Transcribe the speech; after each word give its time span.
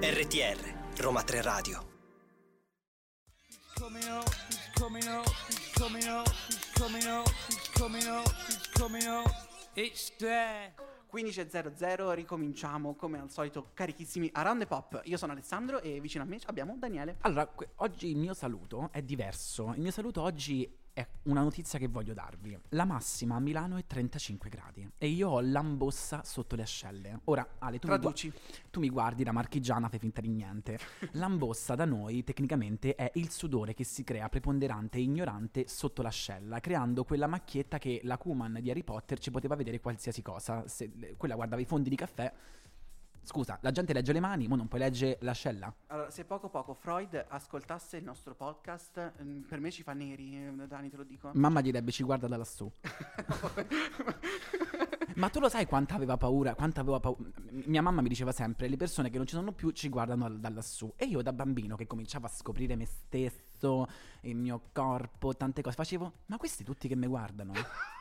RTR, 0.00 1.02
Roma 1.02 1.20
3 1.20 1.42
Radio. 1.42 1.84
coming 3.74 4.04
up, 4.08 4.24
he's 4.48 4.70
coming 4.72 5.06
up, 5.06 5.26
he's 5.48 5.70
coming 5.74 6.08
up, 6.08 6.26
he's 6.48 6.70
coming 6.72 7.06
up, 7.06 7.28
he's 7.48 7.68
coming 7.74 8.06
up, 8.06 8.26
he's 8.46 8.68
coming 8.72 9.06
up. 9.06 9.30
It's 9.74 10.16
there. 10.16 10.72
15.00, 11.12 12.14
ricominciamo 12.14 12.94
come 12.94 13.20
al 13.20 13.30
solito 13.30 13.68
carichissimi 13.74 14.30
a 14.32 14.40
Round 14.40 14.60
the 14.60 14.66
Pop. 14.66 15.02
Io 15.04 15.18
sono 15.18 15.32
Alessandro 15.32 15.82
e 15.82 16.00
vicino 16.00 16.24
a 16.24 16.26
me 16.26 16.38
abbiamo 16.46 16.74
Daniele. 16.78 17.18
Allora, 17.20 17.46
que- 17.48 17.68
oggi 17.76 18.08
il 18.08 18.16
mio 18.16 18.32
saluto 18.32 18.88
è 18.92 19.02
diverso. 19.02 19.74
Il 19.74 19.82
mio 19.82 19.90
saluto 19.90 20.22
oggi 20.22 20.66
è 20.94 21.06
una 21.24 21.42
notizia 21.42 21.78
che 21.78 21.88
voglio 21.88 22.14
darvi. 22.14 22.56
La 22.70 22.84
massima 22.84 23.34
a 23.34 23.40
Milano 23.40 23.76
è 23.76 23.84
35 23.84 24.48
gradi 24.48 24.88
e 24.96 25.08
io 25.08 25.28
ho 25.28 25.40
l'ambossa 25.40 26.22
sotto 26.24 26.54
le 26.54 26.62
ascelle. 26.62 27.20
Ora, 27.24 27.56
Ale, 27.58 27.80
tu 27.80 27.88
mi, 27.88 27.94
gua- 27.94 28.02
Traduci. 28.02 28.32
tu 28.70 28.78
mi 28.80 28.88
guardi 28.88 29.24
da 29.24 29.32
marchigiana, 29.32 29.88
fai 29.88 29.98
finta 29.98 30.20
di 30.20 30.28
niente. 30.28 30.78
L'ambossa 31.12 31.74
da 31.74 31.84
noi 31.84 32.22
tecnicamente 32.22 32.94
è 32.94 33.10
il 33.14 33.30
sudore 33.30 33.74
che 33.74 33.82
si 33.84 34.04
crea 34.04 34.28
preponderante 34.28 34.98
e 34.98 35.02
ignorante 35.02 35.66
sotto 35.66 36.00
l'ascella, 36.00 36.60
creando 36.60 37.04
quella 37.04 37.26
macchietta 37.26 37.78
che 37.78 38.00
la 38.04 38.16
Kuman 38.16 38.58
di 38.62 38.70
Harry 38.70 38.84
Potter 38.84 39.18
ci 39.18 39.32
poteva 39.32 39.56
vedere 39.56 39.80
qualsiasi 39.80 40.22
cosa. 40.22 40.66
Se 40.68 41.16
quella 41.16 41.34
guardava 41.34 41.60
i 41.60 41.66
fondi 41.66 41.90
di 41.90 41.96
caffè. 41.96 42.32
Scusa, 43.24 43.58
la 43.62 43.70
gente 43.70 43.94
legge 43.94 44.12
le 44.12 44.20
mani, 44.20 44.46
ma 44.46 44.54
non 44.54 44.68
poi 44.68 44.78
legge 44.80 45.16
l'ascella? 45.22 45.74
Allora, 45.86 46.10
se 46.10 46.24
poco 46.24 46.50
poco 46.50 46.74
Freud 46.74 47.24
ascoltasse 47.28 47.96
il 47.96 48.04
nostro 48.04 48.34
podcast, 48.34 49.14
mm, 49.22 49.40
per 49.42 49.60
me 49.60 49.70
ci 49.70 49.82
fa 49.82 49.94
neri, 49.94 50.36
eh, 50.36 50.52
Dani, 50.68 50.90
te 50.90 50.96
lo 50.96 51.04
dico. 51.04 51.30
Mamma 51.32 51.62
direbbe 51.62 51.90
ci 51.90 52.02
guarda 52.02 52.28
da 52.28 52.36
lassù. 52.36 52.70
Ma 55.16 55.28
tu 55.28 55.38
lo 55.38 55.48
sai 55.48 55.64
quanta 55.66 55.94
aveva 55.94 56.16
paura? 56.16 56.54
Quanta 56.54 56.80
aveva 56.80 56.98
paura? 56.98 57.22
Mia 57.50 57.82
mamma 57.82 58.00
mi 58.02 58.08
diceva 58.08 58.32
sempre: 58.32 58.68
le 58.68 58.76
persone 58.76 59.10
che 59.10 59.16
non 59.16 59.26
ci 59.26 59.34
sono 59.34 59.52
più 59.52 59.70
ci 59.70 59.88
guardano 59.88 60.28
da, 60.28 60.36
da 60.36 60.50
lassù. 60.50 60.92
E 60.96 61.04
io 61.04 61.22
da 61.22 61.32
bambino 61.32 61.76
che 61.76 61.86
cominciavo 61.86 62.26
a 62.26 62.28
scoprire 62.28 62.74
me 62.74 62.84
stesso, 62.84 63.86
il 64.24 64.36
mio 64.36 64.60
corpo, 64.72 65.34
tante 65.36 65.62
cose, 65.62 65.74
facevo: 65.76 66.12
Ma 66.26 66.36
questi 66.36 66.64
tutti 66.64 66.88
che 66.88 66.96
mi 66.96 67.06
guardano? 67.06 67.52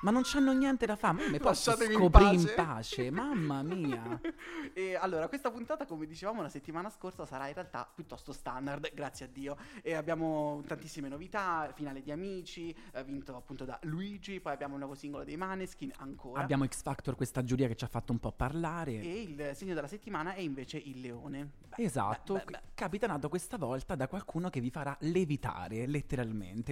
Ma 0.01 0.11
non 0.11 0.21
c'hanno 0.23 0.51
niente 0.53 0.85
da 0.85 0.95
fare, 0.95 1.13
ma 1.23 1.29
mi 1.29 1.39
posso 1.39 1.69
Lasciatemi 1.71 1.93
in 1.93 1.99
scoprire 1.99 2.35
in 2.35 2.43
pace." 2.43 2.53
pace. 2.55 3.11
Mamma 3.11 3.61
mia. 3.63 4.19
E 4.75 4.95
allora, 4.95 5.27
questa 5.27 5.51
puntata, 5.51 5.85
come 5.85 6.07
dicevamo 6.07 6.41
la 6.41 6.49
settimana 6.49 6.89
scorsa, 6.89 7.25
sarà 7.27 7.47
in 7.47 7.53
realtà 7.53 7.87
piuttosto 7.93 8.33
standard, 8.33 8.91
grazie 8.95 9.25
a 9.25 9.29
Dio. 9.31 9.55
E 9.83 9.93
abbiamo 9.93 10.63
tantissime 10.65 11.09
novità, 11.09 11.71
finale 11.75 12.01
di 12.01 12.11
Amici, 12.11 12.75
eh, 12.93 13.03
vinto 13.03 13.35
appunto 13.35 13.65
da 13.65 13.77
Luigi, 13.83 14.39
poi 14.39 14.53
abbiamo 14.53 14.73
un 14.73 14.79
nuovo 14.79 14.95
singolo 14.95 15.23
dei 15.23 15.37
Maneskin 15.37 15.91
ancora. 15.97 16.41
Abbiamo 16.41 16.65
X 16.65 16.81
Factor, 16.81 17.15
questa 17.15 17.43
giuria 17.43 17.67
che 17.67 17.75
ci 17.75 17.83
ha 17.83 17.87
fatto 17.87 18.11
un 18.13 18.19
po' 18.19 18.31
parlare. 18.31 18.93
E 18.99 19.21
il 19.21 19.51
segno 19.53 19.75
della 19.75 19.87
settimana 19.87 20.33
è 20.33 20.39
invece 20.41 20.77
il 20.77 21.01
leone. 21.01 21.51
Beh, 21.75 21.83
Esatto, 21.83 22.33
beh, 22.33 22.43
beh. 22.45 22.61
capitanato 22.73 23.29
questa 23.29 23.57
volta 23.57 23.93
da 23.95 24.07
qualcuno 24.07 24.49
che 24.49 24.59
vi 24.59 24.71
farà 24.71 24.95
levitare 25.01 25.85
letteralmente, 25.85 26.12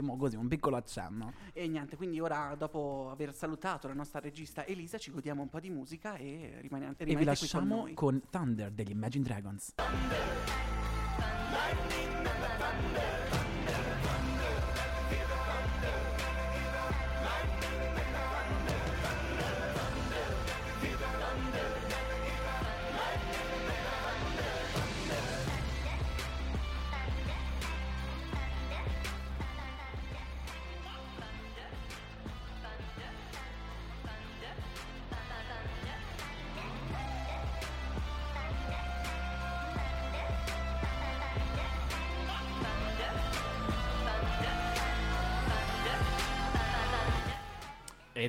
mo 0.01 0.17
così 0.17 0.35
un 0.35 0.47
piccolo 0.47 0.75
accenno. 0.75 1.33
E 1.53 1.67
niente, 1.67 1.95
quindi 1.95 2.19
ora 2.19 2.55
dopo 2.57 3.09
aver 3.11 3.33
salutato 3.33 3.87
la 3.87 3.93
nostra 3.93 4.19
regista 4.19 4.65
Elisa 4.65 4.97
ci 4.97 5.11
godiamo 5.11 5.41
un 5.41 5.49
po' 5.49 5.59
di 5.59 5.69
musica 5.69 6.15
e 6.15 6.57
rimane, 6.61 6.93
E 6.97 7.05
vi 7.05 7.15
rimanete 7.15 7.15
qui 7.15 7.15
con 7.15 7.25
lasciamo 7.25 7.75
noi. 7.75 7.93
con 7.93 8.21
Thunder 8.29 8.71
degli 8.71 8.91
Imagine 8.91 9.23
Dragons. 9.23 9.73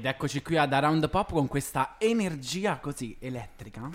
Ed 0.02 0.08
eccoci 0.08 0.42
qui 0.42 0.56
ad 0.56 0.72
Around 0.72 1.02
the 1.02 1.08
Pop 1.08 1.30
con 1.30 1.46
questa 1.46 1.94
energia 1.98 2.80
così 2.80 3.16
elettrica. 3.20 3.88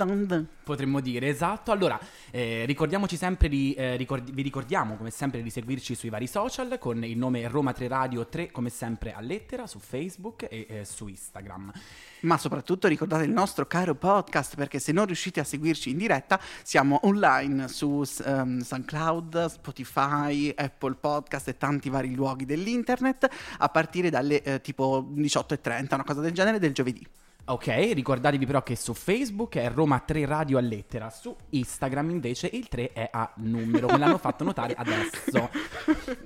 Potremmo 0.64 1.02
dire, 1.02 1.28
esatto. 1.28 1.74
Allora, 1.74 2.00
eh, 2.32 2.64
ricordiamoci 2.66 3.18
sempre 3.18 3.50
di, 3.50 3.74
eh, 3.74 3.98
ricordi- 3.98 4.32
vi 4.32 4.42
ricordiamo 4.42 4.96
come 4.96 5.10
sempre 5.10 5.42
di 5.44 5.50
seguirci 5.50 5.96
sui 5.96 6.08
vari 6.08 6.26
social 6.26 6.78
con 6.80 7.04
il 7.04 7.18
nome 7.18 7.46
Roma 7.50 7.74
3 7.74 7.90
Radio 7.90 8.26
3 8.26 8.52
come 8.52 8.70
sempre 8.70 9.12
a 9.12 9.20
lettera 9.20 9.68
su 9.68 9.80
Facebook 9.80 10.48
e 10.50 10.66
eh, 10.70 10.86
su 10.86 11.10
Instagram. 11.10 11.74
Ma 12.22 12.38
soprattutto 12.38 12.88
ricordate 12.88 13.26
il 13.26 13.32
nostro 13.32 13.68
caro 13.68 13.94
podcast 13.94 14.56
perché 14.56 14.80
se 14.80 14.94
non 14.94 15.06
riuscite 15.08 15.42
a 15.42 15.44
seguirci 15.44 15.90
in 15.90 15.98
diretta 15.98 16.40
siamo 16.64 17.02
online 17.04 17.68
su 17.68 18.02
ehm, 18.24 18.62
SoundCloud, 18.62 19.46
Spotify, 19.48 20.54
Apple 20.56 20.96
Podcast 20.96 21.50
e 21.50 21.58
tanti 21.58 21.90
vari 21.90 22.16
luoghi 22.16 22.46
dell'internet 22.46 23.28
a 23.58 23.68
partire 23.68 24.10
dalle 24.10 24.42
eh, 24.42 24.62
tipo 24.62 25.06
18.30, 25.14 25.96
una 25.98 26.06
cosa 26.06 26.22
del 26.22 26.32
genere, 26.32 26.60
del 26.60 26.74
giovedì. 26.74 27.06
Ok, 27.50 27.68
ricordatevi 27.94 28.46
però 28.46 28.62
che 28.62 28.76
su 28.76 28.94
Facebook 28.94 29.56
è 29.56 29.72
Roma 29.72 30.00
3 30.00 30.26
Radio 30.26 30.58
a 30.58 30.62
lettera, 30.62 31.10
su 31.10 31.34
Instagram 31.52 32.10
invece 32.10 32.50
il 32.52 32.68
3 32.68 32.92
è 32.92 33.08
a 33.10 33.32
numero, 33.36 33.88
me 33.88 33.98
l'hanno 33.98 34.18
fatto 34.18 34.44
notare 34.44 34.74
adesso, 34.76 35.50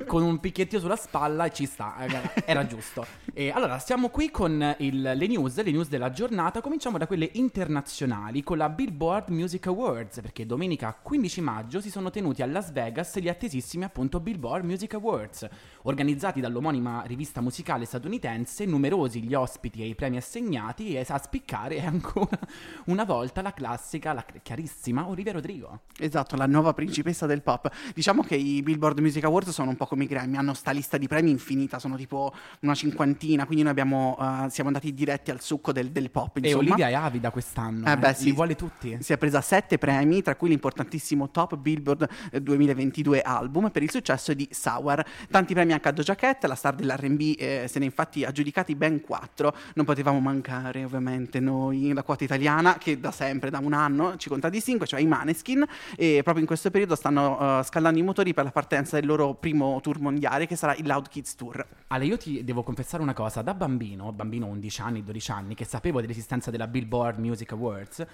con 0.07 0.23
un 0.23 0.39
picchiettino 0.39 0.81
sulla 0.81 0.95
spalla 0.95 1.45
e 1.45 1.53
ci 1.53 1.67
sta, 1.67 1.95
eh, 2.03 2.43
era 2.43 2.65
giusto. 2.65 3.05
E 3.35 3.51
allora, 3.51 3.77
siamo 3.77 4.09
qui 4.09 4.31
con 4.31 4.75
il- 4.79 4.99
le 4.99 5.27
news, 5.27 5.61
le 5.61 5.69
news 5.69 5.89
della 5.89 6.09
giornata, 6.09 6.59
cominciamo 6.59 6.97
da 6.97 7.05
quelle 7.05 7.29
internazionali 7.33 8.41
con 8.41 8.57
la 8.57 8.69
Billboard 8.69 9.29
Music 9.29 9.67
Awards, 9.67 10.21
perché 10.21 10.47
domenica 10.47 10.97
15 10.99 11.39
maggio 11.39 11.81
si 11.81 11.91
sono 11.91 12.09
tenuti 12.09 12.41
a 12.41 12.47
Las 12.47 12.71
Vegas 12.71 13.19
gli 13.19 13.29
attesissimi 13.29 13.83
appunto 13.83 14.19
Billboard 14.19 14.65
Music 14.65 14.95
Awards, 14.95 15.47
organizzati 15.83 16.41
dall'omonima 16.41 17.03
rivista 17.05 17.41
musicale 17.41 17.85
statunitense, 17.85 18.65
numerosi 18.65 19.21
gli 19.21 19.35
ospiti 19.35 19.83
e 19.83 19.85
i 19.85 19.93
premi 19.93 20.17
assegnati 20.17 20.95
e 20.95 21.03
a 21.13 21.19
spiccare 21.19 21.77
è 21.77 21.85
ancora 21.85 22.39
una 22.85 23.03
volta 23.03 23.41
la 23.41 23.53
classica, 23.53 24.13
la 24.13 24.25
chiarissima 24.41 25.07
Olivia 25.07 25.33
Rodrigo. 25.33 25.81
Esatto, 25.97 26.35
la 26.35 26.45
nuova 26.45 26.73
principessa 26.73 27.25
del 27.25 27.41
pop. 27.41 27.69
Diciamo 27.93 28.23
che 28.23 28.35
i 28.35 28.61
Billboard 28.61 28.99
Music 28.99 29.23
Awards 29.23 29.49
sono 29.49 29.69
un 29.69 29.75
po' 29.75 29.85
come 29.85 30.05
i 30.05 30.07
Grammy, 30.07 30.37
hanno 30.37 30.53
sta 30.53 30.71
lista 30.71 30.97
di 30.97 31.07
premi 31.07 31.29
infinita, 31.29 31.79
sono 31.79 31.95
tipo 31.95 32.33
una 32.61 32.73
cinquantina, 32.73 33.45
quindi 33.45 33.63
noi 33.63 33.71
abbiamo, 33.71 34.17
eh, 34.19 34.49
siamo 34.49 34.69
andati 34.69 34.93
diretti 34.93 35.31
al 35.31 35.41
succo 35.41 35.71
del, 35.71 35.91
del 35.91 36.09
pop. 36.09 36.37
E 36.37 36.39
Insomma. 36.39 36.61
Olivia 36.61 36.87
è 36.87 36.93
avida 36.93 37.31
quest'anno, 37.31 37.87
Eh 37.87 37.91
eh, 37.91 37.97
beh, 37.97 38.13
sì. 38.13 38.25
li 38.25 38.31
vuole 38.31 38.55
tutti. 38.55 38.97
Si 39.01 39.13
è 39.13 39.17
presa 39.17 39.41
sette 39.41 39.77
premi, 39.77 40.21
tra 40.21 40.35
cui 40.35 40.49
l'importantissimo 40.49 41.29
Top 41.29 41.57
Billboard 41.57 42.07
eh, 42.31 42.41
2022 42.41 43.21
album 43.21 43.69
per 43.69 43.83
il 43.83 43.91
successo 43.91 44.33
di 44.33 44.47
Sour. 44.51 45.03
Tanti 45.29 45.53
premi 45.53 45.73
anche 45.73 45.87
a 45.87 45.91
Doja 45.91 46.15
Cat, 46.15 46.45
la 46.45 46.55
star 46.55 46.75
dell'R&B 46.75 47.35
eh, 47.37 47.65
se 47.67 47.79
ne 47.79 47.85
è 47.85 47.87
infatti 47.87 48.23
aggiudicati 48.23 48.75
ben 48.75 49.01
quattro. 49.01 49.53
Non 49.75 49.85
potevamo 49.85 50.19
mancare 50.19 50.83
ovviamente 50.83 51.00
noi, 51.39 51.91
la 51.93 52.03
quota 52.03 52.23
italiana, 52.23 52.77
che 52.77 52.99
da 52.99 53.11
sempre, 53.11 53.49
da 53.49 53.59
un 53.59 53.73
anno, 53.73 54.17
ci 54.17 54.29
contraddistingue, 54.29 54.85
cioè 54.85 54.99
i 54.99 55.05
Maneskin, 55.05 55.65
e 55.95 56.21
proprio 56.23 56.41
in 56.41 56.47
questo 56.47 56.71
periodo 56.71 56.95
stanno 56.95 57.59
eh, 57.59 57.63
scaldando 57.63 57.99
i 57.99 58.03
motori 58.03 58.33
per 58.33 58.43
la 58.43 58.51
partenza 58.51 58.97
del 58.99 59.05
loro 59.05 59.33
primo 59.33 59.79
tour 59.81 59.99
mondiale, 59.99 60.47
che 60.47 60.55
sarà 60.55 60.75
il 60.75 60.85
Loud 60.85 61.07
Kids 61.07 61.35
Tour. 61.35 61.65
Ale, 61.87 62.05
io 62.05 62.17
ti 62.17 62.43
devo 62.43 62.63
confessare 62.63 63.03
una 63.03 63.13
cosa, 63.13 63.41
da 63.41 63.53
bambino, 63.53 64.11
bambino 64.11 64.45
11 64.47 64.81
anni, 64.81 65.03
12 65.03 65.31
anni, 65.31 65.55
che 65.55 65.65
sapevo 65.65 66.01
dell'esistenza 66.01 66.51
della 66.51 66.67
Billboard 66.67 67.19
Music 67.19 67.51
Awards, 67.51 68.05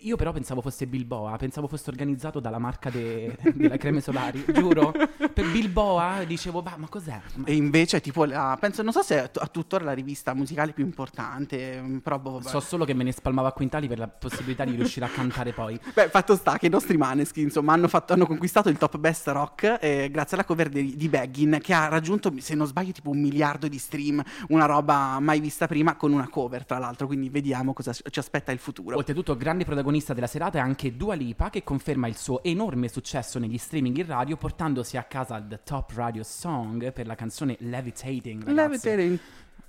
io 0.00 0.16
però 0.16 0.32
pensavo 0.32 0.60
fosse 0.60 0.86
Bilboa, 0.86 1.36
pensavo 1.36 1.66
fosse 1.66 1.90
organizzato 1.90 2.40
dalla 2.40 2.58
marca 2.58 2.90
de- 2.90 3.36
della 3.54 3.76
creme 3.76 4.00
solari, 4.00 4.44
giuro. 4.52 4.92
Per 4.92 5.44
Bilboa 5.50 6.24
dicevo, 6.26 6.62
bah, 6.62 6.74
ma 6.76 6.88
cos'è? 6.88 7.20
Ma- 7.34 7.46
E 7.46 7.54
invece, 7.54 8.00
tipo, 8.00 8.24
la, 8.24 8.56
penso, 8.60 8.82
non 8.82 8.92
so 8.92 9.02
se 9.02 9.22
è 9.24 9.30
t- 9.30 9.38
a 9.40 9.46
tuttora 9.46 9.84
la 9.84 9.92
rivista 9.92 10.32
musicale 10.34 10.72
più 10.72 10.84
importante, 10.84 11.80
mm, 11.80 11.98
però 11.98 12.18
boh. 12.18 12.40
So 12.42 12.60
solo 12.60 12.84
che 12.84 12.94
me 12.94 13.04
ne 13.04 13.12
spalmava 13.12 13.48
a 13.48 13.52
quintali 13.52 13.88
per 13.88 13.98
la 13.98 14.08
possibilità 14.08 14.64
di 14.64 14.74
riuscire 14.74 15.04
a 15.06 15.08
cantare 15.08 15.52
poi. 15.52 15.78
Beh, 15.92 16.08
fatto 16.08 16.34
sta 16.36 16.56
che 16.58 16.66
i 16.66 16.70
nostri 16.70 16.96
Maneskin, 16.96 17.44
insomma, 17.44 17.72
hanno, 17.72 17.88
fatto- 17.88 18.12
hanno 18.12 18.26
conquistato 18.26 18.68
il 18.68 18.78
top 18.78 18.96
best 18.98 19.26
rock 19.28 19.78
eh, 19.80 20.08
grazie 20.10 20.36
alla 20.36 20.46
cover 20.46 20.68
di, 20.68 20.96
di 20.96 21.08
Baggin, 21.08 21.58
che 21.60 21.74
ha 21.74 21.88
raggiunto, 21.88 22.32
se 22.38 22.54
non 22.54 22.66
sbaglio, 22.66 22.92
tipo 22.92 23.10
un 23.10 23.20
miliardo 23.20 23.68
di 23.68 23.78
stream, 23.78 24.22
una 24.48 24.64
roba 24.66 25.18
mai 25.20 25.40
vista 25.40 25.66
prima, 25.66 25.96
con 25.96 26.12
una 26.12 26.28
cover, 26.28 26.64
tra 26.64 26.78
l'altro, 26.78 27.06
quindi 27.06 27.28
vediamo 27.28 27.72
cosa 27.72 27.92
ci 27.92 28.18
aspetta 28.18 28.52
il 28.52 28.58
futuro. 28.58 28.96
Oltretutto, 28.96 29.36
grande 29.36 29.64
protagonista 29.66 30.14
della 30.14 30.28
serata 30.28 30.58
è 30.58 30.60
anche 30.60 30.96
Dua 30.96 31.14
Lipa, 31.14 31.50
che 31.50 31.64
conferma 31.64 32.06
il 32.06 32.16
suo 32.16 32.42
enorme 32.44 32.88
successo 32.88 33.40
negli 33.40 33.58
streaming 33.58 33.98
in 33.98 34.06
radio, 34.06 34.36
portandosi 34.36 34.96
a 34.96 35.02
casa 35.02 35.36
il 35.36 35.60
Top 35.64 35.90
Radio 35.94 36.22
Song 36.22 36.92
per 36.92 37.06
la 37.06 37.16
canzone 37.16 37.56
Levitating. 37.58 38.44
ragazzi. 38.44 38.86
Levitating. 38.86 39.18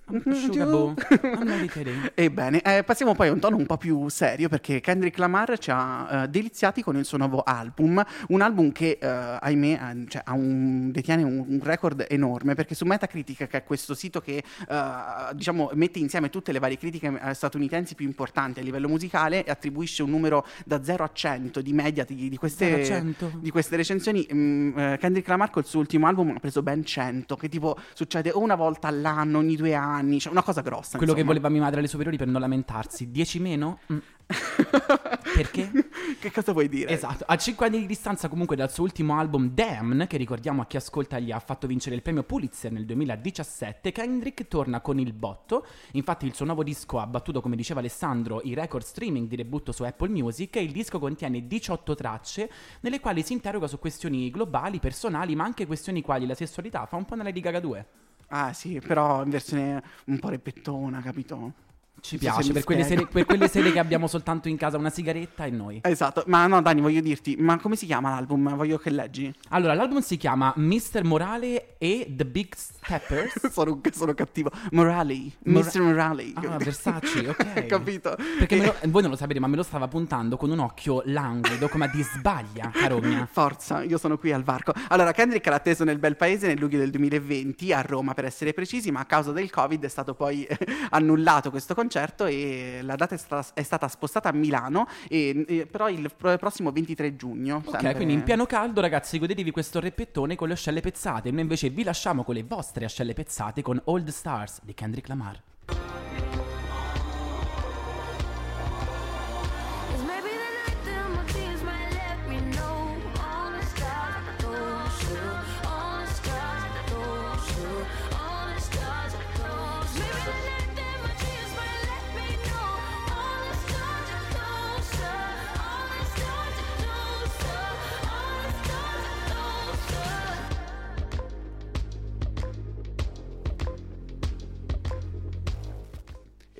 Kidding. 1.68 2.12
Ebbene, 2.15 2.62
eh, 2.62 2.83
passiamo 2.83 3.13
poi 3.13 3.27
a 3.27 3.31
un 3.33 3.39
tono 3.39 3.57
un 3.57 3.65
po' 3.65 3.77
più 3.77 4.07
serio 4.07 4.48
perché 4.48 4.80
Kendrick 4.80 5.18
Lamar 5.18 5.57
ci 5.59 5.69
ha 5.71 6.24
eh, 6.24 6.27
deliziati 6.30 6.81
con 6.81 6.95
il 6.95 7.04
suo 7.04 7.18
nuovo 7.18 7.44
album, 7.44 8.04
un 8.30 8.42
album 8.42 8.71
che, 8.71 8.98
eh, 9.01 9.07
ahimè, 9.07 9.68
eh, 9.68 10.06
cioè, 10.07 10.21
ha 10.25 10.33
un- 10.33 10.92
detiene 10.92 11.24
un, 11.24 11.44
un 11.48 11.59
record 11.62 12.06
enorme 12.07 12.56
perché 12.56 12.74
su 12.74 12.86
Metacritic, 12.86 13.48
che 13.48 13.57
è 13.57 13.63
questo 13.63 13.94
sito 13.94 14.21
che 14.21 14.38
eh, 14.69 15.33
diciamo, 15.33 15.71
mette 15.74 16.00
insieme 16.00 16.30
tutte 16.30 16.53
le 16.53 16.60
varie 16.60 16.77
critiche 16.77 17.19
eh, 17.21 17.33
statunitensi 17.33 17.95
più 17.95 18.06
importanti 18.06 18.60
a 18.62 18.63
livello 18.63 18.88
musicale 18.88 19.44
e 19.44 19.51
attribuisce 19.51 20.03
un 20.03 20.10
numero 20.10 20.45
da 20.65 20.83
0 20.83 21.03
a 21.03 21.10
100 21.12 21.62
di 21.62 21.74
media 21.74 22.06
di, 22.06 22.30
di 22.30 22.38
queste, 22.38 22.86
0 22.86 22.98
a 22.98 23.01
100? 23.01 23.31
di 23.39 23.51
queste 23.51 23.75
recensioni, 23.75 24.25
mm, 24.33 24.75
Kendrick 25.00 25.27
Lamar 25.27 25.50
col 25.50 25.65
suo 25.65 25.80
ultimo 25.80 26.07
album 26.07 26.33
ha 26.36 26.39
preso 26.39 26.63
ben 26.63 26.86
100, 26.86 27.36
che 27.36 27.50
tipo 27.50 27.77
succede 27.94 28.31
o 28.31 28.39
una 28.39 28.56
volta 28.56 28.88
all'anno, 28.88 29.39
ogni 29.39 29.56
due 29.56 29.74
anni, 29.74 29.95
cioè 30.20 30.32
una 30.32 30.44
cosa 30.44 30.62
grossa. 30.62 30.98
Quello 30.98 31.14
che 31.14 31.20
insomma. 31.20 31.40
voleva 31.40 31.50
mia 31.50 31.62
madre 31.62 31.80
alle 31.80 31.88
superiori 31.88 32.18
per 32.18 32.28
non 32.28 32.42
lamentarsi. 32.42 33.12
10 33.12 33.40
meno? 33.40 33.80
Mm. 33.92 33.98
Perché? 35.36 35.72
che 36.20 36.32
cosa 36.32 36.52
vuoi 36.52 36.68
dire? 36.68 36.92
Esatto, 36.92 37.24
a 37.28 37.36
5 37.38 37.66
anni 37.66 37.80
di 37.80 37.86
distanza 37.86 38.28
comunque 38.28 38.56
dal 38.56 38.72
suo 38.72 38.84
ultimo 38.84 39.18
album 39.18 39.50
Damn, 39.50 40.08
che 40.08 40.18
ricordiamo 40.18 40.62
a 40.62 40.66
chi 40.66 40.78
ascolta 40.78 41.20
gli 41.20 41.32
ha 41.32 41.40
fatto 41.40 41.68
vincere 41.68 41.96
il 41.96 42.02
premio 42.02 42.24
Pulitzer 42.24 42.72
nel 42.72 42.86
2017, 42.86 43.92
Kendrick 43.92 44.48
torna 44.48 44.82
con 44.82 45.00
il 45.00 45.14
botto, 45.14 45.66
infatti 45.92 46.26
il 46.26 46.34
suo 46.34 46.46
nuovo 46.46 46.64
disco 46.64 47.00
ha 47.00 47.08
battuto, 47.08 47.42
come 47.42 47.56
diceva 47.56 47.80
Alessandro, 47.80 48.42
i 48.44 48.54
record 48.54 48.84
streaming 48.84 49.28
di 49.28 49.36
debutto 49.36 49.72
su 49.72 49.84
Apple 49.84 50.10
Music 50.10 50.56
e 50.56 50.64
il 50.64 50.72
disco 50.72 51.00
contiene 51.00 51.48
18 51.48 51.96
tracce 51.96 52.50
nelle 52.82 53.00
quali 53.00 53.24
si 53.24 53.34
interroga 53.34 53.68
su 53.68 53.80
questioni 53.80 54.30
globali, 54.32 54.80
personali, 54.80 55.36
ma 55.36 55.44
anche 55.44 55.66
questioni 55.66 56.02
quali 56.02 56.26
la 56.26 56.36
sessualità 56.36 56.86
fa 56.86 56.96
un 56.96 57.06
po' 57.06 57.16
nella 57.16 57.30
Liga 57.30 57.60
2. 57.60 58.06
Ah 58.29 58.51
sì, 58.53 58.79
però 58.81 59.24
in 59.24 59.29
versione 59.29 59.81
un 60.06 60.19
po' 60.19 60.29
repettona, 60.29 61.01
capito? 61.01 61.53
Ci 62.00 62.18
se 62.18 62.18
piace, 62.18 62.48
mi 62.48 62.54
per 62.54 62.64
quelle, 62.64 62.84
sere, 62.84 63.08
per 63.08 63.26
quelle 63.26 63.48
sere 63.48 63.72
che 63.72 63.80
abbiamo 63.80 64.08
soltanto 64.08 64.48
in 64.48 64.56
casa 64.58 64.78
una 64.78 64.90
sigaretta 64.90 65.46
e 65.46 65.50
noi. 65.50 65.80
Esatto, 65.84 66.24
ma 66.28 66.46
no 66.48 66.62
Dani, 66.62 66.80
voglio 66.80 67.02
dirti, 67.02 67.36
ma 67.38 67.60
come 67.60 67.76
si 67.76 67.86
chiama 67.86 68.12
l'album? 68.12 68.56
Voglio 68.56 68.78
che 68.78 68.90
leggi. 68.90 69.34
Allora, 69.50 69.74
l'album 69.74 70.00
si 70.02 70.16
chiama 70.18 70.54
Mr. 70.56 71.04
Morale 71.04 71.76
e 71.78 72.06
The 72.10 72.26
Big 72.26 72.54
Steppers. 72.56 73.50
sono, 73.52 73.82
sono 73.92 74.14
cattivo. 74.14 74.52
Morali, 74.72 75.34
Mora- 75.46 75.66
Mr. 75.66 75.82
Morali. 75.82 76.34
Ah, 76.36 76.58
Versace, 76.58 77.28
ok. 77.30 77.66
Capito? 77.68 78.16
Perché 78.38 78.56
E- 78.56 78.66
lo- 78.66 78.76
voi 78.90 79.02
non 79.02 79.12
lo 79.12 79.18
sapete, 79.18 79.40
ma 79.40 79.48
me 79.48 79.56
lo 79.56 79.64
stava 79.64 79.88
puntando 79.88 80.38
con 80.38 80.52
un 80.52 80.60
occhio 80.60 81.02
languido, 81.06 81.68
come 81.68 81.86
a 81.86 81.88
di 81.90 82.04
sbaglia, 82.04 82.70
carogna. 82.72 83.28
Forza, 83.30 83.82
io 83.84 83.98
sono 83.98 84.18
qui 84.18 84.32
al 84.32 84.44
varco. 84.44 84.72
Allora, 84.90 85.12
Kendrick 85.12 85.46
era 85.46 85.56
atteso 85.58 85.84
nel 85.84 85.98
bel 86.00 86.16
paese 86.16 86.48
nel 86.48 86.60
luglio 86.60 86.78
del 86.78 86.92
2020, 86.92 87.74
a 87.74 87.82
Roma 87.82 88.14
per 88.14 88.26
essere 88.26 88.54
precisi, 88.54 88.92
ma 88.92 89.00
a 89.02 89.06
causa 89.06 89.32
del 89.32 89.50
Covid 89.50 89.84
è 89.84 89.90
stato 89.90 90.14
poi 90.14 90.48
annullato 90.92 91.50
questo 91.50 91.74
concerto 91.74 91.87
e 92.25 92.80
la 92.81 92.95
data 92.95 93.16
è 93.16 93.18
stata, 93.18 93.48
è 93.54 93.63
stata 93.63 93.88
spostata 93.88 94.30
a 94.30 94.34
Milano, 94.34 94.88
e, 95.07 95.45
e- 95.48 95.66
però 95.66 95.89
il 95.89 96.12
pro- 96.16 96.38
prossimo 96.38 96.72
23 96.72 97.16
giugno. 97.16 97.57
Ok, 97.57 97.69
sempre- 97.72 97.95
quindi 97.95 98.13
in 98.13 98.24
piano 98.24 98.45
caldo, 98.45 98.81
ragazzi, 98.81 99.19
godetevi 99.19 99.51
questo 99.51 99.80
reppettone 99.80 100.36
con 100.36 100.48
le 100.48 100.54
ascelle 100.54 100.81
pezzate. 100.81 101.31
Noi 101.31 101.42
invece 101.42 101.69
vi 101.69 101.84
lasciamo 101.84 102.24
con 102.24 102.36
le 102.36 102.44
vostre 102.44 102.86
ascelle 102.86 103.13
pezzate 103.13 103.62
con 103.62 103.80
Old 103.86 104.10
Stars 104.10 104.62
di 104.63 104.74
Kendrick 104.74 105.07
Lamar. 105.07 105.42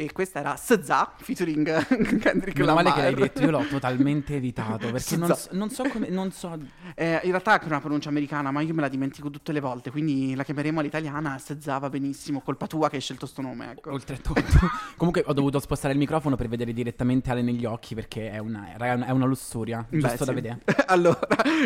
E 0.08 0.14
questa 0.14 0.40
era 0.40 0.56
SZA 0.56 1.16
featuring 1.18 1.66
Kendrick 2.18 2.58
Meno 2.58 2.74
male 2.74 2.88
Lamar. 2.88 2.94
che 2.94 3.02
l'hai 3.02 3.14
detto, 3.14 3.42
io 3.42 3.52
l'ho 3.52 3.66
totalmente 3.68 4.36
evitato 4.36 4.90
perché 4.90 5.18
non, 5.18 5.36
so- 5.36 5.50
non 5.52 5.70
so 5.70 5.84
come. 5.90 6.08
Non 6.08 6.32
so. 6.32 6.58
Eh, 6.96 7.20
in 7.24 7.32
realtà 7.32 7.60
è 7.60 7.66
una 7.66 7.82
pronuncia 7.82 8.08
americana, 8.08 8.50
ma 8.52 8.62
io 8.62 8.74
me 8.74 8.80
la 8.80 8.88
dimentico 8.88 9.30
tutte 9.30 9.52
le 9.52 9.60
volte, 9.60 9.92
quindi 9.92 10.34
la 10.34 10.46
chiameremo 10.46 10.80
all'italiana 10.80 11.38
SZA 11.38 11.78
va 11.78 11.90
benissimo, 11.90 12.40
colpa 12.40 12.68
tua 12.68 12.90
che 12.90 12.96
hai 12.96 13.02
scelto 13.02 13.26
sto 13.26 13.42
nome, 13.42 13.72
ecco. 13.72 13.92
Oltretutto, 13.92 14.42
comunque 14.96 15.24
ho 15.28 15.34
dovuto 15.34 15.60
spostare 15.60 15.92
il 15.92 16.00
microfono 16.00 16.38
per 16.38 16.48
vedere 16.48 16.72
direttamente 16.72 17.30
Ale 17.30 17.42
negli 17.42 17.66
occhi 17.66 17.94
perché 17.94 18.32
è 18.32 18.38
una, 18.38 18.70
raga, 18.78 19.06
è 19.08 19.12
una 19.12 19.26
lussuria, 19.26 19.86
Beh, 19.90 20.00
giusto 20.00 20.24
da 20.24 20.32
sì. 20.32 20.36
vedere. 20.36 20.62
allora, 20.88 21.20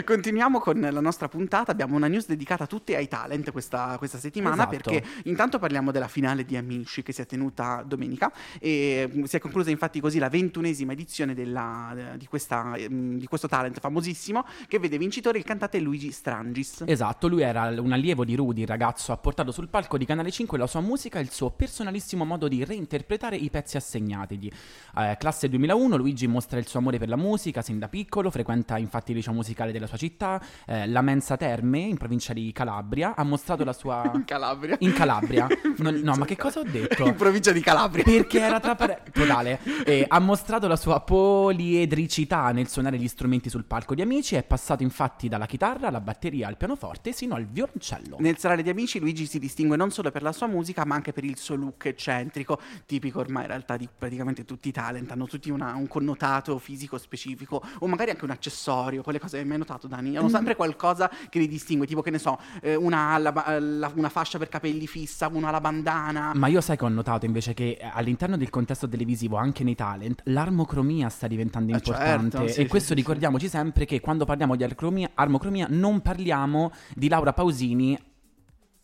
continuiamo 0.03 0.59
con 0.59 0.79
la 0.79 0.99
nostra 0.99 1.27
puntata. 1.27 1.71
Abbiamo 1.71 1.95
una 1.95 2.07
news 2.07 2.25
dedicata 2.25 2.65
tutti 2.65 2.95
ai 2.95 3.07
talent 3.07 3.51
questa, 3.51 3.97
questa 3.99 4.17
settimana 4.17 4.67
Esatto. 4.67 4.69
perché 4.71 5.03
intanto 5.25 5.59
parliamo 5.59 5.91
della 5.91 6.07
finale 6.07 6.43
di 6.43 6.57
Amici 6.57 7.03
che 7.03 7.11
si 7.13 7.21
è 7.21 7.25
tenuta 7.27 7.83
domenica 7.85 8.30
e 8.59 9.09
mm, 9.13 9.23
si 9.23 9.35
è 9.35 9.39
conclusa 9.39 9.69
infatti 9.69 9.99
così 9.99 10.19
la 10.19 10.29
ventunesima 10.29 10.93
edizione 10.93 11.33
della- 11.33 12.15
di, 12.17 12.25
questa, 12.27 12.75
mm, 12.77 13.17
di 13.17 13.27
questo 13.27 13.47
talent 13.47 13.79
famosissimo 13.79 14.45
che 14.67 14.79
vede 14.79 14.97
vincitore 14.97 15.37
il 15.37 15.43
cantante 15.43 15.79
Luigi 15.79 16.11
Strangis. 16.11 16.83
Esatto, 16.85 17.27
lui 17.27 17.41
era 17.41 17.73
un 17.79 17.91
allievo 17.91 18.25
di 18.25 18.35
Rudy, 18.35 18.61
il 18.61 18.67
ragazzo 18.67 19.11
ha 19.11 19.17
portato 19.17 19.51
sul 19.51 19.67
palco 19.67 19.97
di 19.97 20.05
Canale 20.05 20.31
5 20.31 20.57
la 20.57 20.67
sua 20.67 20.81
musica 20.81 21.19
e 21.19 21.21
il 21.21 21.31
suo 21.31 21.49
personalissimo 21.51 22.25
modo 22.25 22.47
di 22.47 22.63
reinterpretare 22.63 23.35
i 23.35 23.49
pezzi 23.49 23.77
assegnatigli. 23.77 24.51
Eh, 24.97 25.15
classe 25.19 25.49
2001, 25.49 25.95
Luigi 25.97 26.27
mostra 26.27 26.59
il 26.59 26.67
suo 26.67 26.79
amore 26.79 26.97
per 26.97 27.09
la 27.09 27.15
musica 27.15 27.61
sin 27.61 27.79
da 27.79 27.87
piccolo, 27.87 28.29
frequenta 28.29 28.77
infatti 28.77 29.11
il 29.11 29.17
liceo 29.17 29.33
musicale 29.33 29.71
della 29.71 29.87
sua 29.87 29.97
città, 29.97 30.41
eh, 30.65 30.87
la 30.87 31.01
Mensa 31.01 31.37
Terme 31.37 31.79
in 31.79 31.97
provincia 31.97 32.33
di 32.33 32.51
Calabria, 32.51 33.15
ha 33.15 33.23
mostrato 33.23 33.63
la 33.63 33.73
sua... 33.73 34.11
In 34.13 34.25
Calabria. 34.25 34.75
In 34.79 34.93
Calabria? 34.93 35.47
No, 35.81 35.89
provincia 35.89 36.15
ma 36.15 36.25
che 36.25 36.37
cosa 36.37 36.59
ho 36.59 36.63
detto? 36.63 37.05
In 37.05 37.15
provincia 37.15 37.51
di 37.51 37.61
Calabria. 37.61 38.03
Perché 38.21 38.39
era 38.39 38.59
tra 38.59 38.75
pare- 38.75 39.03
totale. 39.11 39.59
E 39.85 40.05
ha 40.07 40.19
mostrato 40.19 40.67
la 40.67 40.75
sua 40.75 40.99
poliedricità 41.01 42.51
nel 42.51 42.67
suonare 42.67 42.97
gli 42.97 43.07
strumenti 43.07 43.49
sul 43.49 43.63
palco 43.65 43.95
di 43.95 44.01
amici. 44.01 44.35
È 44.35 44.43
passato 44.43 44.83
infatti 44.83 45.27
dalla 45.27 45.45
chitarra 45.45 45.87
alla 45.87 46.01
batteria 46.01 46.47
al 46.47 46.57
pianoforte 46.57 47.11
sino 47.11 47.35
al 47.35 47.45
violoncello. 47.45 48.17
Nel 48.19 48.37
serale 48.37 48.63
di 48.63 48.69
amici 48.69 48.99
Luigi 48.99 49.25
si 49.25 49.39
distingue 49.39 49.77
non 49.77 49.91
solo 49.91 50.11
per 50.11 50.21
la 50.21 50.31
sua 50.31 50.47
musica 50.47 50.85
ma 50.85 50.95
anche 50.95 51.13
per 51.13 51.23
il 51.23 51.37
suo 51.37 51.55
look 51.55 51.85
eccentrico, 51.85 52.59
tipico 52.85 53.19
ormai 53.19 53.43
in 53.43 53.49
realtà 53.49 53.77
di 53.77 53.87
praticamente 53.95 54.45
tutti 54.45 54.69
i 54.69 54.71
talent, 54.71 55.11
hanno 55.11 55.25
tutti 55.27 55.49
una- 55.49 55.73
un 55.75 55.87
connotato 55.87 56.57
fisico 56.57 56.97
specifico 56.97 57.61
o 57.79 57.87
magari 57.87 58.11
anche 58.11 58.23
un 58.25 58.31
accessorio, 58.31 59.01
quelle 59.03 59.19
cose 59.19 59.37
hai 59.37 59.45
mai 59.45 59.57
notato 59.57 59.87
Dani? 59.87 60.17
Hanno 60.17 60.29
sempre 60.29 60.55
qualcosa 60.55 61.09
che 61.29 61.39
li 61.39 61.47
distingue, 61.47 61.85
tipo 61.87 62.01
che 62.01 62.09
ne 62.11 62.19
so, 62.19 62.39
eh, 62.61 62.75
una, 62.75 63.17
la 63.17 63.29
la- 63.59 63.91
una 63.95 64.09
fascia 64.09 64.37
per 64.37 64.49
capelli 64.49 64.87
fissa, 64.87 65.27
una 65.31 65.47
ha 65.49 65.51
la 65.51 65.61
bandana. 65.61 66.31
Ma 66.35 66.47
io 66.47 66.61
sai 66.61 66.77
che 66.77 66.85
ho 66.85 66.89
notato 66.89 67.25
invece 67.25 67.53
che 67.53 67.77
eh, 67.79 67.89
all'interno 68.01 68.37
del 68.37 68.49
contesto 68.49 68.87
televisivo, 68.87 69.37
anche 69.37 69.63
nei 69.63 69.75
talent, 69.75 70.21
l'armocromia 70.25 71.09
sta 71.09 71.27
diventando 71.27 71.71
Eh, 71.71 71.75
importante. 71.75 72.37
certo, 72.37 72.51
sì, 72.53 72.59
e 72.59 72.63
sì, 72.63 72.69
questo 72.69 72.87
sì, 72.89 72.93
sì. 72.93 72.99
ricordiamoci 72.99 73.47
sempre 73.47 73.85
che 73.85 73.99
quando 73.99 74.25
parliamo 74.25 74.55
di 74.55 74.63
armocromia, 74.63 75.11
armocromia 75.13 75.67
non 75.69 76.01
parliamo 76.01 76.71
di 76.93 77.07
Laura 77.07 77.33
Pausini 77.33 77.97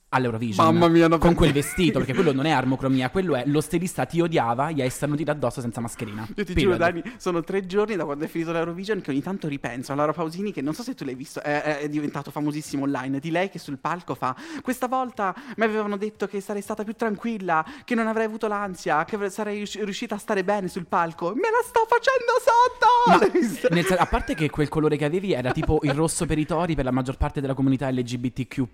all'Eurovision 0.10 0.66
Mamma 0.66 0.88
mia, 0.88 1.08
no, 1.08 1.18
con 1.18 1.34
quel 1.34 1.52
vestito 1.52 2.00
perché 2.00 2.14
quello 2.14 2.32
non 2.32 2.46
è 2.46 2.52
armocromia 2.52 3.10
quello 3.10 3.36
è 3.36 3.44
lo 3.46 3.62
stilista 3.62 4.06
ti 4.06 4.22
odiava 4.22 4.72
gli 4.72 4.82
hai 4.82 4.90
starnutito 4.90 5.32
addosso 5.32 5.62
senza 5.62 5.82
mascherina 5.82 6.26
Io 6.36 6.46
ti 6.46 6.54
Period. 6.54 6.74
giuro, 6.74 6.78
Dani, 6.78 7.04
sono 7.18 7.44
tre 7.44 7.66
giorni 7.66 7.96
da 7.96 8.06
quando 8.06 8.26
è 8.26 8.28
finito 8.28 8.52
l'Eurovision 8.52 9.02
che 9.02 9.12
ogni 9.12 9.22
tanto 9.22 9.48
ripenso 9.48 9.92
a 9.92 9.96
Laura 9.96 10.14
Pausini, 10.14 10.52
che 10.52 10.62
non 10.62 10.74
so 10.74 10.84
se 10.84 10.94
tu 10.96 11.04
l'hai 11.04 11.16
visto, 11.16 11.42
è, 11.42 11.80
è 11.80 11.90
diventato 11.90 12.32
famosissimo 12.32 12.84
online. 12.84 13.20
Di 13.20 13.32
lei 13.32 13.50
che 13.50 13.60
sul 13.60 13.78
palco 13.78 14.16
fa: 14.16 14.36
Questa 14.62 14.88
volta 14.88 15.36
mi 15.58 15.64
avevano 15.64 15.98
detto 15.98 16.28
che 16.28 16.42
sarei 16.42 16.62
stata 16.62 16.84
più 16.84 16.94
tranquilla, 16.94 17.66
che 17.84 17.96
non 17.96 18.08
avrei 18.08 18.26
avuto 18.26 18.48
l'ansia, 18.48 19.06
che 19.06 19.30
sarei 19.30 19.58
riusci- 19.58 19.84
riuscita 19.84 20.16
a 20.16 20.18
stare 20.18 20.44
bene 20.44 20.68
sul 20.68 20.86
palco. 20.86 21.34
Me 21.34 21.50
la 21.50 21.64
sto 21.64 21.86
facendo 21.88 22.34
sotto! 22.40 23.68
Nel 23.74 23.86
a 23.98 24.06
parte 24.06 24.36
che 24.36 24.50
quel 24.50 24.70
colore 24.70 24.98
che 24.98 25.06
avevi 25.06 25.34
era 25.34 25.52
tipo 25.52 25.80
il 25.84 25.94
rosso 25.94 26.26
per 26.26 26.38
i 26.38 26.46
tori 26.46 26.76
per 26.76 26.86
la 26.86 26.92
maggior 26.92 27.18
parte 27.18 27.42
della 27.42 27.54
comunità 27.54 27.90
LGBTQ 27.90 28.66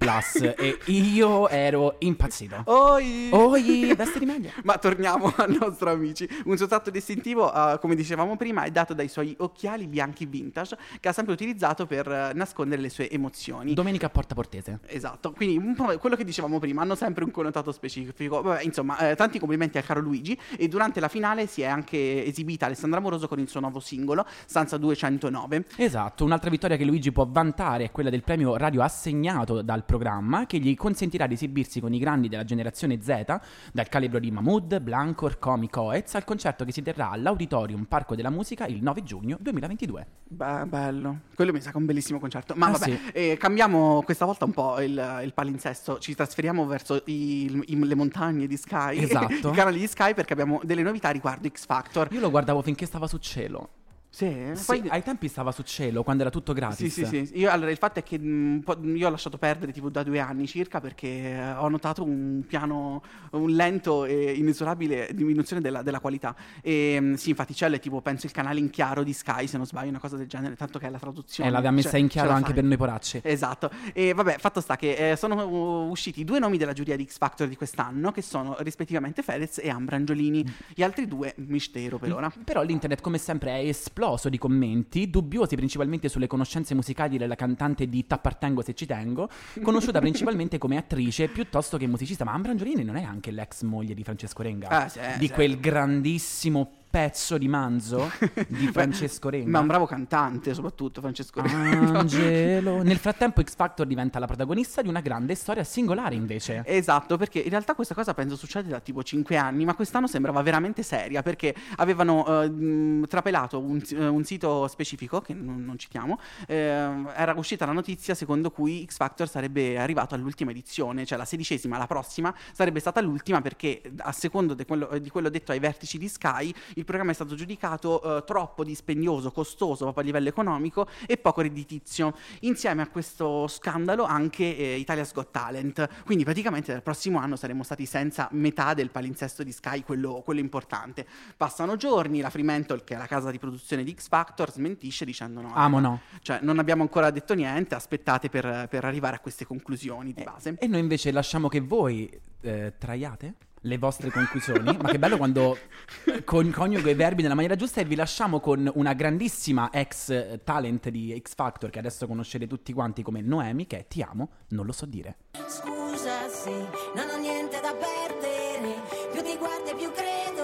e 0.57 0.77
io 0.87 1.22
ero 1.49 1.95
impazzito 1.99 2.63
Oi! 2.65 3.29
Oi, 3.31 3.93
vestiti 3.97 4.25
meglio 4.25 4.49
Ma 4.63 4.77
torniamo 4.77 5.33
al 5.37 5.55
nostro 5.59 5.91
amici. 5.91 6.27
Un 6.45 6.57
suo 6.57 6.67
tratto 6.67 6.89
distintivo, 6.89 7.53
eh, 7.53 7.79
come 7.79 7.95
dicevamo 7.95 8.35
prima, 8.35 8.63
è 8.63 8.71
dato 8.71 8.93
dai 8.93 9.07
suoi 9.07 9.35
occhiali 9.39 9.87
bianchi 9.87 10.25
vintage 10.25 10.77
che 10.99 11.07
ha 11.07 11.13
sempre 11.13 11.33
utilizzato 11.33 11.85
per 11.85 12.07
eh, 12.07 12.31
nascondere 12.33 12.81
le 12.81 12.89
sue 12.89 13.09
emozioni. 13.09 13.73
Domenica 13.73 14.07
a 14.07 14.09
Porta 14.09 14.35
Portese 14.35 14.79
Esatto, 14.87 15.31
quindi 15.31 15.57
un 15.57 15.75
po' 15.75 15.97
quello 15.97 16.15
che 16.15 16.23
dicevamo 16.23 16.59
prima, 16.59 16.81
hanno 16.81 16.95
sempre 16.95 17.23
un 17.23 17.31
connotato 17.31 17.71
specifico. 17.71 18.41
Vabbè, 18.41 18.63
insomma, 18.63 18.97
eh, 19.09 19.15
tanti 19.15 19.39
complimenti 19.39 19.77
al 19.77 19.85
caro 19.85 20.01
Luigi 20.01 20.37
e 20.57 20.67
durante 20.67 20.99
la 20.99 21.07
finale 21.07 21.47
si 21.47 21.61
è 21.61 21.65
anche 21.65 22.25
esibita 22.25 22.65
Alessandra 22.65 22.99
Moroso 22.99 23.27
con 23.27 23.39
il 23.39 23.47
suo 23.47 23.59
nuovo 23.59 23.79
singolo, 23.79 24.25
Stanza 24.45 24.77
209. 24.77 25.65
Esatto, 25.77 26.23
un'altra 26.23 26.49
vittoria 26.49 26.77
che 26.77 26.85
Luigi 26.85 27.11
può 27.11 27.27
vantare 27.29 27.85
è 27.85 27.91
quella 27.91 28.09
del 28.09 28.23
premio 28.23 28.57
radio 28.57 28.81
assegnato 28.81 29.61
dal 29.61 29.83
programma 29.85 30.45
che 30.45 30.57
gli 30.59 30.75
consentirà 30.75 31.12
consentirà 31.13 31.27
di 31.27 31.33
esibirsi 31.35 31.79
con 31.79 31.93
i 31.93 31.99
grandi 31.99 32.27
della 32.27 32.43
generazione 32.43 32.99
Z, 33.01 33.23
dal 33.71 33.87
calibro 33.89 34.19
di 34.19 34.31
Mahmood, 34.31 34.79
Blancor, 34.79 35.37
Comi, 35.39 35.69
Coez, 35.69 36.15
al 36.15 36.23
concerto 36.23 36.65
che 36.65 36.71
si 36.71 36.81
terrà 36.81 37.11
all'Auditorium 37.11 37.83
Parco 37.85 38.15
della 38.15 38.29
Musica 38.29 38.65
il 38.65 38.81
9 38.81 39.03
giugno 39.03 39.37
2022. 39.39 40.07
Beh, 40.27 40.65
bello. 40.65 41.19
Quello 41.35 41.51
mi 41.51 41.61
sa 41.61 41.69
che 41.69 41.75
è 41.77 41.79
un 41.79 41.85
bellissimo 41.85 42.19
concerto. 42.19 42.53
Ma 42.55 42.67
Ah, 42.67 42.71
vabbè, 42.71 42.83
sì. 42.85 42.99
eh, 43.13 43.37
cambiamo 43.37 44.01
questa 44.03 44.25
volta 44.25 44.45
un 44.45 44.51
po' 44.51 44.81
il, 44.81 45.21
il 45.23 45.33
palinsesto. 45.33 45.99
Ci 45.99 46.15
trasferiamo 46.15 46.65
verso 46.65 47.01
i- 47.05 47.63
i- 47.67 47.85
le 47.85 47.95
montagne 47.95 48.47
di 48.47 48.57
Sky. 48.57 48.97
Esatto. 49.03 49.49
I 49.51 49.55
canali 49.55 49.79
di 49.79 49.87
Sky 49.87 50.13
perché 50.13 50.33
abbiamo 50.33 50.59
delle 50.63 50.81
novità 50.81 51.09
riguardo 51.11 51.47
X 51.47 51.65
Factor. 51.65 52.07
Io 52.11 52.19
lo 52.19 52.29
guardavo 52.31 52.61
finché 52.61 52.85
stava 52.85 53.07
su 53.07 53.17
cielo. 53.17 53.69
Sì, 54.15 54.51
Sì, 54.53 54.65
poi- 54.67 54.83
ai 54.89 55.01
tempi 55.01 55.27
stava 55.27 55.51
su 55.51 55.63
cielo, 55.63 56.03
quando 56.03 56.21
era 56.21 56.29
tutto 56.29 56.53
gratis. 56.53 56.93
Sì, 56.93 57.03
sì, 57.03 57.25
sì. 57.25 57.39
Io, 57.39 57.49
allora, 57.49 57.71
il 57.71 57.77
fatto 57.77 57.97
è 57.97 58.03
che 58.03 58.19
mh, 58.19 58.61
po'- 58.63 58.77
io 58.83 59.07
ho 59.07 59.09
lasciato 59.09 59.39
perdere 59.39 59.71
tipo 59.71 59.89
da 59.89 60.03
due 60.03 60.19
anni 60.19 60.45
circa 60.45 60.79
perché 60.79 61.07
eh, 61.07 61.51
ho 61.53 61.67
notato 61.67 62.03
un 62.03 62.43
piano, 62.47 63.01
un 63.31 63.49
lento 63.49 64.05
e 64.05 64.33
inesorabile 64.33 65.09
diminuzione 65.15 65.63
della, 65.63 65.81
della 65.81 65.99
qualità. 65.99 66.35
E 66.61 66.99
mh, 67.01 67.13
sì, 67.15 67.29
infatti 67.31 67.55
c'è 67.55 67.79
tipo, 67.79 68.01
penso, 68.01 68.27
il 68.27 68.31
canale 68.33 68.59
in 68.59 68.69
chiaro 68.69 69.01
di 69.01 69.13
Sky, 69.13 69.47
se 69.47 69.57
non 69.57 69.65
sbaglio, 69.65 69.89
una 69.89 69.99
cosa 69.99 70.15
del 70.15 70.27
genere, 70.27 70.55
tanto 70.55 70.77
che 70.77 70.85
è 70.85 70.89
la 70.91 70.99
traduzione. 70.99 71.49
E 71.49 71.51
l'aveva 71.51 71.71
messa 71.71 71.89
Cioè, 71.89 71.99
in 71.99 72.07
chiaro 72.07 72.29
anche 72.29 72.45
fai. 72.45 72.53
per 72.53 72.63
noi 72.65 72.77
poracci. 72.77 73.21
Esatto, 73.23 73.71
e 73.93 74.13
vabbè, 74.13 74.37
fatto 74.37 74.61
sta 74.61 74.75
che 74.75 75.09
eh, 75.09 75.15
sono 75.15 75.43
uh, 75.43 75.89
usciti 75.89 76.23
due 76.23 76.37
nomi 76.37 76.57
della 76.59 76.73
giuria 76.73 76.95
di 76.95 77.05
X 77.05 77.17
Factor 77.17 77.47
di 77.47 77.55
quest'anno, 77.55 78.11
che 78.11 78.21
sono 78.21 78.55
rispettivamente 78.59 79.23
Fedez 79.23 79.57
e 79.57 79.71
Ambra 79.71 79.95
Angiolini. 79.95 80.45
Gli 80.75 80.83
altri 80.83 81.07
due, 81.07 81.33
mistero 81.37 81.97
per 81.97 82.13
ora. 82.13 82.31
Però 82.43 82.61
l'internet, 82.61 83.01
come 83.01 83.17
sempre, 83.17 83.53
è 83.59 83.67
esploso 83.67 84.01
di 84.29 84.37
commenti, 84.37 85.09
dubbiosi 85.09 85.55
principalmente 85.55 86.09
sulle 86.09 86.27
conoscenze 86.27 86.75
musicali 86.75 87.17
della 87.17 87.35
cantante 87.35 87.87
di 87.87 88.05
T'appartengo 88.05 88.61
se 88.61 88.73
ci 88.73 88.85
tengo, 88.85 89.29
conosciuta 89.61 89.99
principalmente 90.01 90.57
come 90.57 90.75
attrice 90.75 91.29
piuttosto 91.29 91.77
che 91.77 91.87
musicista. 91.87 92.25
Ma 92.25 92.33
Ambra 92.33 92.51
Angiolini 92.51 92.83
non 92.83 92.97
è 92.97 93.03
anche 93.03 93.31
l'ex 93.31 93.61
moglie 93.61 93.93
di 93.93 94.03
Francesco 94.03 94.41
Renga? 94.43 94.67
Ah, 94.67 94.89
sì, 94.89 94.99
di 95.17 95.27
sì. 95.27 95.33
quel 95.33 95.59
grandissimo 95.59 96.82
pezzo 96.93 97.39
di 97.39 97.47
manzo 97.47 98.11
di 98.49 98.67
Francesco 98.67 99.29
Renga? 99.29 99.49
Ma 99.49 99.59
un 99.61 99.65
bravo 99.65 99.87
cantante, 99.87 100.53
soprattutto 100.53 101.01
Francesco 101.01 101.39
Angelo. 101.39 102.83
Nel 102.85 102.97
frattempo 102.97 103.41
X 103.41 103.55
Factor 103.55 103.87
diventa 103.87 104.19
la 104.19 104.27
protagonista 104.27 104.83
di 104.83 104.89
una 104.89 104.99
grande 104.99 105.33
storia 105.33 105.63
singolare 105.63 106.13
invece. 106.13 106.61
Esatto, 106.67 107.17
perché 107.17 107.39
in 107.39 107.49
realtà 107.49 107.73
questa 107.73 107.95
cosa 107.95 108.13
penso 108.13 108.35
succede 108.35 108.69
da 108.69 108.79
tipo 108.79 109.01
5 109.01 109.35
anni, 109.35 109.65
ma 109.65 109.73
quest'anno 109.73 110.05
sembrava 110.05 110.43
veramente 110.43 110.83
seria 110.83 111.23
perché 111.23 111.55
avevano 111.77 112.43
eh, 112.43 113.07
trapelato 113.07 113.59
un, 113.59 113.81
eh, 113.89 114.05
un 114.05 114.23
sito 114.23 114.67
specifico, 114.67 115.19
che 115.21 115.33
non, 115.33 115.65
non 115.65 115.79
citiamo, 115.79 116.19
ehm, 116.45 117.11
era 117.15 117.33
uscita 117.35 117.65
la 117.65 117.71
notizia 117.71 118.13
secondo 118.13 118.51
cui 118.51 118.85
X 118.87 118.97
Factor 118.97 119.27
sarebbe 119.27 119.79
arrivato 119.79 120.13
all'ultima 120.13 120.51
edizione, 120.51 121.07
cioè 121.07 121.17
la 121.17 121.25
sedicesima, 121.25 121.75
la 121.79 121.87
prossima, 121.87 122.31
sarebbe 122.51 122.79
stata 122.79 123.01
l'ultima 123.01 123.41
perché 123.41 123.81
a 123.97 124.11
secondo 124.11 124.53
di 124.53 124.63
quello, 124.63 124.99
di 124.99 125.09
quello 125.09 125.29
detto 125.29 125.51
ai 125.53 125.59
vertici 125.59 125.97
di 125.97 126.07
Sky, 126.07 126.53
il 126.83 126.85
programma 126.85 127.11
è 127.11 127.13
stato 127.15 127.33
giudicato 127.35 128.17
eh, 128.17 128.23
troppo 128.25 128.63
dispendioso, 128.65 129.31
costoso 129.31 129.85
proprio 129.85 130.03
a 130.03 130.05
livello 130.05 130.27
economico 130.27 130.87
e 131.07 131.17
poco 131.17 131.41
redditizio. 131.41 132.13
Insieme 132.41 132.81
a 132.81 132.89
questo 132.89 133.47
scandalo 133.47 134.03
anche 134.03 134.55
eh, 134.55 134.75
Italia's 134.75 135.13
Got 135.13 135.31
Talent. 135.31 136.03
Quindi 136.03 136.25
praticamente 136.25 136.73
dal 136.73 136.83
prossimo 136.83 137.19
anno 137.19 137.37
saremo 137.37 137.63
stati 137.63 137.85
senza 137.85 138.27
metà 138.31 138.73
del 138.73 138.89
palinsesto 138.89 139.43
di 139.43 139.51
Sky, 139.51 139.83
quello, 139.83 140.21
quello 140.25 140.41
importante. 140.41 141.07
Passano 141.37 141.77
giorni, 141.77 142.19
la 142.19 142.29
Fremantle, 142.29 142.83
che 142.83 142.95
è 142.95 142.97
la 142.97 143.07
casa 143.07 143.31
di 143.31 143.39
produzione 143.39 143.83
di 143.83 143.95
X 143.97 144.09
Factor, 144.09 144.51
smentisce 144.51 145.05
dicendo 145.05 145.39
no. 145.39 145.53
Amo 145.53 145.79
no. 145.79 146.01
Cioè, 146.21 146.39
non 146.41 146.59
abbiamo 146.59 146.81
ancora 146.81 147.09
detto 147.11 147.33
niente, 147.33 147.75
aspettate 147.75 148.29
per, 148.29 148.67
per 148.69 148.83
arrivare 148.83 149.15
a 149.15 149.19
queste 149.19 149.45
conclusioni 149.45 150.09
Eh, 150.09 150.13
di 150.13 150.23
base. 150.23 150.55
E 150.59 150.67
noi 150.67 150.81
invece 150.81 151.11
lasciamo 151.11 151.47
che 151.47 151.61
voi 151.61 152.09
eh, 152.41 152.73
traiate 152.77 153.35
le 153.63 153.77
vostre 153.77 154.09
conclusioni. 154.09 154.77
Ma 154.81 154.89
che 154.89 154.99
bello 154.99 155.17
quando 155.17 155.57
eh, 156.05 156.23
con- 156.23 156.51
coniugo 156.51 156.89
i 156.89 156.93
verbi 156.93 157.21
nella 157.21 157.33
maniera 157.33 157.55
giusta 157.55 157.81
e 157.81 157.85
vi 157.85 157.95
lasciamo 157.95 158.39
con 158.39 158.69
una 158.75 158.93
grandissima 158.93 159.69
ex 159.71 160.09
eh, 160.09 160.41
talent 160.43 160.89
di 160.89 161.19
X 161.21 161.35
Factor 161.35 161.69
che 161.69 161.79
adesso 161.79 162.07
conoscete 162.07 162.47
tutti 162.47 162.73
quanti 162.73 163.03
come 163.03 163.21
Noemi, 163.21 163.67
che 163.67 163.79
è 163.79 163.87
Ti 163.87 164.01
amo, 164.01 164.29
non 164.49 164.65
lo 164.65 164.71
so 164.71 164.85
dire. 164.85 165.17
Scusa 165.47 166.27
se 166.29 166.51
non 166.95 167.09
ho 167.09 167.17
niente 167.17 167.59
da 167.61 167.73
perdere, 167.73 168.81
più 169.11 169.21
ti 169.21 169.37
guardo 169.37 169.71
e 169.71 169.75
più 169.75 169.91
credo 169.91 170.42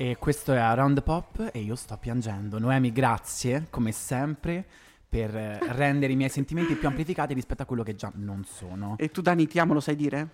E 0.00 0.16
questo 0.18 0.54
è 0.54 0.56
Around 0.56 0.94
the 0.94 1.02
Pop 1.02 1.50
e 1.52 1.58
io 1.58 1.74
sto 1.74 1.94
piangendo. 1.98 2.58
Noemi, 2.58 2.90
grazie, 2.90 3.66
come 3.68 3.92
sempre, 3.92 4.64
per 5.06 5.36
eh, 5.36 5.58
rendere 5.76 6.14
i 6.14 6.16
miei 6.16 6.30
sentimenti 6.30 6.74
più 6.74 6.88
amplificati 6.88 7.34
rispetto 7.34 7.60
a 7.60 7.66
quello 7.66 7.82
che 7.82 7.94
già 7.94 8.10
non 8.14 8.46
sono. 8.46 8.94
E 8.96 9.10
tu 9.10 9.20
Dani, 9.20 9.46
ti 9.46 9.58
amo, 9.58 9.74
lo 9.74 9.80
sai 9.80 9.96
dire? 9.96 10.28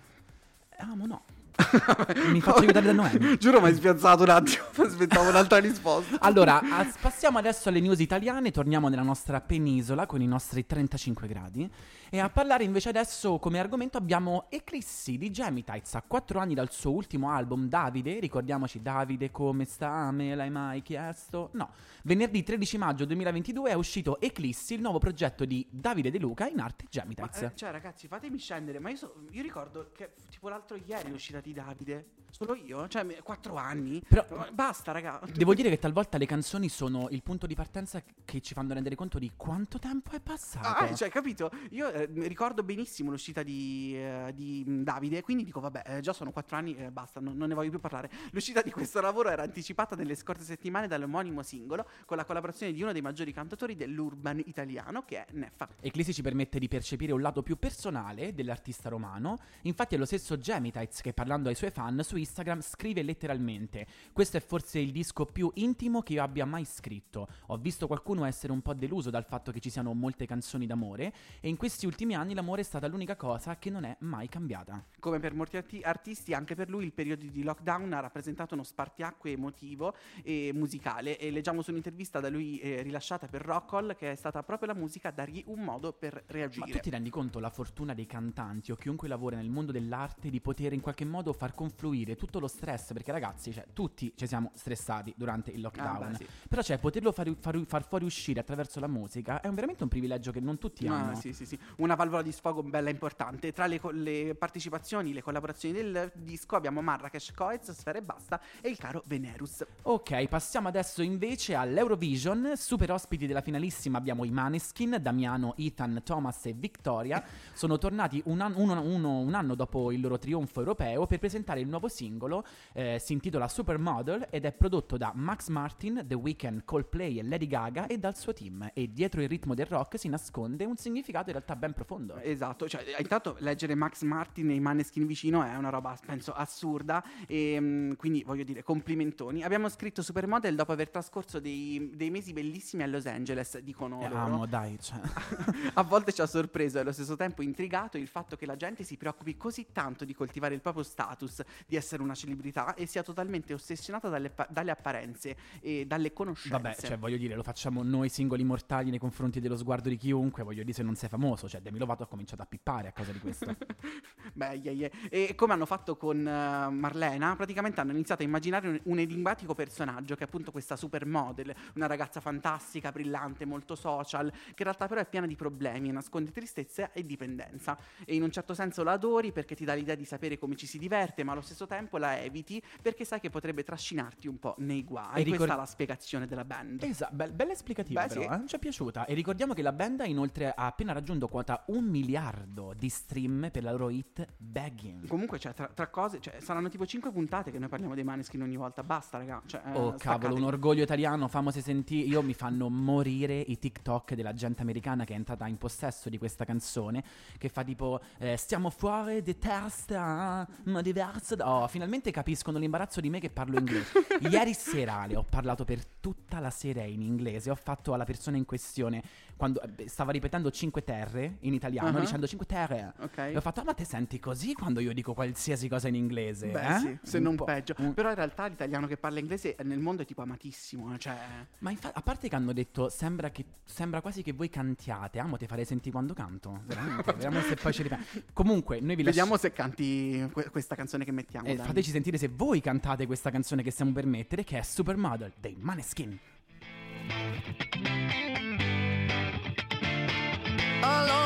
Amo 0.77 1.05
no. 1.05 1.21
Mi 2.31 2.39
faccio 2.39 2.59
aiutare 2.59 2.85
da 2.85 2.91
Noemi. 2.93 3.37
Giuro, 3.39 3.59
mi 3.59 3.67
hai 3.67 3.75
spiazzato 3.75 4.23
un 4.23 4.29
attimo, 4.29 4.63
aspettavo 4.77 5.29
un'altra 5.29 5.57
risposta. 5.57 6.17
Allora, 6.19 6.59
as- 6.59 6.97
passiamo 6.99 7.37
adesso 7.39 7.69
alle 7.69 7.79
news 7.79 7.99
italiane, 7.99 8.51
torniamo 8.51 8.87
nella 8.89 9.01
nostra 9.01 9.41
penisola 9.41 10.05
con 10.05 10.21
i 10.21 10.27
nostri 10.27 10.65
35 10.65 11.27
gradi 11.27 11.69
e 12.09 12.19
a 12.19 12.29
parlare 12.29 12.63
invece 12.63 12.89
adesso 12.89 13.37
come 13.37 13.59
argomento 13.59 13.97
abbiamo 13.97 14.45
Eclissi 14.49 15.17
di 15.17 15.29
Gemitites, 15.29 15.95
a 15.95 16.03
4 16.05 16.39
anni 16.39 16.53
dal 16.53 16.71
suo 16.71 16.91
ultimo 16.91 17.31
album 17.31 17.67
Davide, 17.67 18.19
ricordiamoci 18.19 18.81
Davide 18.81 19.29
come 19.29 19.65
sta, 19.65 20.09
me 20.11 20.33
l'hai 20.35 20.49
mai 20.49 20.81
chiesto? 20.81 21.49
No, 21.53 21.69
venerdì 22.03 22.43
13 22.43 22.77
maggio 22.77 23.05
2022 23.05 23.71
è 23.71 23.73
uscito 23.73 24.21
Eclissi, 24.21 24.75
il 24.75 24.81
nuovo 24.81 24.99
progetto 24.99 25.43
di 25.43 25.65
Davide 25.69 26.11
De 26.11 26.19
Luca 26.19 26.47
in 26.47 26.59
arte 26.59 26.83
Ma, 26.85 26.89
Gemitites. 26.89 27.41
eh, 27.41 27.51
cioè, 27.55 27.71
ragazzi, 27.71 28.07
fatemi 28.07 28.37
scendere. 28.37 28.79
Ma 28.79 28.89
io, 28.89 28.95
so- 28.95 29.15
io 29.31 29.41
ricordo 29.41 29.89
che 29.93 30.11
tipo 30.29 30.47
l'altro 30.47 30.77
ieri 30.77 31.09
è 31.09 31.13
uscita 31.13 31.41
di 31.47 31.53
Davide. 31.53 32.05
Solo 32.29 32.55
io? 32.55 32.87
Cioè, 32.87 33.21
quattro 33.23 33.55
anni? 33.55 34.01
Però- 34.07 34.25
Basta, 34.51 34.91
raga. 34.91 35.19
Devo 35.33 35.53
dire 35.53 35.69
che 35.69 35.79
talvolta 35.79 36.17
le 36.17 36.25
canzoni 36.25 36.69
sono 36.69 37.07
il 37.09 37.23
punto 37.23 37.47
di 37.47 37.55
partenza 37.55 38.03
che 38.25 38.41
ci 38.41 38.53
fanno 38.53 38.73
rendere 38.73 38.95
conto 38.95 39.17
di 39.17 39.31
quanto 39.35 39.79
tempo 39.79 40.11
è 40.11 40.19
passato. 40.19 40.67
Ah, 40.67 40.93
cioè, 40.93 41.09
capito? 41.09 41.49
Io 41.71 41.89
eh, 41.89 42.07
ricordo 42.27 42.63
benissimo 42.63 43.11
l'uscita 43.11 43.43
di, 43.43 43.93
eh, 43.95 44.33
di, 44.35 44.63
Davide, 44.83 45.21
quindi 45.21 45.43
dico, 45.43 45.59
vabbè, 45.59 45.83
eh, 45.85 45.99
già 46.01 46.13
sono 46.13 46.31
quattro 46.31 46.57
anni, 46.57 46.75
eh, 46.75 46.91
basta, 46.91 47.19
non, 47.19 47.37
non 47.37 47.47
ne 47.47 47.55
voglio 47.55 47.69
più 47.69 47.79
parlare. 47.79 48.09
L'uscita 48.31 48.61
di 48.61 48.71
questo 48.71 49.01
lavoro 49.01 49.29
era 49.29 49.43
anticipata 49.43 49.95
nelle 49.95 50.15
scorse 50.15 50.43
settimane 50.43 50.87
dall'omonimo 50.87 51.41
singolo, 51.41 51.87
con 52.05 52.17
la 52.17 52.25
collaborazione 52.25 52.71
di 52.71 52.81
uno 52.81 52.91
dei 52.91 53.01
maggiori 53.01 53.31
cantatori 53.31 53.75
dell'urban 53.75 54.41
italiano, 54.45 55.03
che 55.05 55.25
è 55.25 55.27
Neffa. 55.31 55.69
Eclissi 55.79 56.13
ci 56.13 56.21
permette 56.21 56.59
di 56.59 56.67
percepire 56.67 57.13
un 57.13 57.21
lato 57.21 57.41
più 57.41 57.57
personale 57.57 58.33
dell'artista 58.33 58.89
romano. 58.89 59.37
Infatti 59.61 59.95
è 59.95 59.97
lo 59.97 60.05
stesso 60.05 60.37
Gemitites 60.37 61.01
che 61.01 61.13
parlando 61.13 61.36
ai 61.45 61.55
suoi 61.55 61.69
fan 61.71 62.01
su 62.03 62.17
Instagram 62.17 62.61
scrive 62.61 63.03
letteralmente 63.03 63.85
Questo 64.11 64.37
è 64.37 64.39
forse 64.39 64.79
il 64.79 64.91
disco 64.91 65.25
più 65.25 65.51
intimo 65.55 66.01
che 66.01 66.13
io 66.13 66.23
abbia 66.23 66.45
mai 66.45 66.65
scritto. 66.65 67.27
Ho 67.47 67.57
visto 67.57 67.87
qualcuno 67.87 68.25
essere 68.25 68.51
un 68.51 68.61
po' 68.61 68.73
deluso 68.73 69.09
dal 69.09 69.25
fatto 69.25 69.51
che 69.51 69.59
ci 69.59 69.69
siano 69.69 69.93
molte 69.93 70.25
canzoni 70.25 70.65
d'amore 70.65 71.13
e 71.39 71.49
in 71.49 71.57
questi 71.57 71.85
ultimi 71.85 72.15
anni 72.15 72.33
l'amore 72.33 72.61
è 72.61 72.63
stata 72.63 72.87
l'unica 72.87 73.15
cosa 73.15 73.57
che 73.57 73.69
non 73.69 73.83
è 73.83 73.95
mai 73.99 74.27
cambiata. 74.27 74.83
Come 74.99 75.19
per 75.19 75.33
molti 75.33 75.57
arti- 75.57 75.81
artisti, 75.81 76.33
anche 76.33 76.55
per 76.55 76.69
lui 76.69 76.85
il 76.85 76.93
periodo 76.93 77.25
di 77.25 77.43
lockdown 77.43 77.93
ha 77.93 77.99
rappresentato 77.99 78.53
uno 78.53 78.63
spartiacque 78.63 79.31
emotivo 79.31 79.95
e 80.23 80.51
musicale. 80.53 81.17
E 81.17 81.31
leggiamo 81.31 81.61
su 81.61 81.71
un'intervista 81.71 82.19
da 82.19 82.29
lui 82.29 82.57
eh, 82.59 82.81
rilasciata 82.81 83.27
per 83.27 83.41
Rockall 83.41 83.95
che 83.95 84.11
è 84.11 84.15
stata 84.15 84.43
proprio 84.43 84.69
la 84.69 84.75
musica 84.79 85.09
a 85.09 85.11
dargli 85.11 85.43
un 85.47 85.59
modo 85.59 85.93
per 85.93 86.13
Ma 86.13 86.21
reagire. 86.27 86.71
tu 86.71 86.79
ti 86.79 86.89
rendi 86.89 87.09
conto 87.09 87.39
la 87.39 87.49
fortuna 87.49 87.93
dei 87.93 88.05
cantanti 88.05 88.71
o 88.71 88.75
chiunque 88.75 89.07
lavora 89.07 89.35
nel 89.35 89.49
mondo 89.49 89.71
dell'arte 89.71 90.29
di 90.29 90.41
poter 90.41 90.73
in 90.73 90.81
qualche 90.81 91.05
modo 91.05 91.26
far 91.33 91.53
confluire 91.53 92.15
tutto 92.15 92.39
lo 92.39 92.47
stress? 92.47 92.93
Perché 92.93 93.11
ragazzi, 93.11 93.51
cioè, 93.53 93.65
tutti 93.73 94.11
ci 94.15 94.27
siamo 94.27 94.51
stressati 94.55 95.13
durante 95.17 95.51
il 95.51 95.61
lockdown. 95.61 96.03
Ah, 96.03 96.07
beh, 96.07 96.15
sì. 96.15 96.27
Però 96.47 96.61
cioè, 96.61 96.77
poterlo 96.77 97.11
far, 97.11 97.31
far, 97.39 97.57
far 97.65 97.83
fuori 97.87 98.05
uscire 98.05 98.39
attraverso 98.39 98.79
la 98.79 98.87
musica 98.87 99.41
è 99.41 99.47
un- 99.47 99.55
veramente 99.55 99.83
un 99.83 99.89
privilegio 99.89 100.31
che 100.31 100.39
non 100.39 100.57
tutti 100.57 100.87
Ah, 100.87 100.93
hanno. 100.95 101.15
sì, 101.15 101.33
sì, 101.33 101.45
sì. 101.45 101.57
Una 101.77 101.95
valvola 101.95 102.21
di 102.21 102.31
sfogo 102.31 102.63
bella 102.63 102.89
importante. 102.89 103.51
Tra 103.51 103.65
le, 103.67 103.79
co- 103.79 103.89
le 103.91 104.35
partecipazioni, 104.35 105.13
le 105.13 105.21
collaborazioni 105.21 105.73
del 105.75 106.11
disco 106.15 106.55
abbiamo 106.55 106.81
Marrakesh 106.81 107.31
Coez, 107.33 107.71
Sfera 107.71 107.97
e 107.97 108.01
Basta 108.01 108.39
e 108.61 108.69
il 108.69 108.77
caro 108.77 109.03
Venerus. 109.07 109.65
Ok, 109.83 110.27
passiamo 110.27 110.67
adesso 110.67 111.01
invece 111.01 111.55
all'Eurovision. 111.55 112.53
Super 112.55 112.91
ospiti 112.91 113.27
della 113.27 113.41
finalissima 113.41 113.97
abbiamo 113.97 114.23
i 114.25 114.31
Maneskin, 114.31 114.97
Damiano, 115.01 115.53
Ethan, 115.57 116.01
Thomas 116.03 116.45
e 116.45 116.53
Victoria. 116.53 117.23
Sono 117.53 117.77
tornati 117.77 118.21
un, 118.25 118.41
an- 118.41 118.53
uno- 118.55 118.81
uno- 118.81 119.19
un 119.19 119.33
anno 119.33 119.55
dopo 119.55 119.91
il 119.91 119.99
loro 120.01 120.17
trionfo 120.17 120.59
europeo 120.59 121.05
per 121.05 121.16
per 121.17 121.19
presentare 121.19 121.59
il 121.59 121.67
nuovo 121.67 121.87
singolo, 121.87 122.45
eh, 122.73 122.99
si 123.03 123.13
intitola 123.13 123.47
Supermodel 123.47 124.27
ed 124.29 124.45
è 124.45 124.51
prodotto 124.53 124.97
da 124.97 125.11
Max 125.15 125.49
Martin, 125.49 126.03
The 126.05 126.13
Weeknd, 126.13 126.63
Coldplay 126.63 127.19
e 127.19 127.23
Lady 127.23 127.47
Gaga 127.47 127.87
e 127.87 127.97
dal 127.97 128.15
suo 128.15 128.33
team. 128.33 128.69
E 128.73 128.91
dietro 128.91 129.21
il 129.21 129.27
ritmo 129.27 129.55
del 129.55 129.65
rock 129.65 129.97
si 129.97 130.07
nasconde 130.07 130.63
un 130.63 130.77
significato 130.77 131.29
in 131.29 131.33
realtà 131.33 131.55
ben 131.55 131.73
profondo. 131.73 132.17
Esatto, 132.17 132.69
cioè 132.69 132.83
eh, 132.85 133.01
intanto 133.01 133.35
leggere 133.39 133.75
Max 133.75 134.03
Martin 134.03 134.51
e 134.51 134.53
i 134.53 134.59
Maneskin 134.59 135.05
vicino 135.05 135.43
è 135.43 135.55
una 135.55 135.69
roba, 135.69 135.97
penso, 136.05 136.33
assurda 136.33 137.03
e 137.27 137.57
mm, 137.59 137.93
quindi 137.93 138.23
voglio 138.23 138.43
dire 138.43 138.63
complimentoni. 138.63 139.43
Abbiamo 139.43 139.67
scritto 139.69 140.01
Supermodel 140.01 140.55
dopo 140.55 140.71
aver 140.71 140.89
trascorso 140.89 141.39
dei, 141.39 141.91
dei 141.95 142.09
mesi 142.09 142.31
bellissimi 142.31 142.83
a 142.83 142.87
Los 142.87 143.05
Angeles, 143.07 143.57
dicono 143.59 144.01
Eh, 144.01 144.07
loro. 144.09 144.21
amo, 144.21 144.45
dai. 144.45 144.77
Cioè. 144.79 144.99
A 145.73 145.81
volte 145.83 146.13
ci 146.13 146.21
ha 146.21 146.27
sorpreso 146.27 146.77
e 146.77 146.81
allo 146.81 146.91
stesso 146.91 147.15
tempo 147.15 147.41
intrigato 147.41 147.97
il 147.97 148.07
fatto 148.07 148.35
che 148.35 148.45
la 148.45 148.55
gente 148.55 148.83
si 148.83 148.97
preoccupi 148.97 149.35
così 149.35 149.67
tanto 149.71 150.05
di 150.05 150.13
coltivare 150.13 150.53
il 150.53 150.61
proprio 150.61 150.83
status, 151.07 151.43
di 151.65 151.75
essere 151.75 152.01
una 152.01 152.13
celebrità 152.13 152.73
e 152.75 152.85
sia 152.85 153.03
totalmente 153.03 153.53
ossessionata 153.53 154.09
dalle, 154.09 154.33
dalle 154.49 154.71
apparenze 154.71 155.35
e 155.61 155.85
dalle 155.85 156.11
conoscenze. 156.13 156.49
Vabbè, 156.49 156.75
cioè, 156.75 156.97
voglio 156.97 157.17
dire, 157.17 157.35
lo 157.35 157.43
facciamo 157.43 157.83
noi 157.83 158.09
singoli 158.09 158.43
mortali 158.43 158.89
nei 158.89 158.99
confronti 158.99 159.39
dello 159.39 159.57
sguardo 159.57 159.89
di 159.89 159.97
chiunque. 159.97 160.43
Voglio 160.43 160.63
dire, 160.63 160.73
se 160.73 160.83
non 160.83 160.95
sei 160.95 161.09
famoso, 161.09 161.47
cioè 161.47 161.61
Demi 161.61 161.79
Lovato 161.79 162.03
ha 162.03 162.07
cominciato 162.07 162.41
a 162.41 162.45
pippare 162.45 162.89
a 162.89 162.91
causa 162.91 163.11
di 163.11 163.19
questo. 163.19 163.55
Beh, 164.33 164.53
yeah, 164.55 164.71
yeah. 164.71 164.89
E 165.09 165.35
come 165.35 165.53
hanno 165.53 165.65
fatto 165.65 165.95
con 165.95 166.19
eh, 166.19 166.69
Marlena, 166.69 167.35
praticamente 167.35 167.79
hanno 167.79 167.91
iniziato 167.91 168.23
a 168.23 168.25
immaginare 168.25 168.67
un, 168.67 168.79
un 168.83 168.99
enigmatico 168.99 169.53
personaggio 169.53 170.15
che 170.15 170.23
è 170.23 170.27
appunto 170.27 170.51
questa 170.51 170.75
supermodel, 170.75 171.55
una 171.75 171.87
ragazza 171.87 172.19
fantastica, 172.19 172.91
brillante, 172.91 173.45
molto 173.45 173.75
social, 173.75 174.29
che 174.29 174.37
in 174.57 174.63
realtà 174.63 174.87
però 174.87 175.01
è 175.01 175.05
piena 175.05 175.25
di 175.25 175.35
problemi, 175.35 175.91
nasconde 175.91 176.31
tristezza 176.31 176.91
e 176.91 177.05
dipendenza. 177.05 177.77
E 178.05 178.15
in 178.15 178.23
un 178.23 178.31
certo 178.31 178.53
senso 178.53 178.83
la 178.83 178.93
adori 178.93 179.31
perché 179.31 179.55
ti 179.55 179.65
dà 179.65 179.73
l'idea 179.73 179.95
di 179.95 180.05
sapere 180.05 180.37
come 180.37 180.55
ci 180.55 180.67
si 180.67 180.77
diverte, 180.87 181.23
ma 181.23 181.33
allo 181.33 181.41
stesso 181.41 181.67
tempo 181.67 181.97
la 181.97 182.19
eviti 182.19 182.61
perché 182.81 183.03
sai 183.03 183.19
che 183.19 183.29
potrebbe 183.29 183.63
trascinarti 183.63 184.27
un 184.27 184.39
po' 184.39 184.55
nei 184.59 184.83
guai. 184.83 185.19
E 185.19 185.23
ricor- 185.23 185.37
Questa 185.37 185.53
è 185.55 185.57
la 185.57 185.65
spiegazione 185.65 186.27
della 186.27 186.45
band. 186.45 186.83
Esatto, 186.83 187.13
be- 187.15 187.31
bella 187.31 187.51
esplicativa 187.51 188.01
Beh, 188.03 188.07
però, 188.07 188.21
sì. 188.21 188.41
eh? 188.43 188.47
ci 188.47 188.55
è 188.55 188.59
piaciuta. 188.59 189.05
E 189.05 189.13
ricordiamo 189.13 189.53
che 189.53 189.61
la 189.61 189.73
band 189.73 190.01
ha 190.01 190.05
inoltre 190.05 190.49
ha 190.55 190.65
appena 190.65 190.93
raggiunto 190.93 191.27
quota 191.27 191.63
un 191.67 191.83
miliardo 191.85 192.73
di 192.77 192.87
stream 192.89 193.49
per 193.51 193.63
la 193.63 193.71
loro 193.71 193.89
hit 193.89 194.25
Begging. 194.37 195.07
Comunque, 195.07 195.39
cioè, 195.39 195.53
tra, 195.53 195.67
tra 195.67 195.87
cose, 195.87 196.19
cioè, 196.21 196.39
saranno 196.39 196.69
tipo 196.69 196.85
5 196.85 197.11
puntate 197.11 197.51
che 197.51 197.59
noi 197.59 197.67
parliamo 197.69 197.93
dei 197.95 198.03
Maneskin 198.03 198.41
ogni 198.41 198.55
volta. 198.55 198.83
Basta, 198.83 199.17
raga. 199.17 199.41
Cioè, 199.45 199.61
eh, 199.65 199.69
Oh 199.71 199.93
cavolo, 199.95 199.97
staccate. 199.97 200.33
un 200.33 200.43
orgoglio 200.43 200.83
italiano, 200.83 201.27
famose 201.27 201.61
sentì. 201.61 202.07
Io 202.07 202.21
mi 202.21 202.33
fanno 202.33 202.69
morire 202.69 203.39
i 203.39 203.59
TikTok 203.59 204.13
della 204.13 204.33
gente 204.33 204.61
americana 204.61 205.03
che 205.03 205.13
è 205.13 205.15
entrata 205.17 205.45
in 205.47 205.57
possesso 205.57 206.09
di 206.09 206.17
questa 206.17 206.45
canzone. 206.45 207.03
Che 207.37 207.49
fa 207.49 207.63
tipo: 207.63 207.99
eh, 208.19 208.37
Stiamo 208.37 208.69
fuori 208.69 209.21
di 209.21 209.37
testa, 209.37 210.47
ma 210.77 210.81
diversa. 210.81 211.35
da-" 211.35 211.49
Oh, 211.49 211.67
finalmente 211.67 212.11
capiscono 212.11 212.57
l'imbarazzo 212.57 213.01
di 213.01 213.09
me 213.09 213.19
che 213.19 213.29
parlo 213.29 213.57
inglese. 213.57 213.91
Ieri 214.29 214.53
sera 214.53 215.05
le 215.05 215.15
ho 215.15 215.25
parlato 215.27 215.65
per 215.65 215.85
tutta 215.85 216.39
la 216.39 216.49
sera 216.49 216.83
in 216.83 217.01
inglese. 217.01 217.49
Ho 217.49 217.55
fatto 217.55 217.93
alla 217.93 218.05
persona 218.05 218.37
in 218.37 218.45
questione 218.45 219.03
quando 219.37 219.61
eh, 219.61 219.87
stava 219.87 220.11
ripetendo 220.11 220.51
5 220.51 220.83
terre 220.83 221.37
in 221.41 221.53
italiano, 221.53 221.97
Ah. 221.97 222.01
dicendo 222.01 222.27
5 222.27 222.45
terre. 222.45 222.93
Ok. 222.99 223.17
E 223.19 223.37
ho 223.37 223.41
fatto: 223.41 223.61
"Ah, 223.61 223.63
Ma 223.63 223.73
te 223.73 223.85
senti 223.85 224.19
così 224.19 224.53
quando 224.53 224.79
io 224.81 224.93
dico 224.93 225.13
qualsiasi 225.13 225.67
cosa 225.69 225.87
in 225.87 225.95
inglese? 225.95 226.47
Beh, 226.47 226.75
eh?" 226.75 226.79
sì, 226.79 226.97
se 227.03 227.17
Un 227.17 227.23
non 227.23 227.35
po'. 227.35 227.45
peggio. 227.45 227.75
Un- 227.77 227.93
Però 227.93 228.09
in 228.09 228.15
realtà 228.15 228.47
l'italiano 228.47 228.87
che 228.87 228.97
parla 228.97 229.19
inglese 229.19 229.55
nel 229.63 229.79
mondo 229.79 230.01
è 230.01 230.05
tipo 230.05 230.21
amatissimo. 230.23 230.93
eh, 230.93 230.97
Cioè, 230.97 231.15
Ma 231.59 231.69
infatti, 231.71 231.97
a 231.97 232.01
parte 232.01 232.27
che 232.29 232.35
hanno 232.35 232.51
detto, 232.53 232.89
sembra, 232.89 233.29
che, 233.29 233.45
sembra 233.63 234.01
quasi 234.01 234.23
che 234.23 234.33
voi 234.33 234.49
cantiate. 234.49 235.19
Amo, 235.19 235.37
te 235.37 235.45
farei 235.47 235.65
sentire 235.65 235.91
quando 235.91 236.13
canto. 236.13 236.61
Veramente. 236.65 237.13
Vediamo 237.13 237.39
se 237.41 237.55
poi 237.55 237.73
ci 237.73 237.83
ripeto. 237.83 238.03
Comunque, 238.33 238.79
noi 238.81 238.95
vi 238.95 239.03
vediamo 239.03 239.37
se 239.37 239.51
canti 239.53 240.27
que- 240.33 240.49
questa 240.49 240.75
canzone 240.75 241.05
che 241.05 241.11
mettiamo. 241.11 241.47
Eh, 241.47 241.57
fateci 241.57 241.91
sentire 241.91 242.17
se 242.17 242.27
voi 242.27 242.59
cantate 242.61 243.05
questa 243.05 243.29
canzone 243.29 243.61
che 243.63 243.69
stiamo 243.71 243.91
per 243.91 244.05
mettere, 244.07 244.43
che 244.43 244.57
è 244.57 244.61
Supermodel 244.63 245.33
dei 245.39 245.55
Maneskin. 245.59 246.17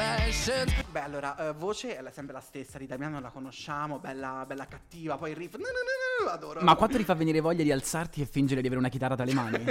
confessions. 0.00 0.72
Beh, 0.90 1.00
allora, 1.00 1.48
eh, 1.48 1.52
voce 1.52 1.96
è 1.96 2.10
sempre 2.10 2.32
la 2.32 2.40
stessa. 2.40 2.78
Di 2.78 2.86
Damiano 2.86 3.20
la 3.20 3.30
conosciamo, 3.30 3.98
bella, 3.98 4.44
bella 4.46 4.66
cattiva. 4.66 5.16
Poi 5.16 5.30
il 5.30 5.36
riff. 5.36 5.54
no, 5.54 5.64
no, 5.64 6.24
no, 6.24 6.24
no, 6.24 6.30
adoro. 6.30 6.60
Ma 6.62 6.74
quanto 6.74 6.96
ti 6.96 7.04
fa 7.04 7.14
venire 7.14 7.40
voglia 7.40 7.62
di 7.62 7.72
alzarti 7.72 8.22
e 8.22 8.26
fingere 8.26 8.60
di 8.60 8.66
avere 8.66 8.80
una 8.80 8.90
chitarra 8.90 9.14
tra 9.14 9.24
le 9.24 9.34
mani? 9.34 9.64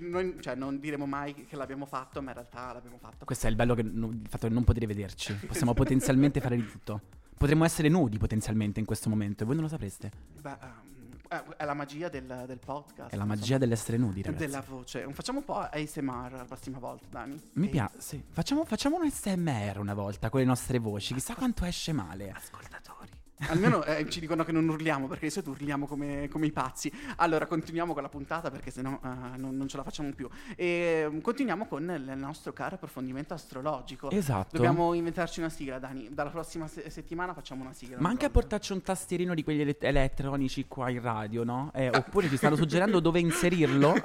Noi, 0.00 0.36
cioè, 0.40 0.54
non 0.54 0.80
diremo 0.80 1.06
mai 1.06 1.46
che 1.46 1.56
l'abbiamo 1.56 1.86
fatto, 1.86 2.20
ma 2.22 2.30
in 2.30 2.36
realtà 2.36 2.72
l'abbiamo 2.72 2.98
fatto. 2.98 3.24
Questo 3.24 3.46
è 3.46 3.50
il 3.50 3.56
bello 3.56 3.74
che 3.74 3.82
il 3.82 4.26
fatto 4.28 4.48
che 4.48 4.52
non 4.52 4.64
potete 4.64 4.86
vederci. 4.86 5.34
Possiamo 5.46 5.74
potenzialmente 5.74 6.40
fare 6.40 6.56
di 6.56 6.66
tutto. 6.66 7.00
Potremmo 7.36 7.64
essere 7.64 7.88
nudi 7.88 8.16
potenzialmente 8.16 8.80
in 8.80 8.86
questo 8.86 9.08
momento 9.08 9.42
e 9.42 9.46
voi 9.46 9.54
non 9.56 9.64
lo 9.64 9.70
sapreste. 9.70 10.10
Beh, 10.40 10.52
eh, 10.52 10.84
è 11.28 11.64
la 11.64 11.74
magia 11.74 12.08
del, 12.08 12.44
del 12.46 12.58
podcast. 12.58 13.12
È 13.12 13.16
la 13.16 13.24
magia 13.24 13.58
dell'essere 13.58 13.96
nudi, 13.96 14.18
insomma, 14.18 14.38
ragazzi. 14.38 14.50
della 14.52 14.64
voce. 14.66 15.06
Facciamo 15.12 15.38
un 15.38 15.44
po' 15.44 15.58
ASMR 15.58 16.32
la 16.32 16.44
prossima 16.44 16.78
volta, 16.78 17.06
Dani. 17.10 17.40
Mi 17.54 17.68
piace, 17.68 17.94
sì. 17.98 18.22
Facciamo, 18.30 18.64
facciamo 18.64 18.96
un 18.96 19.10
SMR 19.10 19.78
una 19.78 19.94
volta 19.94 20.28
con 20.30 20.40
le 20.40 20.46
nostre 20.46 20.78
voci. 20.78 21.14
Chissà 21.14 21.34
quanto 21.34 21.64
esce 21.64 21.92
male. 21.92 22.30
Ascoltatori. 22.30 23.03
Almeno 23.48 23.84
eh, 23.84 24.08
ci 24.08 24.20
dicono 24.20 24.44
che 24.44 24.52
non 24.52 24.68
urliamo 24.68 25.08
perché 25.08 25.26
di 25.26 25.30
solito 25.30 25.50
urliamo 25.50 25.86
come, 25.86 26.28
come 26.28 26.46
i 26.46 26.52
pazzi. 26.52 26.90
Allora, 27.16 27.46
continuiamo 27.46 27.92
con 27.92 28.02
la 28.02 28.08
puntata 28.08 28.50
perché 28.50 28.70
sennò 28.70 28.98
eh, 29.02 29.36
non, 29.36 29.56
non 29.56 29.66
ce 29.68 29.76
la 29.76 29.82
facciamo 29.82 30.12
più. 30.14 30.28
E 30.56 31.06
mm, 31.08 31.18
continuiamo 31.18 31.66
con 31.66 31.82
il 31.82 32.12
nostro 32.16 32.52
caro 32.52 32.76
approfondimento 32.76 33.34
astrologico. 33.34 34.10
Esatto. 34.10 34.56
Dobbiamo 34.56 34.94
inventarci 34.94 35.40
una 35.40 35.48
sigla, 35.48 35.78
Dani. 35.78 36.08
Dalla 36.12 36.30
prossima 36.30 36.68
se- 36.68 36.88
settimana 36.90 37.34
facciamo 37.34 37.62
una 37.62 37.72
sigla. 37.72 37.96
Ma 37.98 38.08
anche 38.08 38.26
a 38.26 38.30
portarci 38.30 38.72
un 38.72 38.82
tastierino 38.82 39.34
di 39.34 39.42
quelli 39.42 39.62
ele- 39.62 39.76
elettronici 39.80 40.66
qua 40.68 40.88
in 40.90 41.00
radio, 41.00 41.42
no? 41.44 41.70
Eh, 41.74 41.88
oppure 41.88 42.28
ci 42.28 42.36
stanno 42.36 42.56
suggerendo 42.56 43.00
dove 43.00 43.18
inserirlo. 43.18 43.94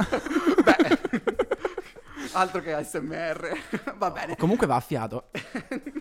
Altro 2.34 2.62
che 2.62 2.74
ASMR. 2.74 3.58
Va 3.98 4.12
bene. 4.12 4.36
Comunque 4.36 4.68
va 4.68 4.76
a 4.76 4.82
fiato. 4.82 5.30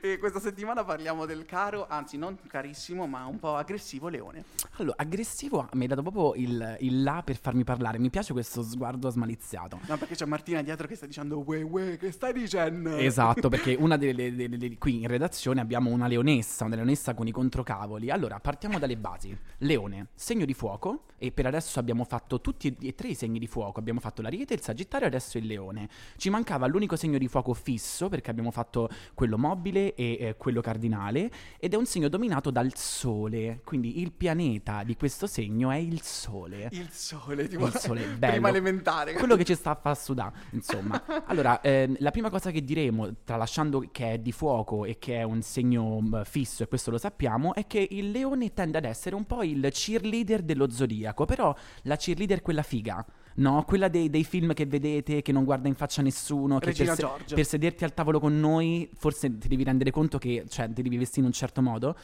e 0.00 0.18
questa 0.18 0.40
settimana 0.40 0.84
parliamo 0.84 1.26
del 1.26 1.44
caro, 1.44 1.86
anzi 1.88 2.16
non 2.16 2.36
carissimo, 2.46 3.06
ma 3.06 3.26
un 3.26 3.38
po' 3.38 3.56
aggressivo 3.56 4.08
leone. 4.08 4.44
Allora, 4.76 4.96
aggressivo 4.98 5.68
mi 5.72 5.82
hai 5.82 5.88
dato 5.88 6.02
proprio 6.02 6.34
il, 6.34 6.76
il 6.80 7.02
là 7.02 7.22
per 7.24 7.36
farmi 7.36 7.64
parlare. 7.64 7.98
Mi 7.98 8.10
piace 8.10 8.32
questo 8.32 8.62
sguardo 8.62 9.08
smaliziato. 9.10 9.78
No, 9.86 9.96
perché 9.96 10.14
c'è 10.14 10.24
Martina 10.24 10.62
dietro 10.62 10.86
che 10.86 10.94
sta 10.94 11.06
dicendo 11.06 11.42
Uè, 11.44 11.62
uè, 11.62 11.96
che 11.96 12.10
stai 12.12 12.32
dicendo? 12.32 12.96
Esatto, 12.96 13.48
perché 13.48 13.74
una 13.78 13.96
delle, 13.96 14.34
delle- 14.36 14.56
delle- 14.56 14.78
qui 14.78 15.02
in 15.02 15.08
redazione 15.08 15.60
abbiamo 15.60 15.90
una 15.90 16.06
leonessa, 16.06 16.64
una 16.64 16.76
leonessa 16.76 17.14
con 17.14 17.26
i 17.26 17.30
controcavoli. 17.30 18.10
Allora, 18.10 18.40
partiamo 18.40 18.78
dalle 18.78 18.96
basi. 18.96 19.36
Leone, 19.58 20.08
segno 20.14 20.44
di 20.44 20.54
fuoco, 20.54 21.04
e 21.18 21.32
per 21.32 21.46
adesso 21.46 21.78
abbiamo 21.78 22.04
fatto 22.04 22.40
tutti 22.40 22.74
e 22.80 22.94
tre 22.94 23.08
i 23.08 23.14
segni 23.14 23.38
di 23.38 23.46
fuoco. 23.46 23.80
Abbiamo 23.80 24.00
fatto 24.00 24.22
l'ariete, 24.22 24.54
il 24.54 24.60
sagittario 24.60 25.06
e 25.06 25.08
adesso 25.08 25.38
il 25.38 25.46
leone. 25.46 25.88
Ci 26.16 26.30
mancava 26.30 26.66
l'unico 26.66 26.96
segno 26.96 27.18
di 27.18 27.28
fuoco 27.28 27.54
fisso, 27.54 28.08
perché 28.08 28.30
abbiamo 28.30 28.50
fatto 28.50 28.88
quello 29.14 29.36
mobile 29.36 29.56
e 29.66 30.16
eh, 30.20 30.34
quello 30.36 30.60
cardinale, 30.60 31.30
ed 31.58 31.74
è 31.74 31.76
un 31.76 31.86
segno 31.86 32.08
dominato 32.08 32.50
dal 32.50 32.72
sole. 32.74 33.60
Quindi 33.64 34.00
il 34.00 34.12
pianeta 34.12 34.82
di 34.84 34.96
questo 34.96 35.26
segno 35.26 35.70
è 35.70 35.76
il 35.76 36.00
sole. 36.02 36.68
Il 36.72 36.88
sole, 36.90 37.48
tipo 37.48 37.66
Il 37.66 37.74
sole, 37.74 38.06
bello. 38.16 38.32
prima 38.32 38.48
elementare. 38.48 39.12
Quello 39.14 39.36
che 39.36 39.44
ci 39.44 39.54
sta 39.54 39.70
a 39.72 39.74
far 39.80 39.96
sudare, 39.96 40.32
insomma. 40.50 41.02
Allora, 41.26 41.60
ehm, 41.60 41.96
la 41.98 42.10
prima 42.10 42.30
cosa 42.30 42.50
che 42.50 42.62
diremo, 42.62 43.16
tralasciando 43.24 43.88
che 43.92 44.12
è 44.12 44.18
di 44.18 44.32
fuoco 44.32 44.84
e 44.84 44.98
che 44.98 45.16
è 45.18 45.22
un 45.22 45.42
segno 45.42 46.00
mh, 46.00 46.24
fisso, 46.24 46.62
e 46.62 46.68
questo 46.68 46.90
lo 46.90 46.98
sappiamo, 46.98 47.54
è 47.54 47.66
che 47.66 47.86
il 47.90 48.10
leone 48.10 48.52
tende 48.52 48.78
ad 48.78 48.84
essere 48.84 49.14
un 49.14 49.24
po' 49.24 49.42
il 49.42 49.68
cheerleader 49.70 50.42
dello 50.42 50.70
zodiaco, 50.70 51.24
però 51.24 51.54
la 51.82 51.96
cheerleader 51.96 52.42
quella 52.42 52.62
figa. 52.62 53.04
No, 53.38 53.62
quella 53.64 53.86
dei, 53.86 54.10
dei 54.10 54.24
film 54.24 54.52
che 54.52 54.66
vedete, 54.66 55.22
che 55.22 55.30
non 55.30 55.44
guarda 55.44 55.68
in 55.68 55.76
faccia 55.76 56.02
nessuno, 56.02 56.58
che 56.58 56.72
per, 56.72 56.74
se- 56.96 57.02
per 57.36 57.46
sederti 57.46 57.84
al 57.84 57.94
tavolo 57.94 58.18
con 58.18 58.38
noi, 58.40 58.90
forse 58.94 59.38
ti 59.38 59.46
devi 59.46 59.62
rendere 59.62 59.92
conto 59.92 60.18
che, 60.18 60.44
cioè, 60.48 60.66
ti 60.72 60.82
devi 60.82 60.96
vestire 60.96 61.20
in 61.20 61.26
un 61.26 61.32
certo 61.32 61.62
modo. 61.62 61.96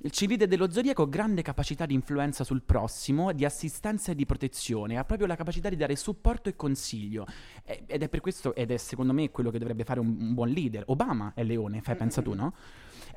Il 0.00 0.10
cheerleader 0.10 0.48
dello 0.48 0.70
zodiaco 0.70 1.02
ha 1.02 1.08
grande 1.08 1.42
capacità 1.42 1.84
di 1.84 1.92
influenza 1.92 2.42
sul 2.42 2.62
prossimo, 2.62 3.32
di 3.32 3.44
assistenza 3.44 4.12
e 4.12 4.14
di 4.14 4.24
protezione, 4.24 4.96
ha 4.96 5.04
proprio 5.04 5.26
la 5.26 5.36
capacità 5.36 5.68
di 5.68 5.76
dare 5.76 5.94
supporto 5.94 6.48
e 6.48 6.56
consiglio. 6.56 7.26
E- 7.64 7.82
Ed 7.86 8.02
è 8.02 8.08
per 8.08 8.20
questo, 8.20 8.54
ed 8.54 8.70
è 8.70 8.78
secondo 8.78 9.12
me 9.12 9.30
quello 9.30 9.50
che 9.50 9.58
dovrebbe 9.58 9.84
fare 9.84 10.00
un, 10.00 10.16
un 10.18 10.32
buon 10.32 10.48
leader. 10.48 10.84
Obama 10.86 11.32
è 11.34 11.44
leone, 11.44 11.82
fai 11.82 11.96
pensa 11.96 12.22
tu, 12.22 12.32
no? 12.32 12.54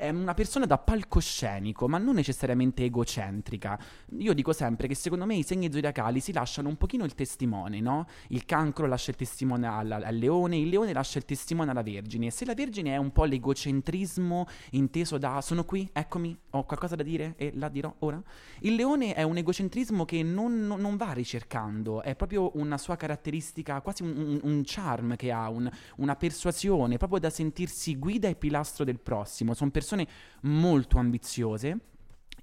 È 0.02 0.10
una 0.10 0.34
persona 0.34 0.66
da 0.66 0.80
palcoscenico, 0.80 1.88
ma 1.88 2.00
non 2.00 2.16
necessariamente 2.16 2.84
egocentrica. 2.84 3.80
Io 4.18 4.34
dico 4.34 4.52
sempre 4.52 4.88
che 4.88 4.96
secondo 4.96 5.26
me 5.26 5.36
i 5.36 5.44
segni 5.44 5.72
zodiacali 5.72 6.20
si 6.20 6.34
lasciano 6.34 6.70
un 6.70 6.76
pochino 6.76 7.04
il 7.04 7.14
testimone, 7.14 7.80
no? 7.82 8.08
Il 8.30 8.46
cancro 8.46 8.88
lascia 8.88 9.12
il 9.12 9.18
testimone 9.18 9.68
al, 9.68 9.92
al 9.92 10.16
leone, 10.16 10.58
il 10.58 10.70
leone 10.70 10.92
lascia 10.92 11.20
il 11.20 11.26
testimone 11.26 11.70
alla 11.70 11.84
vergine. 11.84 12.26
E 12.26 12.32
se 12.32 12.46
la 12.46 12.56
vergine 12.56 12.94
è 12.94 12.98
un 12.98 13.12
po' 13.12 13.26
l'egocentrismo 13.26 14.48
inteso 14.72 15.20
da 15.20 15.40
sono 15.42 15.66
qui, 15.66 15.88
eccomi, 15.94 16.36
ho 16.50 16.66
qualcosa 16.66 16.96
da 16.96 17.04
dire 17.04 17.36
e 17.38 17.52
la 17.56 17.70
dirò 17.70 17.94
ora, 18.00 18.20
il 18.62 18.74
leone 18.74 19.14
è 19.14 19.22
un 19.22 19.38
egocentrismo 19.38 20.04
che 20.06 20.24
non, 20.24 20.66
non- 20.66 20.82
non 20.82 20.98
va 20.98 21.12
ricercando, 21.14 22.02
è 22.02 22.16
proprio 22.16 22.50
una 22.56 22.80
sua 22.80 22.96
caratteristica, 22.96 23.82
quasi 23.82 24.02
un, 24.02 24.18
un- 24.18 24.40
un 24.42 24.62
charm 24.66 25.16
che 25.16 25.32
ha, 25.32 25.48
un- 25.48 25.70
una 25.98 26.16
persuasione, 26.16 26.98
proprio 26.98 27.20
da 27.20 27.30
sentirsi 27.30 27.96
guida 27.98 28.28
e 28.28 28.34
pilastro 28.36 28.84
del 28.84 29.00
prossimo. 29.00 29.54
Sono 29.54 29.70
persone 29.92 30.08
molto 30.42 30.98
ambiziose. 30.98 31.78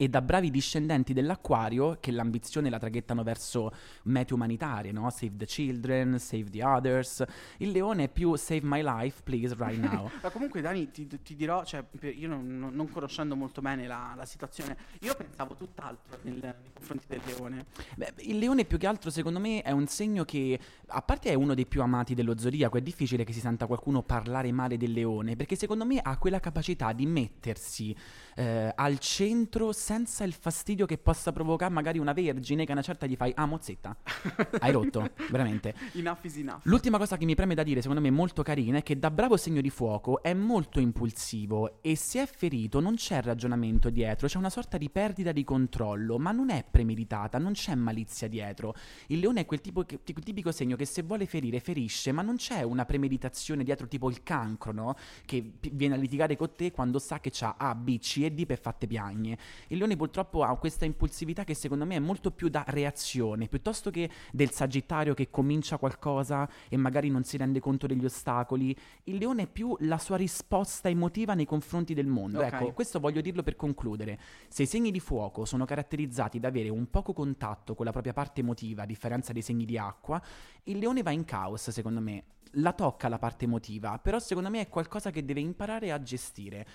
E 0.00 0.08
da 0.08 0.22
bravi 0.22 0.50
discendenti 0.52 1.12
dell'acquario 1.12 1.96
che 1.98 2.12
l'ambizione 2.12 2.70
la 2.70 2.78
traghettano 2.78 3.24
verso 3.24 3.72
mete 4.04 4.32
umanitarie, 4.32 4.92
no? 4.92 5.10
Save 5.10 5.36
the 5.36 5.44
children, 5.44 6.20
save 6.20 6.50
the 6.50 6.62
others. 6.62 7.24
Il 7.56 7.72
leone 7.72 8.04
è 8.04 8.08
più 8.08 8.36
save 8.36 8.60
my 8.62 8.80
life, 8.80 9.22
please, 9.24 9.56
right 9.58 9.76
now. 9.76 10.08
Ma 10.22 10.30
comunque 10.30 10.60
Dani 10.60 10.92
ti, 10.92 11.08
ti 11.20 11.34
dirò, 11.34 11.64
cioè, 11.64 11.84
io 12.14 12.28
non, 12.28 12.46
non- 12.58 12.74
non 12.74 12.88
conoscendo 12.88 13.34
molto 13.34 13.60
bene 13.60 13.88
la, 13.88 14.14
la 14.16 14.24
situazione, 14.24 14.76
io 15.00 15.16
pensavo 15.16 15.56
tutt'altro 15.56 16.16
nel- 16.22 16.38
nei 16.40 16.70
confronti 16.72 17.06
del 17.08 17.20
leone. 17.26 17.66
Beh, 17.96 18.12
il 18.18 18.38
leone 18.38 18.64
più 18.64 18.78
che 18.78 18.86
altro 18.86 19.10
secondo 19.10 19.40
me 19.40 19.62
è 19.62 19.72
un 19.72 19.88
segno 19.88 20.24
che, 20.24 20.56
a 20.86 21.02
parte 21.02 21.30
è 21.30 21.34
uno 21.34 21.54
dei 21.54 21.66
più 21.66 21.82
amati 21.82 22.14
dello 22.14 22.38
zodiaco, 22.38 22.76
è 22.76 22.82
difficile 22.82 23.24
che 23.24 23.32
si 23.32 23.40
senta 23.40 23.66
qualcuno 23.66 24.02
parlare 24.02 24.52
male 24.52 24.76
del 24.76 24.92
leone, 24.92 25.34
perché 25.34 25.56
secondo 25.56 25.84
me 25.84 25.98
ha 25.98 26.16
quella 26.18 26.38
capacità 26.38 26.92
di 26.92 27.04
mettersi 27.04 27.94
eh, 28.36 28.72
al 28.76 29.00
centro 29.00 29.72
senza 29.88 30.22
il 30.24 30.34
fastidio 30.34 30.84
che 30.84 30.98
possa 30.98 31.32
provocare 31.32 31.72
magari 31.72 31.98
una 31.98 32.12
vergine 32.12 32.66
che 32.66 32.72
a 32.72 32.74
una 32.74 32.82
certa 32.82 33.06
gli 33.06 33.16
fai, 33.16 33.32
ah 33.34 33.46
mozzetta, 33.46 33.96
hai 34.60 34.70
rotto, 34.70 35.12
veramente. 35.30 35.74
Enough 35.94 36.18
is 36.24 36.36
enough. 36.36 36.60
L'ultima 36.64 36.98
cosa 36.98 37.16
che 37.16 37.24
mi 37.24 37.34
preme 37.34 37.54
da 37.54 37.62
dire, 37.62 37.80
secondo 37.80 38.02
me 38.02 38.10
molto 38.10 38.42
carina, 38.42 38.76
è 38.76 38.82
che 38.82 38.98
da 38.98 39.10
bravo 39.10 39.38
segno 39.38 39.62
di 39.62 39.70
fuoco 39.70 40.22
è 40.22 40.34
molto 40.34 40.78
impulsivo 40.78 41.80
e 41.80 41.96
se 41.96 42.20
è 42.20 42.26
ferito 42.26 42.80
non 42.80 42.96
c'è 42.96 43.22
ragionamento 43.22 43.88
dietro, 43.88 44.26
c'è 44.26 44.36
una 44.36 44.50
sorta 44.50 44.76
di 44.76 44.90
perdita 44.90 45.32
di 45.32 45.42
controllo, 45.42 46.18
ma 46.18 46.32
non 46.32 46.50
è 46.50 46.66
premeditata, 46.70 47.38
non 47.38 47.52
c'è 47.52 47.74
malizia 47.74 48.28
dietro. 48.28 48.74
Il 49.06 49.20
leone 49.20 49.40
è 49.40 49.46
quel, 49.46 49.62
tipo 49.62 49.84
che- 49.84 50.00
quel 50.04 50.22
tipico 50.22 50.52
segno 50.52 50.76
che 50.76 50.84
se 50.84 51.00
vuole 51.00 51.24
ferire 51.24 51.60
ferisce, 51.60 52.12
ma 52.12 52.20
non 52.20 52.36
c'è 52.36 52.60
una 52.60 52.84
premeditazione 52.84 53.64
dietro 53.64 53.88
tipo 53.88 54.10
il 54.10 54.22
cancro, 54.22 54.70
no? 54.70 54.96
Che 55.24 55.52
viene 55.72 55.94
a 55.94 55.96
litigare 55.96 56.36
con 56.36 56.54
te 56.54 56.72
quando 56.72 56.98
sa 56.98 57.20
che 57.20 57.30
c'ha 57.32 57.54
A, 57.56 57.74
B, 57.74 57.98
C 57.98 58.18
e 58.24 58.30
D 58.30 58.44
per 58.44 58.60
fatte 58.60 58.86
piagne. 58.86 59.38
Il 59.68 59.76
leone 59.78 59.96
purtroppo 59.96 60.42
ha 60.42 60.56
questa 60.58 60.84
impulsività 60.84 61.44
che 61.44 61.54
secondo 61.54 61.86
me 61.86 61.96
è 61.96 62.00
molto 62.00 62.30
più 62.30 62.48
da 62.48 62.64
reazione, 62.66 63.48
piuttosto 63.48 63.90
che 63.90 64.10
del 64.32 64.50
sagittario 64.50 65.14
che 65.14 65.30
comincia 65.30 65.78
qualcosa 65.78 66.48
e 66.68 66.76
magari 66.76 67.08
non 67.08 67.24
si 67.24 67.36
rende 67.36 67.60
conto 67.60 67.86
degli 67.86 68.04
ostacoli. 68.04 68.76
Il 69.04 69.16
leone 69.16 69.42
è 69.42 69.46
più 69.46 69.76
la 69.80 69.98
sua 69.98 70.16
risposta 70.16 70.88
emotiva 70.88 71.34
nei 71.34 71.46
confronti 71.46 71.94
del 71.94 72.06
mondo. 72.06 72.40
Ok. 72.40 72.52
Ecco, 72.52 72.72
questo 72.72 73.00
voglio 73.00 73.20
dirlo 73.20 73.42
per 73.42 73.56
concludere. 73.56 74.18
Se 74.48 74.62
i 74.62 74.66
segni 74.66 74.90
di 74.90 75.00
fuoco 75.00 75.44
sono 75.44 75.64
caratterizzati 75.64 76.38
da 76.38 76.48
avere 76.48 76.68
un 76.68 76.90
poco 76.90 77.12
contatto 77.12 77.74
con 77.74 77.84
la 77.84 77.92
propria 77.92 78.12
parte 78.12 78.40
emotiva, 78.40 78.82
a 78.82 78.86
differenza 78.86 79.32
dei 79.32 79.42
segni 79.42 79.64
di 79.64 79.78
acqua, 79.78 80.20
il 80.64 80.78
leone 80.78 81.02
va 81.02 81.10
in 81.10 81.24
caos, 81.24 81.70
secondo 81.70 82.00
me. 82.00 82.24
La 82.52 82.72
tocca 82.72 83.08
la 83.08 83.18
parte 83.18 83.44
emotiva, 83.44 83.98
però 83.98 84.18
secondo 84.18 84.48
me 84.48 84.62
è 84.62 84.68
qualcosa 84.68 85.10
che 85.10 85.22
deve 85.22 85.40
imparare 85.40 85.92
a 85.92 86.02
gestire. 86.02 86.66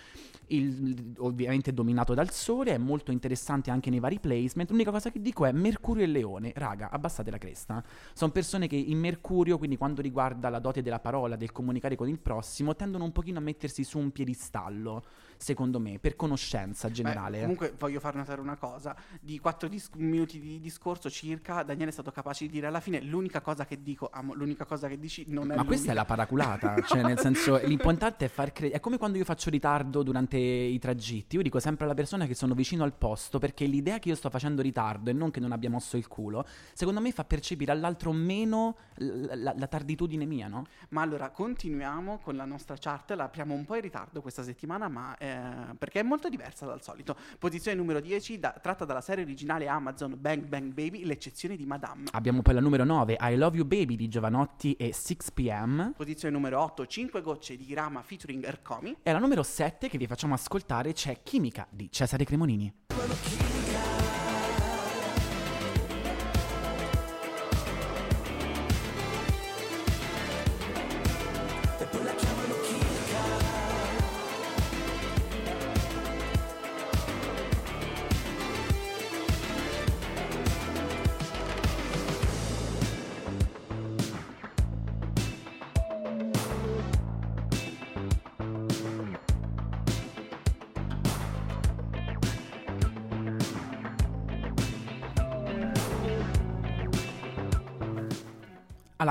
Il- 0.47 1.15
ovviamente 1.17 1.73
dominato 1.73 2.13
dal 2.13 2.29
sole, 2.29 2.75
è 2.75 2.77
molto 2.77 2.92
interessante 3.11 3.71
anche 3.71 3.89
nei 3.89 3.99
vari 3.99 4.19
placement. 4.19 4.69
L'unica 4.69 4.91
cosa 4.91 5.11
che 5.11 5.21
dico 5.21 5.45
è 5.45 5.51
Mercurio 5.51 6.03
e 6.03 6.07
Leone. 6.07 6.51
Raga, 6.55 6.89
abbassate 6.91 7.31
la 7.31 7.37
cresta. 7.37 7.83
Sono 8.13 8.31
persone 8.31 8.67
che 8.67 8.75
in 8.75 8.99
Mercurio, 8.99 9.57
quindi 9.57 9.77
quando 9.77 10.01
riguarda 10.01 10.49
la 10.49 10.59
dote 10.59 10.81
della 10.81 10.99
parola, 10.99 11.35
del 11.35 11.51
comunicare 11.51 11.95
con 11.95 12.07
il 12.07 12.19
prossimo, 12.19 12.75
tendono 12.75 13.03
un 13.03 13.11
pochino 13.11 13.39
a 13.39 13.41
mettersi 13.41 13.83
su 13.83 13.97
un 13.97 14.11
piedistallo, 14.11 15.03
secondo 15.37 15.79
me, 15.79 15.99
per 15.99 16.15
conoscenza 16.15 16.87
Beh, 16.87 16.93
generale. 16.93 17.39
comunque 17.41 17.73
voglio 17.77 17.99
far 17.99 18.15
notare 18.15 18.41
una 18.41 18.55
cosa, 18.55 18.95
di 19.19 19.39
quattro 19.39 19.67
dis- 19.67 19.89
minuti 19.95 20.39
di 20.39 20.59
discorso 20.59 21.09
circa, 21.09 21.63
Daniele 21.63 21.89
è 21.89 21.93
stato 21.93 22.11
capace 22.11 22.45
di 22.45 22.51
dire 22.51 22.67
alla 22.67 22.79
fine 22.79 23.01
l'unica 23.01 23.41
cosa 23.41 23.65
che 23.65 23.81
dico, 23.81 24.09
amo, 24.11 24.33
l'unica 24.33 24.65
cosa 24.65 24.87
che 24.87 24.97
dici 24.99 25.25
non 25.27 25.51
è 25.51 25.55
Ma 25.55 25.63
questa 25.65 25.91
è 25.91 25.93
la 25.93 26.01
l'unica". 26.01 26.15
paraculata, 26.15 26.81
cioè 26.83 27.03
nel 27.03 27.19
senso 27.19 27.57
l'importante 27.65 28.25
è 28.25 28.27
far 28.29 28.51
credere, 28.51 28.77
è 28.77 28.79
come 28.81 28.97
quando 28.97 29.17
io 29.17 29.25
faccio 29.25 29.49
ritardo 29.49 30.03
durante 30.03 30.37
i 30.37 30.79
tragitti, 30.79 31.35
io 31.35 31.41
dico 31.41 31.59
sempre 31.59 31.85
alla 31.85 31.93
persona 31.93 32.25
che 32.25 32.35
sono 32.35 32.53
vicino 32.53 32.83
al 32.83 32.93
posto 32.93 33.39
perché 33.39 33.65
l'idea 33.65 33.99
che 33.99 34.09
io 34.09 34.15
sto 34.15 34.29
facendo 34.29 34.61
ritardo 34.61 35.09
e 35.09 35.13
non 35.13 35.31
che 35.31 35.39
non 35.39 35.51
abbia 35.51 35.69
mosso 35.69 35.97
il 35.97 36.07
culo, 36.07 36.45
secondo 36.73 36.99
me 37.01 37.11
fa 37.11 37.23
percepire 37.23 37.71
all'altro 37.71 38.11
meno 38.11 38.75
l- 38.95 39.25
la, 39.41 39.53
la 39.55 39.67
tarditudine 39.67 40.25
mia, 40.25 40.47
no? 40.47 40.65
Ma 40.89 41.01
allora 41.01 41.29
continuiamo 41.29 42.19
con 42.19 42.35
la 42.35 42.45
nostra 42.45 42.75
chart, 42.79 43.11
la 43.11 43.25
apriamo 43.25 43.53
un 43.53 43.65
po' 43.65 43.75
in 43.75 43.81
ritardo 43.81 44.21
questa 44.21 44.43
settimana, 44.43 44.87
ma 44.87 45.15
eh, 45.23 45.75
perché 45.77 46.01
è 46.01 46.03
molto 46.03 46.27
diversa 46.27 46.65
dal 46.65 46.81
solito. 46.81 47.15
Posizione 47.39 47.77
numero 47.77 48.01
10, 48.01 48.39
da- 48.39 48.53
tratta 48.61 48.83
dalla 48.83 48.99
serie 48.99 49.23
originale 49.23 49.67
Amazon 49.67 50.17
Bang 50.19 50.43
Bang 50.43 50.73
Baby, 50.73 51.05
l'eccezione 51.05 51.55
di 51.55 51.65
Madame. 51.65 52.09
Abbiamo 52.11 52.41
poi 52.41 52.55
la 52.55 52.59
numero 52.59 52.83
9, 52.83 53.17
I 53.21 53.35
Love 53.37 53.55
You 53.55 53.65
Baby 53.65 53.95
di 53.95 54.09
Giovanotti 54.09 54.73
e 54.73 54.89
6pm. 54.93 55.93
Posizione 55.95 56.33
numero 56.33 56.59
8, 56.61 56.85
5 56.85 57.21
gocce 57.21 57.55
di 57.55 57.73
Rama 57.73 58.01
featuring 58.01 58.43
Ercomi. 58.43 58.97
E 59.01 59.11
la 59.13 59.19
numero 59.19 59.43
7 59.43 59.87
che 59.87 59.97
vi 59.97 60.07
facciamo 60.07 60.33
ascoltare 60.33 60.91
c'è 60.91 61.21
Chimica 61.23 61.65
di 61.69 61.89
Cesare 61.89 62.25
Cremonini. 62.25 63.52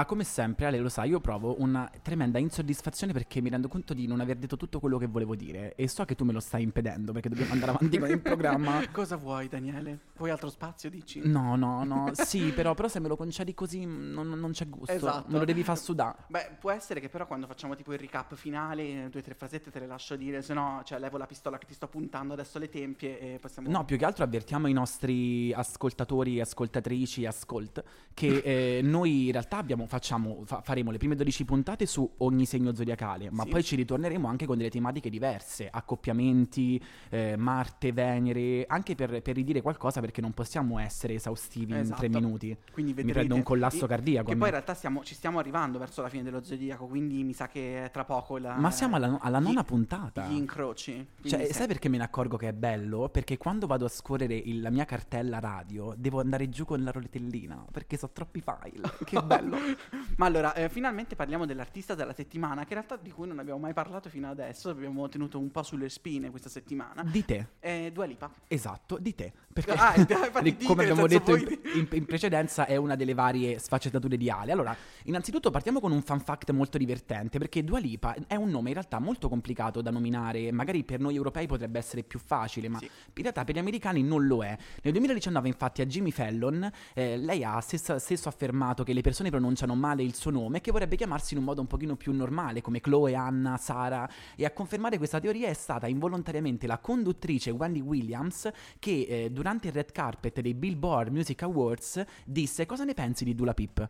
Allora, 0.02 0.04
come 0.04 0.24
sempre, 0.24 0.66
Ale 0.66 0.78
lo 0.78 0.88
sa, 0.88 1.04
io 1.04 1.20
provo 1.20 1.60
una 1.60 1.90
tremenda 2.02 2.38
insoddisfazione 2.38 3.12
perché 3.12 3.40
mi 3.40 3.50
rendo 3.50 3.68
conto 3.68 3.94
di 3.94 4.06
non 4.06 4.20
aver 4.20 4.36
detto 4.36 4.56
tutto 4.56 4.80
quello 4.80 4.98
che 4.98 5.06
volevo 5.06 5.34
dire 5.36 5.74
e 5.74 5.86
so 5.88 6.04
che 6.04 6.14
tu 6.14 6.24
me 6.24 6.32
lo 6.32 6.40
stai 6.40 6.62
impedendo 6.62 7.12
perché 7.12 7.28
dobbiamo 7.28 7.52
andare 7.52 7.72
avanti 7.72 7.98
con 7.98 8.10
il 8.10 8.18
programma. 8.20 8.80
Cosa 8.90 9.16
vuoi 9.16 9.48
Daniele? 9.48 9.98
Vuoi 10.16 10.30
altro 10.30 10.50
spazio, 10.50 10.90
dici? 10.90 11.20
No, 11.24 11.56
no, 11.56 11.84
no, 11.84 12.10
sì, 12.14 12.52
però, 12.52 12.74
però 12.74 12.88
se 12.88 13.00
me 13.00 13.08
lo 13.08 13.16
concedi 13.16 13.54
così 13.54 13.86
mm, 13.86 14.12
non, 14.12 14.28
non 14.28 14.50
c'è 14.50 14.68
gusto. 14.68 14.92
Esatto. 14.92 15.30
Me 15.30 15.38
lo 15.38 15.44
devi 15.44 15.62
far 15.62 15.78
sudare. 15.78 16.24
Beh, 16.26 16.56
può 16.58 16.70
essere 16.70 17.00
che 17.00 17.08
però 17.08 17.26
quando 17.26 17.46
facciamo 17.46 17.76
tipo 17.76 17.92
il 17.92 17.98
recap 17.98 18.34
finale, 18.34 19.08
due 19.10 19.20
o 19.20 19.22
tre 19.22 19.34
frasette 19.34 19.70
te 19.70 19.78
le 19.78 19.86
lascio 19.86 20.16
dire, 20.16 20.42
se 20.42 20.52
no, 20.52 20.82
cioè, 20.84 20.98
levo 20.98 21.16
la 21.16 21.26
pistola 21.26 21.58
che 21.58 21.66
ti 21.66 21.74
sto 21.74 21.86
puntando 21.86 22.32
adesso 22.32 22.56
alle 22.56 22.68
tempie 22.68 23.20
e 23.20 23.38
possiamo... 23.38 23.68
No, 23.68 23.84
più 23.84 23.96
che 23.96 24.04
altro 24.04 24.24
avvertiamo 24.24 24.66
i 24.66 24.72
nostri 24.72 25.52
ascoltatori, 25.52 26.40
ascoltatrici, 26.40 27.24
ascolt, 27.24 27.84
che 28.14 28.42
eh, 28.78 28.80
noi 28.82 29.26
in 29.26 29.32
realtà 29.32 29.58
abbiamo, 29.58 29.86
facciamo, 29.92 30.40
fa- 30.46 30.62
faremo 30.62 30.90
le 30.90 30.96
prime 30.96 31.14
12 31.14 31.44
puntate 31.44 31.84
su 31.84 32.10
ogni 32.18 32.46
segno 32.46 32.74
zodiacale, 32.74 33.28
ma 33.30 33.42
Sì. 33.44 33.50
poi 33.50 33.62
ci 33.62 33.76
ritorneremo 33.76 34.26
anche 34.26 34.46
con 34.46 34.56
delle 34.56 34.70
tematiche 34.70 35.10
diverse, 35.10 35.68
accoppiamenti, 35.70 36.82
eh, 37.10 37.36
Marte, 37.36 37.92
Venere, 37.92 38.64
anche 38.66 38.94
per, 38.94 39.20
per 39.20 39.34
ridire 39.34 39.60
qualcosa 39.60 40.00
perché 40.00 40.22
non 40.22 40.32
possiamo 40.32 40.78
essere 40.78 41.12
esaustivi 41.14 41.72
in 41.72 41.80
Esatto. 41.80 41.98
tre 41.98 42.08
minuti. 42.08 42.56
Quindi 42.72 42.92
Mi 42.92 42.96
vedrete. 42.96 43.18
prendo 43.18 43.34
un 43.34 43.42
collasso 43.42 43.84
I- 43.84 43.88
cardiaco. 43.88 44.30
Che 44.30 44.36
poi 44.36 44.46
in 44.46 44.52
realtà 44.52 44.72
stiamo- 44.72 45.04
ci 45.04 45.14
stiamo 45.14 45.38
arrivando 45.38 45.78
verso 45.78 46.00
la 46.00 46.08
fine 46.08 46.22
dello 46.22 46.42
zodiaco, 46.42 46.86
quindi 46.86 47.22
mi 47.22 47.34
sa 47.34 47.48
che 47.48 47.90
tra 47.92 48.04
poco 48.06 48.38
la, 48.38 48.54
Ma 48.56 48.70
siamo 48.70 48.96
alla, 48.96 49.18
alla 49.20 49.40
gli- 49.40 49.44
nona 49.44 49.62
puntata. 49.64 50.26
Gli 50.26 50.36
incroci. 50.36 51.06
Cioè, 51.22 51.52
sai 51.52 51.66
perché 51.66 51.90
me 51.90 51.98
ne 51.98 52.04
accorgo 52.04 52.38
che 52.38 52.48
è 52.48 52.52
bello? 52.54 53.10
Perché 53.10 53.36
quando 53.36 53.66
vado 53.66 53.84
a 53.84 53.88
scorrere 53.88 54.34
il- 54.36 54.62
la 54.62 54.70
mia 54.70 54.86
cartella 54.86 55.38
radio, 55.38 55.92
devo 55.98 56.20
andare 56.20 56.48
giù 56.48 56.64
con 56.64 56.82
la 56.82 56.90
roletellina, 56.90 57.62
perché 57.70 57.98
so 57.98 58.08
troppi 58.10 58.40
file. 58.40 58.80
Che 59.04 59.20
bello. 59.22 59.56
Ma 60.16 60.26
allora, 60.26 60.54
eh, 60.54 60.68
finalmente 60.68 61.16
parliamo 61.16 61.46
dell'artista 61.46 61.94
della 61.94 62.12
settimana, 62.14 62.62
che 62.64 62.74
in 62.74 62.80
realtà 62.80 62.96
di 62.96 63.10
cui 63.10 63.26
non 63.26 63.38
abbiamo 63.38 63.58
mai 63.58 63.72
parlato 63.72 64.08
fino 64.08 64.28
adesso, 64.28 64.70
abbiamo 64.70 65.08
tenuto 65.08 65.38
un 65.38 65.50
po' 65.50 65.62
sulle 65.62 65.88
spine 65.88 66.30
questa 66.30 66.48
settimana. 66.48 67.02
Di 67.04 67.24
te. 67.24 67.46
È 67.58 67.90
Dua 67.92 68.04
Lipa. 68.04 68.30
Esatto, 68.48 68.98
di 68.98 69.14
te. 69.14 69.32
Perché, 69.52 69.72
Ah, 69.72 69.94
dite, 70.42 70.64
come 70.64 70.82
abbiamo 70.84 71.06
senso 71.08 71.36
detto 71.36 71.36
in, 71.36 71.58
in- 71.74 71.88
in 71.92 72.04
precedenza, 72.06 72.66
è 72.66 72.76
una 72.76 72.96
delle 72.96 73.14
varie 73.14 73.58
sfaccettature 73.58 74.16
di 74.16 74.30
Ale. 74.30 74.52
Allora, 74.52 74.74
innanzitutto 75.04 75.50
partiamo 75.50 75.80
con 75.80 75.92
un 75.92 76.02
fun 76.02 76.20
fact 76.20 76.50
molto 76.52 76.78
divertente, 76.78 77.38
perché 77.38 77.62
Dua 77.64 77.78
Lipa 77.78 78.14
è 78.26 78.34
un 78.36 78.48
nome 78.50 78.68
in 78.68 78.74
realtà 78.74 78.98
molto 78.98 79.28
complicato 79.28 79.80
da 79.82 79.90
nominare. 79.90 80.50
Magari 80.52 80.84
per 80.84 81.00
noi 81.00 81.16
europei 81.16 81.46
potrebbe 81.46 81.78
essere 81.78 82.02
più 82.02 82.18
facile, 82.18 82.68
ma 82.68 82.78
Sì. 82.78 82.84
in 82.86 83.22
realtà 83.22 83.44
per 83.44 83.54
gli 83.54 83.58
americani 83.58 84.02
non 84.02 84.26
lo 84.26 84.42
è. 84.42 84.56
Nel 84.82 84.92
2019, 84.92 85.48
infatti, 85.48 85.82
a 85.82 85.86
Jimmy 85.86 86.10
Fallon, 86.10 86.70
eh, 86.94 87.16
lei 87.18 87.44
ha 87.44 87.60
stessa- 87.60 87.98
stesso 87.98 88.28
affermato 88.28 88.84
che 88.84 88.92
le 88.94 89.00
persone 89.02 89.28
pronunciano 89.30 89.71
male 89.74 90.02
il 90.02 90.14
suo 90.14 90.30
nome 90.30 90.58
e 90.58 90.60
che 90.60 90.70
vorrebbe 90.72 90.96
chiamarsi 90.96 91.34
in 91.34 91.40
un 91.40 91.46
modo 91.46 91.60
un 91.60 91.66
pochino 91.66 91.96
più 91.96 92.12
normale, 92.12 92.60
come 92.60 92.80
Chloe, 92.80 93.14
Anna, 93.14 93.56
Sara. 93.56 94.08
E 94.36 94.44
a 94.44 94.50
confermare 94.50 94.98
questa 94.98 95.20
teoria 95.20 95.48
è 95.48 95.54
stata 95.54 95.86
involontariamente 95.86 96.66
la 96.66 96.78
conduttrice 96.78 97.50
Wendy 97.50 97.80
Williams 97.80 98.50
che 98.78 99.06
eh, 99.08 99.30
durante 99.30 99.68
il 99.68 99.74
red 99.74 99.92
carpet 99.92 100.40
dei 100.40 100.54
Billboard 100.54 101.12
Music 101.12 101.42
Awards 101.42 102.02
disse 102.24 102.66
cosa 102.66 102.84
ne 102.84 102.94
pensi 102.94 103.24
di 103.24 103.34
Dula 103.34 103.54
Pip? 103.54 103.88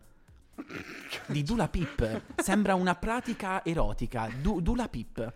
Di 1.26 1.42
Dula 1.42 1.66
Pip 1.68 2.22
sembra 2.36 2.74
una 2.74 2.94
pratica 2.94 3.64
erotica. 3.64 4.28
Du- 4.40 4.60
Dula 4.60 4.86
Pip. 4.88 5.32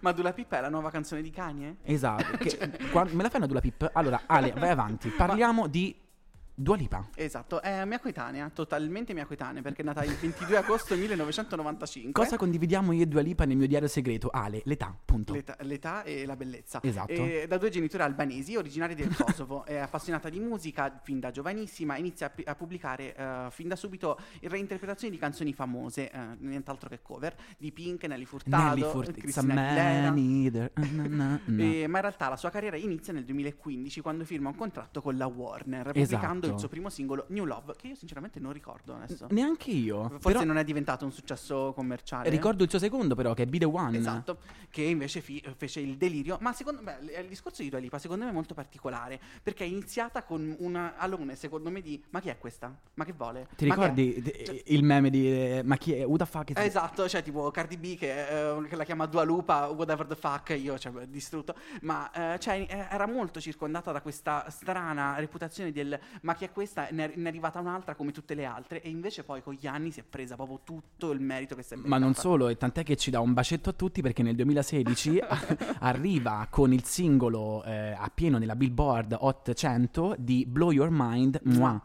Ma 0.00 0.12
Dua 0.12 0.34
Lipa 0.36 0.58
è 0.58 0.60
la 0.60 0.68
nuova 0.68 0.90
canzone 0.90 1.22
di 1.22 1.30
Kanye? 1.30 1.76
Esatto. 1.82 2.36
Che- 2.42 2.58
qua- 2.90 3.06
me 3.10 3.22
la 3.22 3.28
fai 3.28 3.38
una 3.38 3.46
Dula 3.46 3.60
Pip? 3.60 3.88
Allora, 3.94 4.22
Ale, 4.26 4.52
vai 4.52 4.70
avanti. 4.70 5.08
Parliamo 5.10 5.68
di 5.68 5.94
Dua 6.60 6.74
Lipa. 6.74 7.08
Esatto, 7.14 7.62
è 7.62 7.84
mia 7.84 8.00
coetanea, 8.00 8.50
totalmente 8.50 9.14
mia 9.14 9.24
coetanea, 9.26 9.62
perché 9.62 9.82
è 9.82 9.84
nata 9.84 10.02
il 10.02 10.12
22 10.14 10.56
agosto 10.56 10.96
1995. 10.96 12.20
Cosa 12.20 12.36
condividiamo 12.36 12.90
io 12.90 13.04
e 13.04 13.06
Dua 13.06 13.20
Lipa 13.20 13.44
nel 13.44 13.56
mio 13.56 13.68
diario 13.68 13.86
segreto? 13.86 14.28
Ale, 14.28 14.62
l'età, 14.64 14.92
punto. 15.04 15.34
L'età, 15.34 15.56
l'età 15.60 16.02
e 16.02 16.26
la 16.26 16.34
bellezza. 16.34 16.80
Esatto. 16.82 17.12
E 17.12 17.46
da 17.46 17.58
due 17.58 17.70
genitori 17.70 18.02
albanesi, 18.02 18.56
originari 18.56 18.96
del 18.96 19.14
Kosovo. 19.14 19.64
è 19.66 19.76
appassionata 19.76 20.28
di 20.28 20.40
musica 20.40 20.98
fin 21.00 21.20
da 21.20 21.30
giovanissima. 21.30 21.96
Inizia 21.96 22.26
a, 22.26 22.30
pi- 22.30 22.42
a 22.44 22.56
pubblicare 22.56 23.14
eh, 23.14 23.46
fin 23.50 23.68
da 23.68 23.76
subito 23.76 24.18
reinterpretazioni 24.40 25.12
di 25.14 25.20
canzoni 25.20 25.52
famose, 25.52 26.10
eh, 26.10 26.18
nient'altro 26.40 26.88
che 26.88 27.00
cover, 27.00 27.36
di 27.56 27.70
Pink, 27.70 28.02
Nelly 28.02 28.24
Furtado, 28.24 28.74
Nelly 28.74 28.82
Furt- 28.82 29.16
it's 29.16 29.36
a 29.36 29.42
Christina 29.42 30.08
Aguilera. 30.08 30.70
na, 30.74 31.06
na. 31.06 31.40
Eh, 31.46 31.86
ma 31.86 31.98
in 31.98 32.02
realtà 32.02 32.28
la 32.28 32.36
sua 32.36 32.50
carriera 32.50 32.76
inizia 32.76 33.12
nel 33.12 33.24
2015 33.24 34.00
quando 34.00 34.24
firma 34.24 34.48
un 34.48 34.56
contratto 34.56 35.00
con 35.00 35.16
la 35.16 35.26
Warner, 35.26 35.92
Esatto. 35.94 36.46
Il 36.52 36.58
suo 36.58 36.68
primo 36.68 36.90
singolo 36.90 37.24
New 37.28 37.44
Love, 37.44 37.74
che 37.76 37.88
io 37.88 37.94
sinceramente 37.94 38.40
non 38.40 38.52
ricordo 38.52 38.94
adesso. 38.94 39.26
Neanche 39.30 39.70
io. 39.70 40.08
Forse 40.08 40.18
però 40.28 40.44
non 40.44 40.58
è 40.58 40.64
diventato 40.64 41.04
un 41.04 41.12
successo 41.12 41.72
commerciale. 41.74 42.28
ricordo 42.30 42.64
il 42.64 42.70
suo 42.70 42.78
secondo, 42.78 43.14
però, 43.14 43.34
che 43.34 43.44
è 43.44 43.46
Be 43.46 43.58
The 43.58 43.64
One. 43.64 43.96
Esatto, 43.96 44.38
che 44.70 44.82
invece 44.82 45.20
fi- 45.20 45.42
fece 45.56 45.80
il 45.80 45.96
delirio. 45.96 46.38
Ma 46.40 46.52
secondo 46.52 46.82
me 46.82 46.98
il 47.20 47.28
il 47.28 47.34
discorso 47.34 47.62
di 47.62 47.68
Dua 47.68 47.78
Lipa 47.78 47.98
secondo 47.98 48.24
me 48.24 48.30
è 48.30 48.34
molto 48.34 48.54
particolare 48.54 49.20
perché 49.42 49.64
è 49.64 49.66
iniziata 49.66 50.22
con 50.24 50.56
un 50.58 50.74
alone, 50.96 51.36
secondo 51.36 51.70
me, 51.70 51.82
di 51.82 52.02
ma 52.10 52.20
chi 52.20 52.30
è 52.30 52.38
questa? 52.38 52.74
Ma 52.94 53.04
che 53.04 53.12
vuole? 53.12 53.48
Ti 53.54 53.66
Ma 53.66 53.74
chi 53.74 53.80
è?" 53.80 53.84
ricordi 53.84 54.14
eh, 54.14 54.62
il 54.68 54.82
meme 54.82 55.10
di 55.10 55.30
eh, 55.30 55.62
Ma 55.62 55.76
chi 55.76 55.92
è? 55.92 56.04
Who 56.04 56.16
the 56.16 56.26
fuck 56.26 56.50
is 56.50 56.56
Esatto, 56.56 57.08
cioè 57.08 57.22
tipo 57.22 57.50
Cardi 57.50 57.76
B 57.76 57.96
che, 57.96 58.56
eh, 58.56 58.66
che 58.66 58.76
la 58.76 58.84
chiama 58.84 59.06
Dua 59.06 59.22
Lupa, 59.22 59.68
whatever 59.68 60.06
the 60.06 60.16
fuck, 60.16 60.50
io 60.58 60.78
cioè, 60.78 61.06
distrutto, 61.06 61.54
ma 61.82 62.10
eh, 62.34 62.38
cioè, 62.38 62.66
era 62.90 63.06
molto 63.06 63.40
circondata 63.40 63.92
da 63.92 64.00
questa 64.00 64.48
strana 64.48 65.16
reputazione 65.18 65.70
del 65.70 65.98
ma 66.22 66.34
chi 66.38 66.44
è 66.44 66.52
questa? 66.52 66.88
Ne 66.92 67.12
è, 67.12 67.26
arrivata 67.26 67.58
un'altra 67.58 67.94
come 67.94 68.12
tutte 68.12 68.34
le 68.34 68.44
altre 68.44 68.80
e 68.80 68.88
invece 68.88 69.24
poi 69.24 69.42
con 69.42 69.54
gli 69.54 69.66
anni 69.66 69.90
si 69.90 70.00
è 70.00 70.04
presa 70.08 70.36
proprio 70.36 70.60
tutto 70.64 71.10
il 71.10 71.20
merito 71.20 71.54
che 71.54 71.62
si 71.62 71.74
è 71.74 71.76
Ma 71.76 71.98
non 71.98 72.14
solo, 72.14 72.48
e 72.48 72.56
tant'è 72.56 72.84
che 72.84 72.96
ci 72.96 73.10
dà 73.10 73.20
un 73.20 73.34
bacetto 73.34 73.70
a 73.70 73.72
tutti 73.72 74.00
perché 74.00 74.22
nel 74.22 74.36
2016 74.36 75.20
arriva 75.80 76.46
con 76.48 76.72
il 76.72 76.84
singolo 76.84 77.62
eh, 77.64 77.90
a 77.90 78.10
pieno 78.14 78.38
nella 78.38 78.56
Billboard 78.56 79.16
Hot 79.18 79.52
100 79.52 80.14
di 80.18 80.46
Blow 80.46 80.70
Your 80.70 80.88
Mind, 80.90 81.40
Moi. 81.42 81.78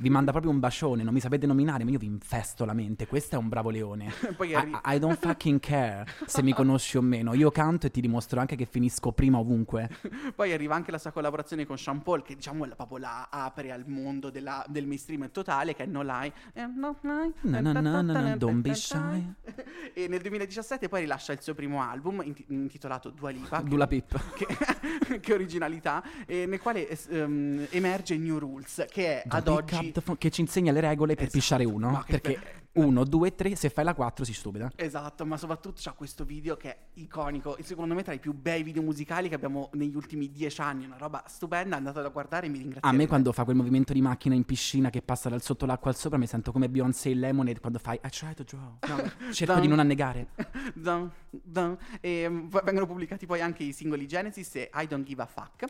Vi 0.00 0.10
manda 0.10 0.30
proprio 0.30 0.52
un 0.52 0.60
bacione, 0.60 1.02
non 1.02 1.12
mi 1.12 1.18
sapete 1.18 1.44
nominare, 1.44 1.82
ma 1.82 1.90
io 1.90 1.98
vi 1.98 2.06
infesto 2.06 2.64
la 2.64 2.72
mente. 2.72 3.08
Questo 3.08 3.34
è 3.34 3.38
un 3.38 3.48
bravo 3.48 3.68
leone. 3.70 4.12
Poi 4.36 4.50
I, 4.50 4.54
arri- 4.54 4.78
I 4.84 4.98
don't 5.00 5.18
fucking 5.18 5.58
care 5.58 6.06
se 6.24 6.40
mi 6.42 6.52
conosci 6.52 6.96
o 6.96 7.02
meno. 7.02 7.34
Io 7.34 7.50
canto 7.50 7.86
e 7.86 7.90
ti 7.90 8.00
dimostro 8.00 8.38
anche 8.38 8.54
che 8.54 8.64
finisco 8.64 9.10
prima 9.10 9.38
ovunque. 9.38 9.90
Poi 10.36 10.52
arriva 10.52 10.76
anche 10.76 10.92
la 10.92 10.98
sua 10.98 11.10
collaborazione 11.10 11.66
con 11.66 11.76
Sean 11.78 12.02
Paul, 12.02 12.22
che 12.22 12.36
diciamo 12.36 12.64
è 12.64 12.68
la- 12.68 12.76
proprio 12.76 12.98
la 12.98 13.26
apre 13.28 13.72
al 13.72 13.88
mondo 13.88 14.30
della- 14.30 14.64
del 14.68 14.86
mainstream 14.86 15.30
totale, 15.32 15.74
che 15.74 15.82
è 15.82 15.86
No 15.86 16.02
Lie. 16.02 16.32
Eh, 16.52 16.66
no 16.66 16.96
lie. 17.02 17.32
Na 17.40 17.60
na 17.60 17.72
na 17.72 18.00
na, 18.00 18.36
don't 18.36 18.60
be 18.60 18.74
shy. 18.74 19.34
E 19.94 20.06
nel 20.06 20.20
2017 20.20 20.88
poi 20.88 21.00
rilascia 21.00 21.32
il 21.32 21.40
suo 21.40 21.54
primo 21.54 21.82
album 21.82 22.20
inti- 22.24 22.44
intitolato 22.48 23.10
Dua 23.10 23.30
Lipa. 23.30 23.62
che- 23.62 23.68
Dula 23.68 23.86
Pip. 23.88 24.20
che, 24.36 25.18
che 25.18 25.32
originalità, 25.32 26.04
e 26.24 26.46
nel 26.46 26.60
quale 26.60 26.86
ehm, 26.88 27.66
emerge 27.70 28.16
New 28.16 28.38
Rules, 28.38 28.84
che 28.88 29.22
è 29.22 29.24
ad 29.26 29.48
oggi... 29.48 29.87
phone, 29.92 30.18
che 30.18 30.30
ci 30.30 30.40
insegna 30.40 30.72
le 30.72 30.80
regole 30.80 31.14
per 31.14 31.24
Esatto, 31.24 31.38
pisciare 31.38 31.64
uno. 31.64 31.90
ma 31.90 32.04
Perché 32.06 32.38
be- 32.40 32.66
uno, 32.80 33.02
due, 33.04 33.34
tre, 33.34 33.56
se 33.56 33.70
fai 33.70 33.82
la 33.84 33.94
quattro 33.94 34.24
si 34.24 34.32
stupida. 34.32 34.70
Esatto, 34.76 35.26
ma 35.26 35.36
soprattutto 35.36 35.80
c'ha 35.82 35.92
questo 35.92 36.24
video 36.24 36.56
che 36.56 36.68
è 36.70 36.78
iconico, 36.94 37.56
e 37.56 37.64
secondo 37.64 37.92
me 37.94 38.04
tra 38.04 38.12
i 38.12 38.20
più 38.20 38.32
bei 38.32 38.62
video 38.62 38.82
musicali 38.82 39.28
che 39.28 39.34
abbiamo 39.34 39.70
negli 39.72 39.96
ultimi 39.96 40.30
dieci 40.30 40.60
anni, 40.60 40.84
una 40.84 40.96
roba 40.96 41.24
stupenda, 41.26 41.76
andate 41.76 41.98
a 41.98 42.08
guardare 42.08 42.46
e 42.46 42.50
mi 42.50 42.58
ringrazio. 42.58 42.88
A 42.88 42.92
me 42.92 43.06
quando 43.08 43.32
fa 43.32 43.42
quel 43.44 43.56
movimento 43.56 43.92
di 43.92 44.00
macchina 44.00 44.34
in 44.36 44.44
piscina 44.44 44.90
che 44.90 45.02
passa 45.02 45.28
dal 45.28 45.42
sotto 45.42 45.66
l'acqua 45.66 45.90
al 45.90 45.96
sopra 45.96 46.18
mi 46.18 46.26
sento 46.28 46.52
come 46.52 46.68
Beyoncé 46.68 47.08
in 47.08 47.18
Lemonade 47.20 47.58
quando 47.58 47.78
fai 47.80 47.98
I 48.04 48.08
try 48.10 48.34
to 48.34 48.44
draw. 48.44 48.76
Cerco 49.32 49.52
Dun. 49.54 49.60
di 49.62 49.66
non 49.68 49.80
annegare. 49.80 50.28
Dun, 50.74 51.10
dun. 51.30 51.76
E 52.00 52.28
vengono 52.30 52.86
pubblicati 52.86 53.26
poi 53.26 53.40
anche 53.40 53.64
i 53.64 53.72
singoli 53.72 54.06
Genesis 54.06 54.54
e 54.54 54.70
I 54.72 54.86
Don't 54.86 55.04
Give 55.04 55.22
a 55.22 55.26
Fuck. 55.26 55.66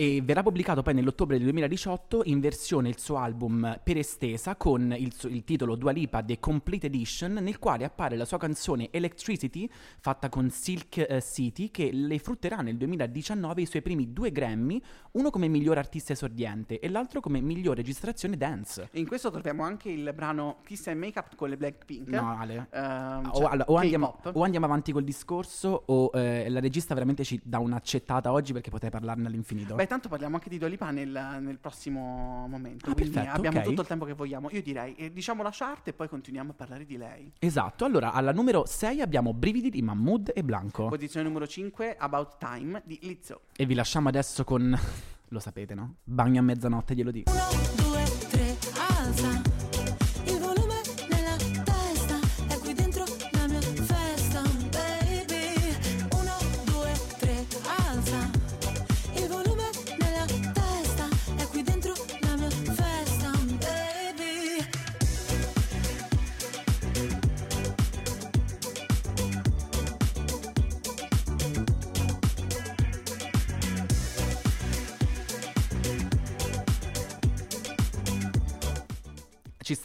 E 0.00 0.22
verrà 0.22 0.44
pubblicato 0.44 0.80
poi 0.80 0.94
nell'ottobre 0.94 1.38
del 1.38 1.46
2018 1.46 2.22
in 2.26 2.38
versione 2.38 2.88
il 2.88 3.00
suo 3.00 3.16
album 3.16 3.80
per 3.82 3.96
estesa 3.96 4.54
con 4.54 4.94
il, 4.96 5.12
suo- 5.12 5.28
il 5.28 5.42
titolo 5.42 5.74
Dua 5.74 5.90
Lipa 5.90 6.22
The 6.22 6.38
Complete 6.38 6.86
Edition 6.86 7.32
nel 7.32 7.58
quale 7.58 7.84
appare 7.84 8.14
la 8.14 8.24
sua 8.24 8.38
canzone 8.38 8.90
Electricity 8.92 9.68
fatta 9.98 10.28
con 10.28 10.50
Silk 10.50 10.98
eh, 10.98 11.20
City 11.20 11.72
che 11.72 11.90
le 11.92 12.20
frutterà 12.20 12.58
nel 12.58 12.76
2019 12.76 13.62
i 13.62 13.66
suoi 13.66 13.82
primi 13.82 14.12
due 14.12 14.30
Grammy, 14.30 14.80
uno 15.14 15.30
come 15.30 15.48
miglior 15.48 15.78
artista 15.78 16.12
esordiente 16.12 16.78
e 16.78 16.88
l'altro 16.88 17.18
come 17.18 17.40
miglior 17.40 17.74
registrazione 17.74 18.36
dance. 18.36 18.90
In 18.92 19.08
questo 19.08 19.32
troviamo 19.32 19.64
anche 19.64 19.90
il 19.90 20.12
brano 20.14 20.60
Kiss 20.62 20.86
and 20.86 21.00
Makeup 21.00 21.34
con 21.34 21.48
le 21.48 21.56
Blackpink. 21.56 22.06
No, 22.06 22.36
Ale. 22.38 22.68
Ehm, 22.70 23.30
O, 23.32 23.34
cioè, 23.34 23.46
allora, 23.50 23.64
o 23.68 23.74
andiamo, 23.74 24.20
o 24.32 24.42
andiamo 24.44 24.66
avanti 24.66 24.92
col 24.92 25.02
discorso 25.02 25.82
o 25.86 26.12
eh, 26.14 26.48
la 26.48 26.60
regista 26.60 26.94
veramente 26.94 27.24
ci 27.24 27.40
dà 27.42 27.58
un'accettata 27.58 28.30
oggi 28.30 28.52
perché 28.52 28.70
potrei 28.70 28.90
parlarne 28.90 29.26
all'infinito. 29.26 29.74
Beh, 29.74 29.86
tanto 29.88 30.08
parliamo 30.08 30.36
anche 30.36 30.48
di 30.48 30.58
Dua 30.58 30.68
Lipa 30.68 30.90
nel, 30.90 31.38
nel 31.40 31.58
prossimo 31.58 32.46
momento. 32.48 32.90
Ah, 32.90 32.94
quindi 32.94 33.12
perfetto, 33.12 33.36
abbiamo 33.36 33.58
ok. 33.58 33.64
tutto 33.64 33.80
il 33.80 33.86
tempo 33.88 34.04
che 34.04 34.12
vogliamo. 34.12 34.48
Io 34.52 34.62
direi, 34.62 34.94
eh, 34.94 35.12
diciamo 35.12 35.42
la 35.42 35.50
chart 35.52 35.88
e 35.88 35.92
poi 35.92 36.08
continuiamo 36.08 36.52
a 36.52 36.54
parlare 36.54 36.84
di 36.84 36.96
lei. 36.96 37.32
Esatto, 37.38 37.84
allora 37.84 38.12
alla 38.12 38.32
numero 38.32 38.64
6 38.66 39.00
abbiamo 39.00 39.34
Brividi 39.34 39.70
di 39.70 39.82
Mahmood 39.82 40.30
e 40.34 40.44
Blanco. 40.44 40.86
Posizione 40.86 41.26
numero 41.26 41.46
5, 41.46 41.96
About 41.98 42.38
Time 42.38 42.82
di 42.84 42.98
Lizzo. 43.02 43.40
E 43.56 43.66
vi 43.66 43.74
lasciamo 43.74 44.08
adesso 44.08 44.44
con. 44.44 44.78
Lo 45.30 45.40
sapete, 45.40 45.74
no? 45.74 45.96
Bagno 46.04 46.40
a 46.40 46.42
mezzanotte, 46.42 46.94
glielo 46.94 47.10
dico. 47.10 47.30
Uno, 47.30 47.90
due, 47.90 48.04
tre, 48.30 48.56
alza 48.76 49.47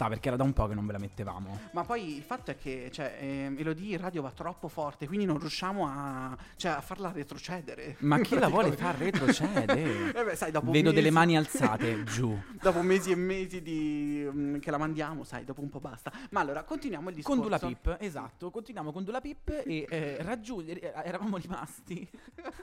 sta 0.03 0.09
perché 0.09 0.27
era 0.27 0.37
da 0.37 0.43
un 0.43 0.53
po' 0.53 0.67
che 0.67 0.73
non 0.73 0.85
ve 0.85 0.91
la 0.93 0.97
mettevamo. 0.97 1.59
Ma 1.71 1.83
poi 1.83 2.17
il 2.17 2.23
fatto 2.23 2.51
è 2.51 2.57
che 2.57 2.89
cioè, 2.91 3.17
ehm, 3.19 3.57
Elodie 3.57 3.95
in 3.95 4.01
radio 4.01 4.21
va 4.21 4.31
troppo 4.31 4.67
forte, 4.67 5.07
quindi 5.07 5.25
non 5.25 5.39
riusciamo 5.39 5.87
a, 5.87 6.35
cioè, 6.55 6.71
a 6.71 6.81
farla 6.81 7.11
retrocedere. 7.11 7.95
Ma 7.99 8.19
chi 8.19 8.37
la 8.37 8.47
vuole 8.47 8.71
far 8.75 8.97
retrocede? 8.97 10.11
Eh 10.13 10.23
beh, 10.23 10.35
sai, 10.35 10.51
dopo 10.51 10.71
Vedo 10.71 10.89
mesi- 10.89 10.95
delle 10.95 11.11
mani 11.11 11.37
alzate 11.37 12.03
giù. 12.03 12.31
Dopo 12.63 12.81
mesi 12.81 13.11
e 13.11 13.15
mesi 13.15 13.61
di, 13.61 14.25
mm, 14.29 14.59
che 14.59 14.71
la 14.71 14.77
mandiamo, 14.77 15.23
sai, 15.25 15.43
dopo 15.43 15.61
un 15.61 15.69
po' 15.69 15.81
basta. 15.81 16.11
Ma 16.29 16.39
allora, 16.39 16.63
continuiamo 16.63 17.09
il 17.09 17.15
discorso. 17.15 17.41
Con 17.41 17.49
Dula 17.49 17.59
Pip, 17.59 17.97
esatto. 17.99 18.49
Continuiamo 18.49 18.91
con 18.91 19.03
Dula 19.03 19.19
Pip 19.19 19.49
e 19.65 19.85
eh, 19.89 20.17
raggiungere. 20.21 20.93
Eravamo 21.03 21.37
rimasti 21.37 22.07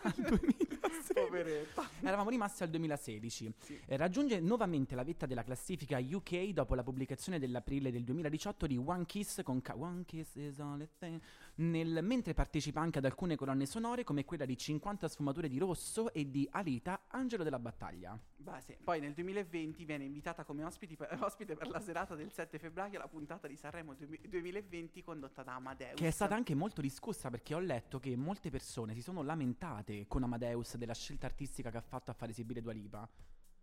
al 0.03 0.15
2000. 0.17 0.71
Poveretta. 1.13 1.89
Eravamo 2.01 2.31
rimasti 2.31 2.63
al 2.63 2.71
2016. 2.71 3.55
Eh, 3.87 3.97
raggiunge 3.97 4.41
nuovamente 4.41 4.95
la 4.95 5.05
vetta 5.05 5.27
della 5.27 5.43
classifica 5.43 5.99
UK 5.99 6.49
dopo 6.49 6.75
la 6.75 6.83
pubblicazione 6.83 7.30
dell'aprile 7.39 7.91
del 7.93 8.05
2018 8.05 8.67
di 8.67 8.77
One 8.77 9.07
Kiss 9.07 9.43
con 9.43 9.61
Ka- 9.63 9.77
One 9.77 10.05
Kiss 10.05 10.35
is 10.37 10.59
all 10.59 10.89
thing, 10.99 11.21
nel- 11.57 12.01
mentre 12.03 12.35
partecipa 12.35 12.81
anche 12.81 12.99
ad 12.99 13.05
alcune 13.05 13.37
colonne 13.37 13.67
sonore 13.67 14.05
come 14.05 14.25
quella 14.25 14.45
di 14.45 14.57
50 14.57 15.09
sfumature 15.09 15.49
di 15.49 15.59
rosso 15.59 16.13
e 16.13 16.31
di 16.31 16.49
Alita, 16.51 17.03
Angelo 17.09 17.45
della 17.45 17.59
Battaglia. 17.59 18.19
Beh, 18.37 18.61
sì. 18.61 18.77
Poi 18.83 19.01
nel 19.01 19.13
2020 19.15 19.85
viene 19.85 20.05
invitata 20.05 20.45
come 20.45 20.63
per- 20.97 21.19
ospite 21.23 21.55
per 21.55 21.69
la 21.69 21.81
serata 21.81 22.15
del 22.15 22.31
7 22.33 22.59
febbraio 22.59 22.99
alla 22.99 23.09
puntata 23.09 23.47
di 23.47 23.57
Sanremo 23.57 23.95
2000 23.95 24.29
2020 24.29 25.03
condotta 25.03 25.43
da 25.43 25.55
Amadeus. 25.55 25.95
Che 25.99 26.07
è 26.07 26.11
stata 26.11 26.35
anche 26.35 26.55
molto 26.55 26.81
discussa 26.81 27.31
perché 27.31 27.55
ho 27.55 27.59
letto 27.61 27.99
che 27.99 28.17
molte 28.17 28.51
persone 28.51 28.95
si 28.95 29.03
sono 29.03 29.23
lamentate 29.23 30.07
con 30.07 30.23
Amadeus 30.23 30.77
della 30.77 30.95
scelta 30.95 31.27
artistica 31.27 31.71
che 31.71 31.77
ha 31.77 31.83
fatto 31.83 32.11
a 32.11 32.15
far 32.15 32.31
esibire 32.31 32.61
Dua 32.61 32.73
Lipa. 32.73 33.09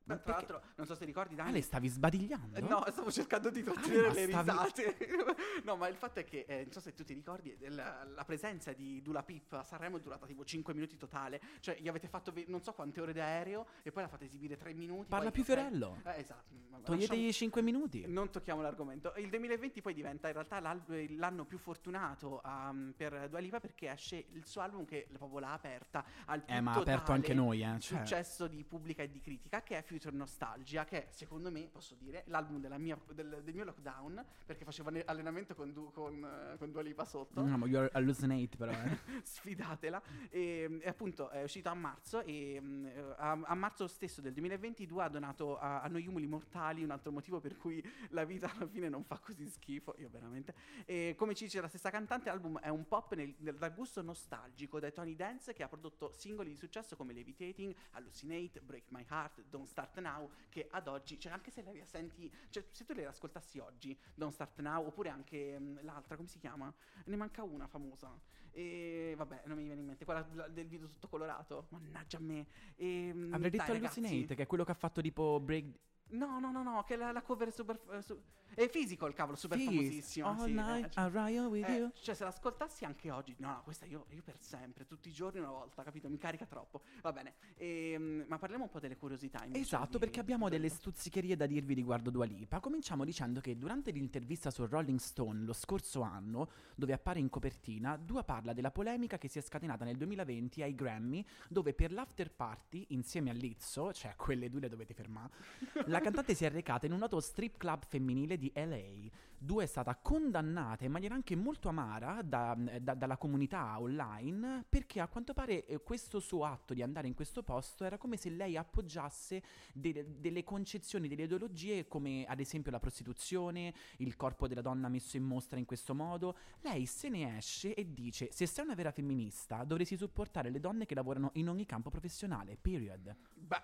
Ma 0.07 0.17
tra 0.17 0.33
l'altro, 0.33 0.61
non 0.75 0.85
so 0.85 0.95
se 0.95 1.05
ricordi, 1.05 1.35
Dani. 1.35 1.49
Ale, 1.49 1.61
stavi 1.61 1.87
sbadigliando? 1.87 2.57
Eh, 2.57 2.61
No, 2.61 2.83
stavo 2.89 3.11
cercando 3.11 3.49
di 3.49 3.61
trattenere 3.63 4.13
le 4.13 4.27
stavi- 4.27 4.49
risate. 4.49 4.97
no, 5.63 5.75
ma 5.75 5.87
il 5.87 5.95
fatto 5.95 6.19
è 6.19 6.23
che, 6.23 6.45
eh, 6.47 6.63
non 6.63 6.71
so 6.71 6.79
se 6.79 6.93
tu 6.93 7.03
ti 7.03 7.13
ricordi, 7.13 7.55
eh, 7.59 7.69
la, 7.69 8.03
la 8.05 8.23
presenza 8.25 8.73
di 8.73 9.01
Dula 9.01 9.23
Pip 9.23 9.53
a 9.53 9.63
Sanremo 9.63 9.97
è 9.97 9.99
durata 9.99 10.25
tipo 10.25 10.43
5 10.45 10.73
minuti 10.73 10.97
totale. 10.97 11.41
Cioè, 11.59 11.77
gli 11.79 11.87
avete 11.87 12.07
fatto 12.07 12.31
ve- 12.31 12.45
non 12.47 12.61
so 12.61 12.73
quante 12.73 13.01
ore 13.01 13.13
d'aereo 13.13 13.65
e 13.83 13.91
poi 13.91 14.03
la 14.03 14.09
fate 14.09 14.25
esibire 14.25 14.55
3 14.55 14.73
minuti. 14.73 15.07
Parla 15.09 15.31
più 15.31 15.43
Fiorello. 15.43 16.01
Eh, 16.05 16.19
esatto. 16.19 16.55
Toglietegli 16.83 17.25
lasciamo- 17.25 17.31
5 17.31 17.61
minuti. 17.61 18.05
Non 18.07 18.29
tocchiamo 18.29 18.61
l'argomento. 18.61 19.13
Il 19.17 19.29
2020 19.29 19.81
poi 19.81 19.93
diventa 19.93 20.27
in 20.27 20.33
realtà 20.33 20.59
l'al- 20.59 20.83
l'anno 21.17 21.43
più 21.45 21.57
fortunato 21.57 22.41
um, 22.45 22.93
per 22.95 23.27
Dua 23.29 23.39
Lipa 23.39 23.59
perché 23.59 23.91
esce 23.91 24.25
il 24.31 24.45
suo 24.45 24.61
album 24.61 24.85
che 24.85 25.07
proprio 25.11 25.39
l'ha 25.39 25.53
aperta 25.53 26.05
al 26.25 26.43
più 26.43 26.53
Eh, 26.55 26.61
ma 26.61 26.73
ha 26.73 26.77
aperto 26.77 27.11
anche 27.11 27.33
noi, 27.33 27.61
eh, 27.61 27.79
cioè. 27.79 27.99
successo 27.99 28.47
di 28.47 28.63
pubblica 28.63 29.03
e 29.03 29.09
di 29.09 29.19
critica 29.19 29.61
che 29.63 29.77
è 29.77 29.83
Future 29.97 30.15
Nostalgia 30.15 30.85
che 30.85 31.07
è, 31.07 31.11
secondo 31.11 31.49
me 31.51 31.67
posso 31.71 31.95
dire 31.95 32.23
l'album 32.27 32.59
della 32.59 32.77
mia- 32.77 32.99
del, 33.13 33.41
del 33.43 33.53
mio 33.55 33.63
lockdown 33.63 34.23
perché 34.45 34.63
facevo 34.63 34.89
allen- 34.89 35.03
allenamento 35.05 35.55
con, 35.55 35.73
Du- 35.73 35.91
con, 35.91 36.55
con 36.57 36.71
Dua 36.71 36.81
Lipa 36.83 37.03
sotto 37.03 37.43
No, 37.43 37.57
ma 37.57 37.65
you're 37.65 37.89
hallucinate 37.93 38.55
però, 38.57 38.71
eh. 38.71 38.97
sfidatela. 39.23 40.01
E, 40.29 40.79
e 40.81 40.87
appunto 40.87 41.29
è 41.29 41.43
uscito 41.43 41.69
a 41.69 41.73
marzo 41.73 42.21
e 42.21 42.59
mm, 42.61 42.85
a, 43.17 43.31
a 43.43 43.55
marzo 43.55 43.87
stesso 43.87 44.21
del 44.21 44.33
2022 44.33 45.03
ha 45.03 45.09
donato 45.09 45.57
a, 45.57 45.81
a 45.81 45.87
noi 45.87 46.05
umili 46.07 46.27
mortali 46.27 46.83
un 46.83 46.91
altro 46.91 47.11
motivo 47.11 47.39
per 47.39 47.57
cui 47.57 47.83
la 48.09 48.23
vita 48.25 48.51
alla 48.53 48.67
fine 48.67 48.89
non 48.89 49.03
fa 49.03 49.17
così 49.19 49.47
schifo, 49.47 49.95
io 49.97 50.09
veramente. 50.09 50.53
E 50.85 51.15
come 51.17 51.33
ci 51.33 51.45
dice 51.45 51.59
la 51.61 51.67
stessa 51.67 51.89
cantante, 51.89 52.29
l'album 52.29 52.59
è 52.59 52.69
un 52.69 52.87
pop 52.87 53.13
nel- 53.15 53.33
nel- 53.39 53.55
dal 53.55 53.73
gusto 53.73 54.01
nostalgico 54.01 54.79
dai 54.79 54.93
Tony 54.93 55.15
Dance 55.15 55.53
che 55.53 55.63
ha 55.63 55.67
prodotto 55.67 56.11
singoli 56.13 56.49
di 56.49 56.55
successo 56.55 56.95
come 56.95 57.13
Levitating, 57.13 57.73
Hallucinate, 57.91 58.61
Break 58.61 58.85
My 58.89 59.05
Heart, 59.09 59.43
Don't 59.49 59.67
Start 59.67 59.86
Now, 59.95 60.29
che 60.49 60.67
ad 60.69 60.87
oggi, 60.87 61.19
cioè 61.19 61.31
anche 61.31 61.51
se 61.51 61.61
le 61.63 61.85
senti, 61.85 62.31
cioè 62.49 62.65
se 62.71 62.83
tu 62.83 62.93
le 62.93 63.05
ascoltassi 63.05 63.59
oggi, 63.59 63.97
Don't 64.13 64.33
Start 64.33 64.59
Now, 64.59 64.85
oppure 64.85 65.09
anche 65.09 65.57
mm, 65.59 65.77
l'altra, 65.81 66.15
come 66.15 66.27
si 66.27 66.37
chiama? 66.39 66.73
Ne 67.05 67.15
manca 67.15 67.43
una 67.43 67.67
famosa. 67.67 68.19
E 68.51 69.13
vabbè, 69.15 69.43
non 69.45 69.57
mi 69.57 69.63
viene 69.65 69.81
in 69.81 69.85
mente, 69.87 70.03
quella 70.05 70.27
la- 70.33 70.47
del 70.47 70.67
video 70.67 70.87
tutto 70.87 71.07
colorato. 71.07 71.67
Mannaggia 71.69 72.17
a 72.17 72.21
me. 72.21 72.47
E, 72.75 73.11
mm, 73.13 73.33
Avrei 73.33 73.51
detto 73.51 73.63
dai, 73.65 73.73
ragazzi. 73.73 73.99
Hallucinate, 73.99 74.35
che 74.35 74.43
è 74.43 74.47
quello 74.47 74.63
che 74.63 74.71
ha 74.71 74.75
fatto 74.75 75.01
tipo 75.01 75.39
break... 75.39 75.65
No, 76.09 76.39
no, 76.39 76.51
no, 76.51 76.63
no, 76.63 76.83
che 76.83 76.95
la, 76.95 77.11
la 77.11 77.21
cover 77.21 77.47
è 77.49 77.51
super. 77.51 77.79
eh, 77.91 78.01
su- 78.01 78.19
è 78.53 78.69
physical, 78.69 79.13
cavolo, 79.13 79.35
super 79.37 79.57
Fizz. 79.57 79.67
famosissima. 79.67 80.27
All 80.29 80.45
sì, 80.45 80.53
night, 80.53 80.85
eh, 80.85 80.89
cioè- 80.89 81.11
ride 81.11 81.39
with 81.41 81.67
eh, 81.69 81.73
you. 81.73 81.91
cioè, 82.01 82.15
se 82.15 82.23
l'ascoltassi 82.23 82.85
anche 82.85 83.11
oggi, 83.11 83.35
no, 83.39 83.49
no, 83.49 83.61
questa 83.63 83.85
io, 83.85 84.05
io 84.09 84.23
per 84.23 84.37
sempre, 84.39 84.87
tutti 84.87 85.09
i 85.09 85.11
giorni 85.11 85.39
una 85.39 85.49
volta, 85.51 85.83
capito? 85.83 86.09
Mi 86.09 86.17
carica 86.17 86.45
troppo. 86.45 86.81
Va 87.01 87.11
bene, 87.11 87.35
Ehm, 87.57 88.25
ma 88.27 88.37
parliamo 88.39 88.63
un 88.63 88.69
po' 88.69 88.79
delle 88.79 88.95
curiosità. 88.97 89.45
Esatto, 89.51 89.91
di- 89.93 89.97
perché 89.99 90.19
abbiamo 90.19 90.49
delle 90.49 90.69
stuzzicherie 90.69 91.35
da 91.35 91.45
dirvi 91.45 91.73
riguardo 91.75 92.09
Dua 92.09 92.25
Lipa. 92.25 92.59
Cominciamo 92.59 93.03
dicendo 93.05 93.41
che 93.41 93.57
durante 93.57 93.91
l'intervista 93.91 94.49
su 94.49 94.65
Rolling 94.65 94.99
Stone 94.99 95.43
lo 95.43 95.53
scorso 95.53 96.01
anno, 96.01 96.49
dove 96.75 96.93
appare 96.93 97.19
in 97.19 97.29
copertina, 97.29 97.95
Dua 97.97 98.23
parla 98.23 98.53
della 98.53 98.71
polemica 98.71 99.17
che 99.19 99.27
si 99.27 99.37
è 99.37 99.41
scatenata 99.41 99.85
nel 99.85 99.97
2020 99.97 100.63
ai 100.63 100.73
Grammy, 100.73 101.23
dove 101.49 101.73
per 101.73 101.91
l'after 101.91 102.31
party, 102.31 102.85
insieme 102.89 103.29
a 103.29 103.33
Lizzo, 103.33 103.93
cioè 103.93 104.15
quelle 104.15 104.49
due 104.49 104.61
le 104.61 104.69
dovete 104.69 104.93
fermare, 104.95 105.31
la 105.97 106.03
cantante 106.03 106.35
si 106.35 106.45
è 106.45 106.49
recata 106.49 106.85
in 106.85 106.91
un 106.91 106.99
noto 106.99 107.19
strip 107.19 107.57
club 107.57 107.83
femminile 107.87 108.37
di 108.37 108.51
LA. 108.53 109.09
Dua 109.39 109.61
è 109.61 109.67
stata 109.67 109.95
condannata 109.95 110.83
in 110.83 110.91
maniera 110.91 111.13
anche 111.13 111.35
molto 111.35 111.69
amara 111.69 112.23
da- 112.23 112.57
da- 112.81 112.95
dalla 112.95 113.17
comunità 113.17 113.79
online 113.79 114.65
perché 114.67 114.99
a 114.99 115.07
quanto 115.07 115.33
pare 115.35 115.65
eh, 115.67 115.77
questo 115.77 116.19
suo 116.19 116.43
atto 116.43 116.73
di 116.73 116.81
andare 116.81 117.07
in 117.07 117.13
questo 117.13 117.43
posto 117.43 117.83
era 117.83 117.99
come 117.99 118.17
se 118.17 118.31
lei 118.31 118.57
appoggiasse 118.57 119.43
de- 119.73 120.19
delle 120.19 120.43
concezioni, 120.43 121.07
delle 121.07 121.23
ideologie 121.23 121.87
come 121.87 122.25
ad 122.25 122.39
esempio 122.39 122.71
la 122.71 122.79
prostituzione, 122.79 123.73
il 123.97 124.15
corpo 124.15 124.47
della 124.47 124.61
donna 124.61 124.89
messo 124.89 125.17
in 125.17 125.23
mostra 125.23 125.59
in 125.59 125.65
questo 125.65 125.93
modo. 125.93 126.35
Lei 126.61 126.87
se 126.87 127.07
ne 127.09 127.37
esce 127.37 127.75
e 127.75 127.93
dice 127.93 128.29
se 128.31 128.47
sei 128.47 128.65
una 128.65 128.73
vera 128.73 128.91
femminista 128.91 129.63
dovresti 129.63 129.97
supportare 129.97 130.49
le 130.49 130.59
donne 130.59 130.87
che 130.87 130.95
lavorano 130.95 131.29
in 131.33 131.47
ogni 131.47 131.67
campo 131.67 131.91
professionale, 131.91 132.57
period. 132.59 133.15
Beh, 133.35 133.61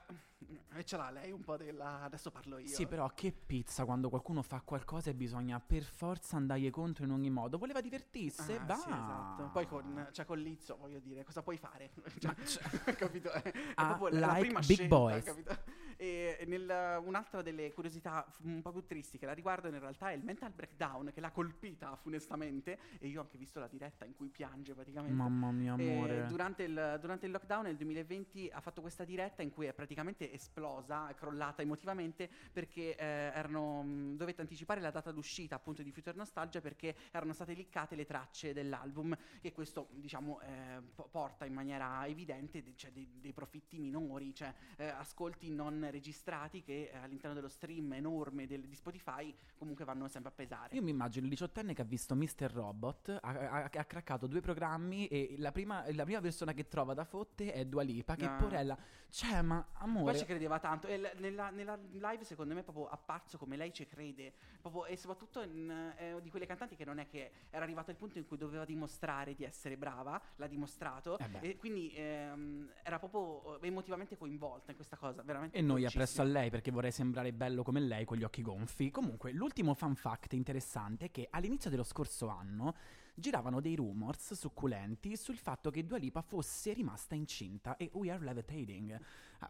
e 0.75 0.83
ce 0.83 0.97
l'ha 0.97 1.09
lei 1.09 1.31
un 1.31 1.41
po' 1.41 1.57
della. 1.57 2.01
Adesso 2.01 2.31
parlo 2.31 2.57
io. 2.57 2.67
Sì, 2.67 2.87
però 2.87 3.09
che 3.13 3.31
pizza 3.31 3.85
quando 3.85 4.09
qualcuno 4.09 4.41
fa 4.41 4.61
qualcosa 4.61 5.09
e 5.09 5.13
bisogna 5.13 5.59
per 5.65 5.83
forza 5.83 6.37
andargli 6.37 6.69
contro 6.69 7.03
in 7.05 7.11
ogni 7.11 7.29
modo. 7.29 7.57
Voleva 7.57 7.81
divertirsi, 7.81 8.53
Ah, 8.53 8.65
va. 8.65 8.75
sì, 8.75 8.89
esatto. 8.89 9.49
Poi 9.51 9.65
con, 9.67 10.07
cioè, 10.11 10.25
con 10.25 10.37
Lizzo, 10.39 10.77
voglio 10.77 10.99
dire, 10.99 11.23
cosa 11.23 11.41
puoi 11.41 11.57
fare? 11.57 11.91
Cioè, 12.19 12.35
cioè- 12.45 12.93
capito? 12.95 13.31
È 13.31 13.51
Ah, 13.75 13.95
proprio 13.95 14.19
la- 14.19 14.27
la 14.27 14.33
like 14.33 14.39
prima 14.45 14.59
big 14.59 14.71
scelta, 14.77 14.95
boys. 14.95 15.23
capito? 15.25 15.57
E 16.03 16.43
nel- 16.47 17.01
un'altra 17.05 17.41
delle 17.41 17.71
curiosità 17.71 18.25
un 18.41 18.61
po' 18.61 18.73
più 18.73 18.85
tristi 18.85 19.17
che 19.17 19.25
la 19.25 19.31
riguardano 19.31 19.75
in 19.75 19.79
realtà 19.81 20.09
è 20.09 20.13
il 20.13 20.21
mental 20.21 20.51
breakdown 20.51 21.11
che 21.13 21.21
l'ha 21.21 21.31
colpita 21.31 21.95
funestamente 21.95 22.77
e 22.99 23.07
io 23.07 23.19
ho 23.19 23.23
anche 23.23 23.37
visto 23.37 23.61
la 23.61 23.69
diretta 23.69 24.03
in 24.03 24.13
cui 24.13 24.27
piange 24.27 24.73
praticamente. 24.73 25.15
Mamma 25.15 25.51
mia, 25.51 25.73
amore. 25.73 26.25
durante, 26.27 26.63
il, 26.63 26.97
durante 26.99 27.25
il 27.25 27.31
lockdown 27.31 27.63
nel 27.63 27.77
2020 27.77 28.49
ha 28.51 28.59
fatto 28.59 28.81
questa 28.81 29.05
diretta 29.05 29.43
in 29.43 29.51
cui 29.51 29.67
è 29.67 29.73
praticamente 29.73 30.29
esplosa, 30.33 31.07
è 31.07 31.15
crollata 31.15 31.61
emotivamente 31.61 32.29
perché 32.51 32.97
eh, 32.97 33.05
erano, 33.33 33.83
mh, 33.83 34.17
dovette 34.17 34.41
anticipare 34.41 34.81
la 34.81 34.91
data 34.91 35.09
d'uscita 35.13 35.55
appunto 35.55 35.83
di 35.83 35.91
Future 35.93 36.17
Nostalgia 36.17 36.59
perché 36.59 36.95
erano 37.11 37.31
state 37.31 37.53
liccate 37.53 37.95
le 37.95 38.03
tracce 38.05 38.51
dell'album 38.51 39.15
e 39.39 39.53
questo 39.53 39.87
diciamo 39.91 40.41
eh, 40.41 40.81
po- 40.93 41.07
porta 41.09 41.45
in 41.45 41.53
maniera 41.53 42.05
evidente 42.07 42.61
de- 42.61 42.73
cioè, 42.75 42.91
dei, 42.91 43.07
dei 43.21 43.31
profitti 43.31 43.79
minori, 43.79 44.33
cioè 44.33 44.53
eh, 44.75 44.87
ascolti 44.87 45.49
non 45.49 45.91
registrati 45.93 46.61
che 46.61 46.89
eh, 46.91 46.97
all'interno 46.97 47.33
dello 47.35 47.47
stream 47.47 47.93
enorme 47.93 48.45
del- 48.47 48.67
di 48.67 48.75
Spotify 48.75 49.33
comunque 49.55 49.85
vanno 49.85 50.07
sempre 50.07 50.31
a 50.31 50.33
pesare. 50.35 50.75
Io 50.75 50.81
mi 50.83 50.89
immagino 50.89 51.23
il 51.25 51.29
diciottenne 51.29 51.73
che 51.73 51.81
ha 51.81 51.85
visto 51.85 52.15
Mr. 52.15 52.51
Robot, 52.51 53.19
ha, 53.21 53.29
ha- 53.29 53.69
ha 53.71 53.85
craccato 53.85 54.27
due 54.27 54.41
programmi 54.41 55.07
e 55.07 55.35
la 55.37 55.51
prima, 55.51 55.83
la 55.93 56.03
prima 56.03 56.19
persona 56.21 56.53
che 56.53 56.67
trova 56.67 56.93
da 56.93 57.05
fotte 57.05 57.53
è 57.53 57.65
Dua 57.65 57.83
Lipa, 57.83 58.15
che 58.15 58.25
Ah. 58.25 58.35
porella, 58.37 58.77
cioè 59.09 59.41
ma 59.41 59.65
amore... 59.73 60.11
Poi 60.11 60.19
ci 60.19 60.25
credeva 60.25 60.59
tanto. 60.59 60.87
E 60.87 60.97
l- 60.97 61.11
nella, 61.19 61.49
nella 61.51 61.77
live, 61.91 62.23
secondo 62.23 62.53
me, 62.53 62.61
è 62.61 62.63
proprio 62.63 62.87
apparso 62.87 63.37
come 63.37 63.55
lei 63.55 63.71
ci 63.71 63.85
crede. 63.87 64.33
Proprio- 64.59 64.85
e 64.85 64.97
soprattutto 64.97 65.41
in- 65.41 65.93
è 65.95 66.15
di 66.21 66.29
quelle 66.29 66.45
cantanti 66.47 66.75
che 66.75 66.85
non 66.85 66.97
è 66.97 67.07
che 67.07 67.31
era 67.51 67.63
arrivato 67.63 67.91
al 67.91 67.97
punto 67.97 68.17
in 68.17 68.25
cui 68.25 68.37
doveva 68.37 68.65
dimostrare 68.65 69.35
di 69.35 69.43
essere 69.43 69.77
brava, 69.77 70.19
l'ha 70.37 70.47
dimostrato. 70.47 71.17
Eh 71.19 71.31
e 71.49 71.57
quindi 71.57 71.91
ehm, 71.95 72.71
era 72.83 72.97
proprio 72.99 73.59
eh, 73.61 73.67
emotivamente 73.67 74.17
coinvolta 74.17 74.71
in 74.71 74.75
questa 74.77 74.95
cosa. 74.97 75.21
Veramente 75.21 75.57
E 75.57 75.61
noi 75.61 75.82
dolcissima. 75.83 76.03
appresso 76.03 76.21
a 76.21 76.25
lei 76.25 76.49
perché 76.49 76.71
vorrei 76.71 76.91
sembrare 76.91 77.33
bello 77.33 77.63
come 77.63 77.79
lei 77.79 78.05
con 78.05 78.17
gli 78.17 78.23
occhi 78.23 78.41
gonfi. 78.41 78.89
Comunque, 78.91 79.31
l'ultimo 79.31 79.73
fun 79.73 79.95
fact 79.95 80.33
interessante 80.33 81.05
è 81.05 81.11
che 81.11 81.27
all'inizio 81.29 81.69
dello 81.69 81.83
scorso 81.83 82.27
anno 82.27 82.75
giravano 83.15 83.61
dei 83.61 83.75
rumors 83.75 84.33
succulenti 84.33 85.15
sul 85.15 85.37
fatto 85.37 85.69
che 85.69 85.85
Dua 85.85 85.97
Lipa 85.97 86.21
fosse 86.21 86.73
rimasta 86.73 87.13
incinta 87.15 87.77
e 87.77 87.91
we 87.93 88.09
are 88.09 88.23
levitating 88.23 88.99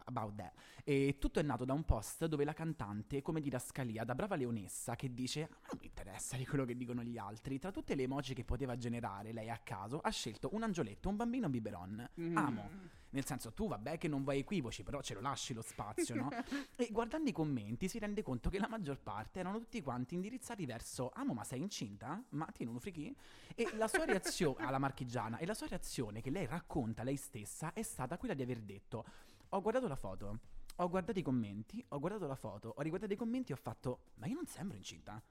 about 0.04 0.34
that. 0.34 0.52
E 0.84 1.16
tutto 1.18 1.40
è 1.40 1.42
nato 1.42 1.64
da 1.64 1.72
un 1.72 1.84
post 1.84 2.26
dove 2.26 2.44
la 2.44 2.52
cantante, 2.52 3.22
come 3.22 3.40
di 3.40 3.52
Scalia, 3.56 4.04
da 4.04 4.14
brava 4.14 4.34
leonessa, 4.34 4.96
che 4.96 5.14
dice 5.14 5.44
"A 5.44 5.48
me 5.48 5.56
non 5.70 5.78
mi 5.80 5.86
interessa 5.86 6.36
di 6.36 6.44
quello 6.44 6.64
che 6.64 6.76
dicono 6.76 7.02
gli 7.02 7.16
altri, 7.16 7.58
tra 7.58 7.70
tutte 7.70 7.94
le 7.94 8.02
emoji 8.02 8.34
che 8.34 8.44
poteva 8.44 8.76
generare 8.76 9.32
lei 9.32 9.48
a 9.48 9.58
caso, 9.58 10.00
ha 10.00 10.10
scelto 10.10 10.50
un 10.52 10.62
angioletto, 10.62 11.08
un 11.08 11.16
bambino 11.16 11.48
biberon. 11.48 12.10
Amo. 12.34 12.68
Nel 13.14 13.24
senso, 13.24 13.52
tu 13.52 13.68
vabbè 13.68 13.96
che 13.96 14.08
non 14.08 14.24
vai 14.24 14.40
equivoci, 14.40 14.82
però 14.82 15.00
ce 15.00 15.14
lo 15.14 15.20
lasci 15.20 15.54
lo 15.54 15.62
spazio, 15.62 16.16
no? 16.16 16.28
e 16.74 16.88
guardando 16.90 17.30
i 17.30 17.32
commenti 17.32 17.88
si 17.88 18.00
rende 18.00 18.24
conto 18.24 18.50
che 18.50 18.58
la 18.58 18.66
maggior 18.68 18.98
parte 18.98 19.38
erano 19.38 19.58
tutti 19.58 19.80
quanti 19.82 20.16
indirizzati 20.16 20.66
verso 20.66 21.12
Amo, 21.14 21.32
ma 21.32 21.44
sei 21.44 21.60
incinta? 21.60 22.20
Ma 22.30 22.46
tieni 22.52 22.72
un 22.72 22.80
friki? 22.80 23.14
E 23.54 23.70
la 23.76 23.86
sua 23.86 24.04
reazione 24.04 24.64
alla 24.66 24.78
marchigiana 24.78 25.38
e 25.38 25.46
la 25.46 25.54
sua 25.54 25.68
reazione 25.68 26.20
che 26.20 26.30
lei 26.30 26.46
racconta 26.46 27.04
lei 27.04 27.16
stessa 27.16 27.72
è 27.72 27.82
stata 27.82 28.18
quella 28.18 28.34
di 28.34 28.42
aver 28.42 28.60
detto 28.60 29.04
Ho 29.50 29.62
guardato 29.62 29.86
la 29.86 29.94
foto, 29.94 30.40
ho 30.74 30.88
guardato 30.88 31.16
i 31.16 31.22
commenti, 31.22 31.84
ho 31.90 32.00
guardato 32.00 32.26
la 32.26 32.34
foto, 32.34 32.74
ho 32.76 32.82
riguardato 32.82 33.12
i 33.12 33.16
commenti 33.16 33.52
e 33.52 33.54
ho 33.54 33.58
fatto 33.58 34.06
Ma 34.14 34.26
io 34.26 34.34
non 34.34 34.46
sembro 34.46 34.76
incinta. 34.76 35.22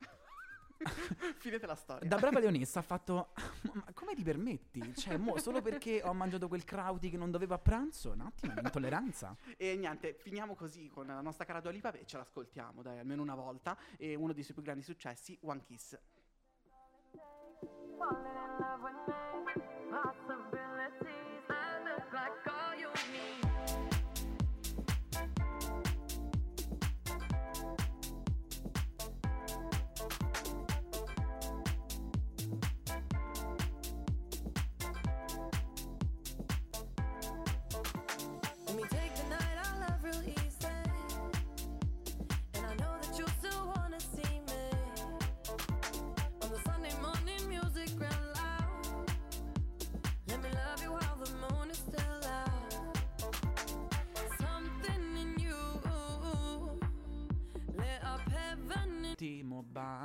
Fine 1.37 1.59
della 1.59 1.75
storia. 1.75 2.07
Da 2.07 2.17
brava 2.17 2.39
leonessa 2.39 2.79
ha 2.79 2.81
fatto. 2.81 3.29
Ma 3.73 3.85
come 3.93 4.15
ti 4.15 4.23
permetti? 4.23 4.93
Cioè, 4.95 5.17
mo, 5.17 5.37
solo 5.37 5.61
perché 5.61 6.01
ho 6.03 6.13
mangiato 6.13 6.47
quel 6.47 6.63
crauti 6.63 7.09
che 7.09 7.17
non 7.17 7.31
dovevo 7.31 7.53
a 7.53 7.59
pranzo? 7.59 8.11
Un 8.11 8.21
attimo, 8.21 8.53
l'intolleranza. 8.53 9.35
E 9.57 9.75
niente, 9.75 10.13
finiamo 10.13 10.55
così 10.55 10.89
con 10.89 11.07
la 11.07 11.21
nostra 11.21 11.45
cara 11.45 11.59
Dua 11.59 11.71
Lipa 11.71 11.91
e 11.91 12.05
ce 12.05 12.17
l'ascoltiamo, 12.17 12.81
dai, 12.81 12.99
almeno 12.99 13.21
una 13.21 13.35
volta. 13.35 13.77
E 13.97 14.15
uno 14.15 14.33
dei 14.33 14.43
suoi 14.43 14.55
più 14.55 14.63
grandi 14.63 14.83
successi, 14.83 15.37
One 15.41 15.61
Kiss. 15.61 15.97
Falling 17.97 18.25
in 18.25 18.59
love 18.59 18.81
with 18.83 18.99
me. 19.07 19.53
Possibilities. 19.89 21.47
I 21.49 21.79
look 21.85 22.11
like 22.11 22.47
all 22.47 22.75
you 22.75 22.89
need. 23.11 23.42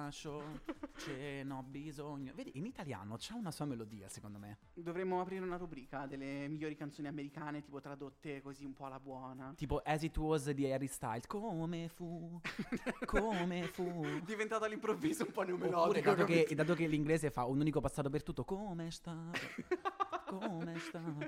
Bacio, 0.09 0.43
ce 0.97 1.43
n'ho 1.45 1.63
bisogno. 1.63 2.33
Vedi, 2.35 2.53
in 2.55 2.65
italiano 2.65 3.17
c'ha 3.19 3.35
una 3.35 3.51
sua 3.51 3.67
melodia, 3.67 4.09
secondo 4.09 4.39
me. 4.39 4.59
Dovremmo 4.73 5.21
aprire 5.21 5.45
una 5.45 5.57
rubrica 5.57 6.07
delle 6.07 6.49
migliori 6.49 6.75
canzoni 6.75 7.09
americane, 7.09 7.61
tipo 7.61 7.79
tradotte 7.81 8.41
così 8.41 8.65
un 8.65 8.73
po' 8.73 8.87
alla 8.87 8.99
buona. 8.99 9.53
Tipo 9.55 9.81
As 9.85 10.03
It 10.03 10.17
Was 10.17 10.51
di 10.51 10.71
Harry 10.71 10.87
Styles. 10.87 11.27
Come 11.27 11.89
fu? 11.89 12.41
Come 13.05 13.65
fu? 13.65 14.05
Diventato 14.25 14.65
all'improvviso 14.65 15.25
un 15.25 15.33
po' 15.33 15.43
Oppure, 15.43 15.57
numelodico. 15.59 16.11
dato 16.11 16.25
che, 16.25 16.43
capito? 16.43 16.55
dato 16.55 16.75
che 16.75 16.87
l'inglese 16.87 17.31
fa 17.31 17.45
un 17.45 17.61
unico 17.61 17.81
passato 17.81 18.09
per 18.09 18.23
tutto, 18.23 18.45
come 18.45 18.87
è 18.87 18.91
stato? 18.91 19.39
Come 20.27 20.73
è 20.75 20.79
stato? 20.79 21.27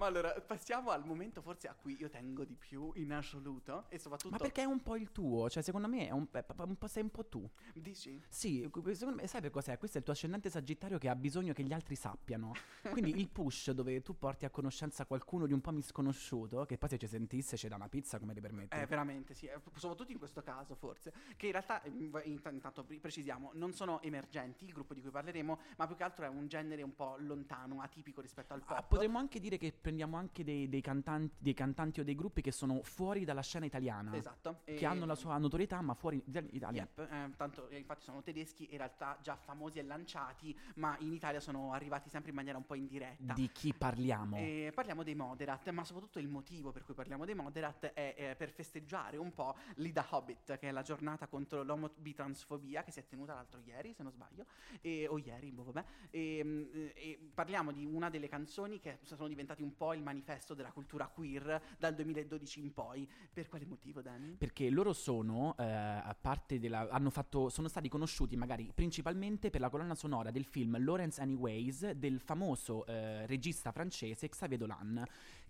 Ma 0.00 0.06
allora, 0.06 0.32
passiamo 0.40 0.92
al 0.92 1.04
momento 1.04 1.42
forse 1.42 1.68
a 1.68 1.74
cui 1.74 1.94
io 2.00 2.08
tengo 2.08 2.46
di 2.46 2.56
più 2.56 2.90
in 2.94 3.12
assoluto 3.12 3.84
e 3.90 3.98
soprattutto... 3.98 4.30
Ma 4.30 4.38
perché 4.38 4.62
è 4.62 4.64
un 4.64 4.80
po' 4.80 4.96
il 4.96 5.12
tuo? 5.12 5.50
Cioè, 5.50 5.62
secondo 5.62 5.88
me 5.88 6.06
è 6.06 6.10
un, 6.10 6.26
è 6.30 6.42
un 6.56 6.78
po', 6.78 6.86
sei 6.86 7.02
un 7.02 7.10
po' 7.10 7.26
tu. 7.26 7.46
Dici? 7.74 8.18
Sì, 8.26 8.66
secondo 8.94 9.20
me, 9.20 9.26
sai 9.26 9.42
per 9.42 9.50
cos'è? 9.50 9.76
Questo 9.76 9.98
è 9.98 10.00
il 10.00 10.04
tuo 10.04 10.14
ascendente 10.14 10.48
sagittario 10.48 10.96
che 10.96 11.10
ha 11.10 11.14
bisogno 11.14 11.52
che 11.52 11.62
gli 11.64 11.74
altri 11.74 11.96
sappiano. 11.96 12.54
Quindi 12.92 13.20
il 13.20 13.28
push 13.28 13.72
dove 13.72 14.00
tu 14.00 14.16
porti 14.16 14.46
a 14.46 14.50
conoscenza 14.50 15.04
qualcuno 15.04 15.44
di 15.44 15.52
un 15.52 15.60
po' 15.60 15.70
misconosciuto, 15.70 16.64
che 16.64 16.78
poi 16.78 16.88
se 16.88 16.96
ci 16.96 17.06
sentisse 17.06 17.56
c'è 17.56 17.68
da 17.68 17.74
una 17.74 17.90
pizza, 17.90 18.18
come 18.18 18.32
ti 18.32 18.40
permetti? 18.40 18.74
Eh, 18.74 18.86
veramente, 18.86 19.34
sì, 19.34 19.48
eh, 19.48 19.60
soprattutto 19.74 20.12
in 20.12 20.18
questo 20.18 20.42
caso 20.42 20.76
forse, 20.76 21.12
che 21.36 21.44
in 21.44 21.52
realtà, 21.52 21.82
intanto 21.84 22.84
pre- 22.84 23.00
precisiamo, 23.00 23.50
non 23.52 23.74
sono 23.74 24.00
emergenti, 24.00 24.64
il 24.64 24.72
gruppo 24.72 24.94
di 24.94 25.02
cui 25.02 25.10
parleremo, 25.10 25.58
ma 25.76 25.86
più 25.86 25.94
che 25.94 26.04
altro 26.04 26.24
è 26.24 26.28
un 26.28 26.48
genere 26.48 26.80
un 26.80 26.94
po' 26.94 27.16
lontano, 27.18 27.82
atipico 27.82 28.22
rispetto 28.22 28.54
al 28.54 28.60
pop. 28.60 28.78
Ah, 28.78 28.82
potremmo 28.82 29.18
anche 29.18 29.38
dire 29.38 29.58
che 29.58 29.74
prendiamo 29.90 30.16
anche 30.16 30.44
dei, 30.44 30.68
dei 30.68 30.80
cantanti, 30.80 31.34
dei 31.38 31.54
cantanti 31.54 31.98
o 31.98 32.04
dei 32.04 32.14
gruppi 32.14 32.42
che 32.42 32.52
sono 32.52 32.80
fuori 32.82 33.24
dalla 33.24 33.40
scena 33.40 33.64
italiana. 33.66 34.14
Esatto. 34.14 34.60
Che 34.64 34.76
E- 34.76 34.86
hanno 34.86 35.04
la 35.04 35.16
sua 35.16 35.36
notorietà, 35.36 35.80
ma 35.80 35.94
fuori 35.94 36.22
dall'Italia. 36.24 36.88
Yep, 36.94 37.10
eh, 37.10 37.30
tanto 37.36 37.68
eh, 37.68 37.78
infatti 37.78 38.04
sono 38.04 38.22
tedeschi, 38.22 38.68
in 38.70 38.76
realtà 38.76 39.18
già 39.20 39.34
famosi 39.34 39.80
e 39.80 39.82
lanciati, 39.82 40.56
ma 40.76 40.96
in 41.00 41.12
Italia 41.12 41.40
sono 41.40 41.72
arrivati 41.72 42.08
sempre 42.08 42.30
in 42.30 42.36
maniera 42.36 42.56
un 42.56 42.66
po' 42.66 42.76
indiretta. 42.76 43.32
Di 43.32 43.50
chi 43.50 43.74
parliamo? 43.74 44.36
E 44.36 44.70
parliamo 44.72 45.02
dei 45.02 45.16
Moderat, 45.16 45.68
ma 45.70 45.82
soprattutto 45.82 46.20
il 46.20 46.28
motivo 46.28 46.70
per 46.70 46.84
cui 46.84 46.94
parliamo 46.94 47.24
dei 47.24 47.34
Moderat 47.34 47.86
è 47.86 48.14
eh, 48.16 48.36
per 48.36 48.50
festeggiare 48.50 49.16
un 49.16 49.32
po' 49.32 49.56
l'Ida 49.76 50.06
Hobbit, 50.08 50.56
che 50.58 50.68
è 50.68 50.70
la 50.70 50.82
giornata 50.82 51.26
contro 51.26 51.64
l'omobitransfobia 51.64 52.84
che 52.84 52.92
si 52.92 53.00
è 53.00 53.06
tenuta 53.08 53.34
l'altro 53.34 53.58
ieri, 53.64 53.92
se 53.92 54.04
non 54.04 54.12
sbaglio, 54.12 54.46
e, 54.80 55.08
o 55.08 55.18
ieri, 55.18 55.50
boh, 55.50 55.64
vabbè. 55.64 55.84
E, 56.10 56.44
mm, 56.44 56.86
e 56.94 57.18
parliamo 57.34 57.72
di 57.72 57.84
una 57.84 58.08
delle 58.08 58.28
canzoni 58.28 58.78
che 58.78 59.00
sono 59.02 59.26
diventate 59.26 59.64
un 59.64 59.74
po' 59.80 59.94
il 59.94 60.02
manifesto 60.02 60.52
della 60.52 60.72
cultura 60.72 61.08
queer 61.08 61.58
dal 61.78 61.94
2012 61.94 62.60
in 62.60 62.74
poi. 62.74 63.08
Per 63.32 63.48
quale 63.48 63.64
motivo, 63.64 64.02
Danny? 64.02 64.34
Perché 64.36 64.68
loro 64.68 64.92
sono, 64.92 65.56
eh, 65.56 65.64
a 65.64 66.14
parte 66.20 66.58
della. 66.58 66.86
hanno 66.90 67.08
fatto. 67.08 67.48
sono 67.48 67.66
stati 67.66 67.88
conosciuti 67.88 68.36
magari 68.36 68.70
principalmente 68.74 69.48
per 69.48 69.62
la 69.62 69.70
colonna 69.70 69.94
sonora 69.94 70.30
del 70.30 70.44
film 70.44 70.76
Lawrence 70.84 71.18
Anyways 71.22 71.92
del 71.92 72.20
famoso 72.20 72.84
eh, 72.84 73.24
regista 73.26 73.72
francese 73.72 74.28
Xavier 74.28 74.60
Dolan. 74.60 75.02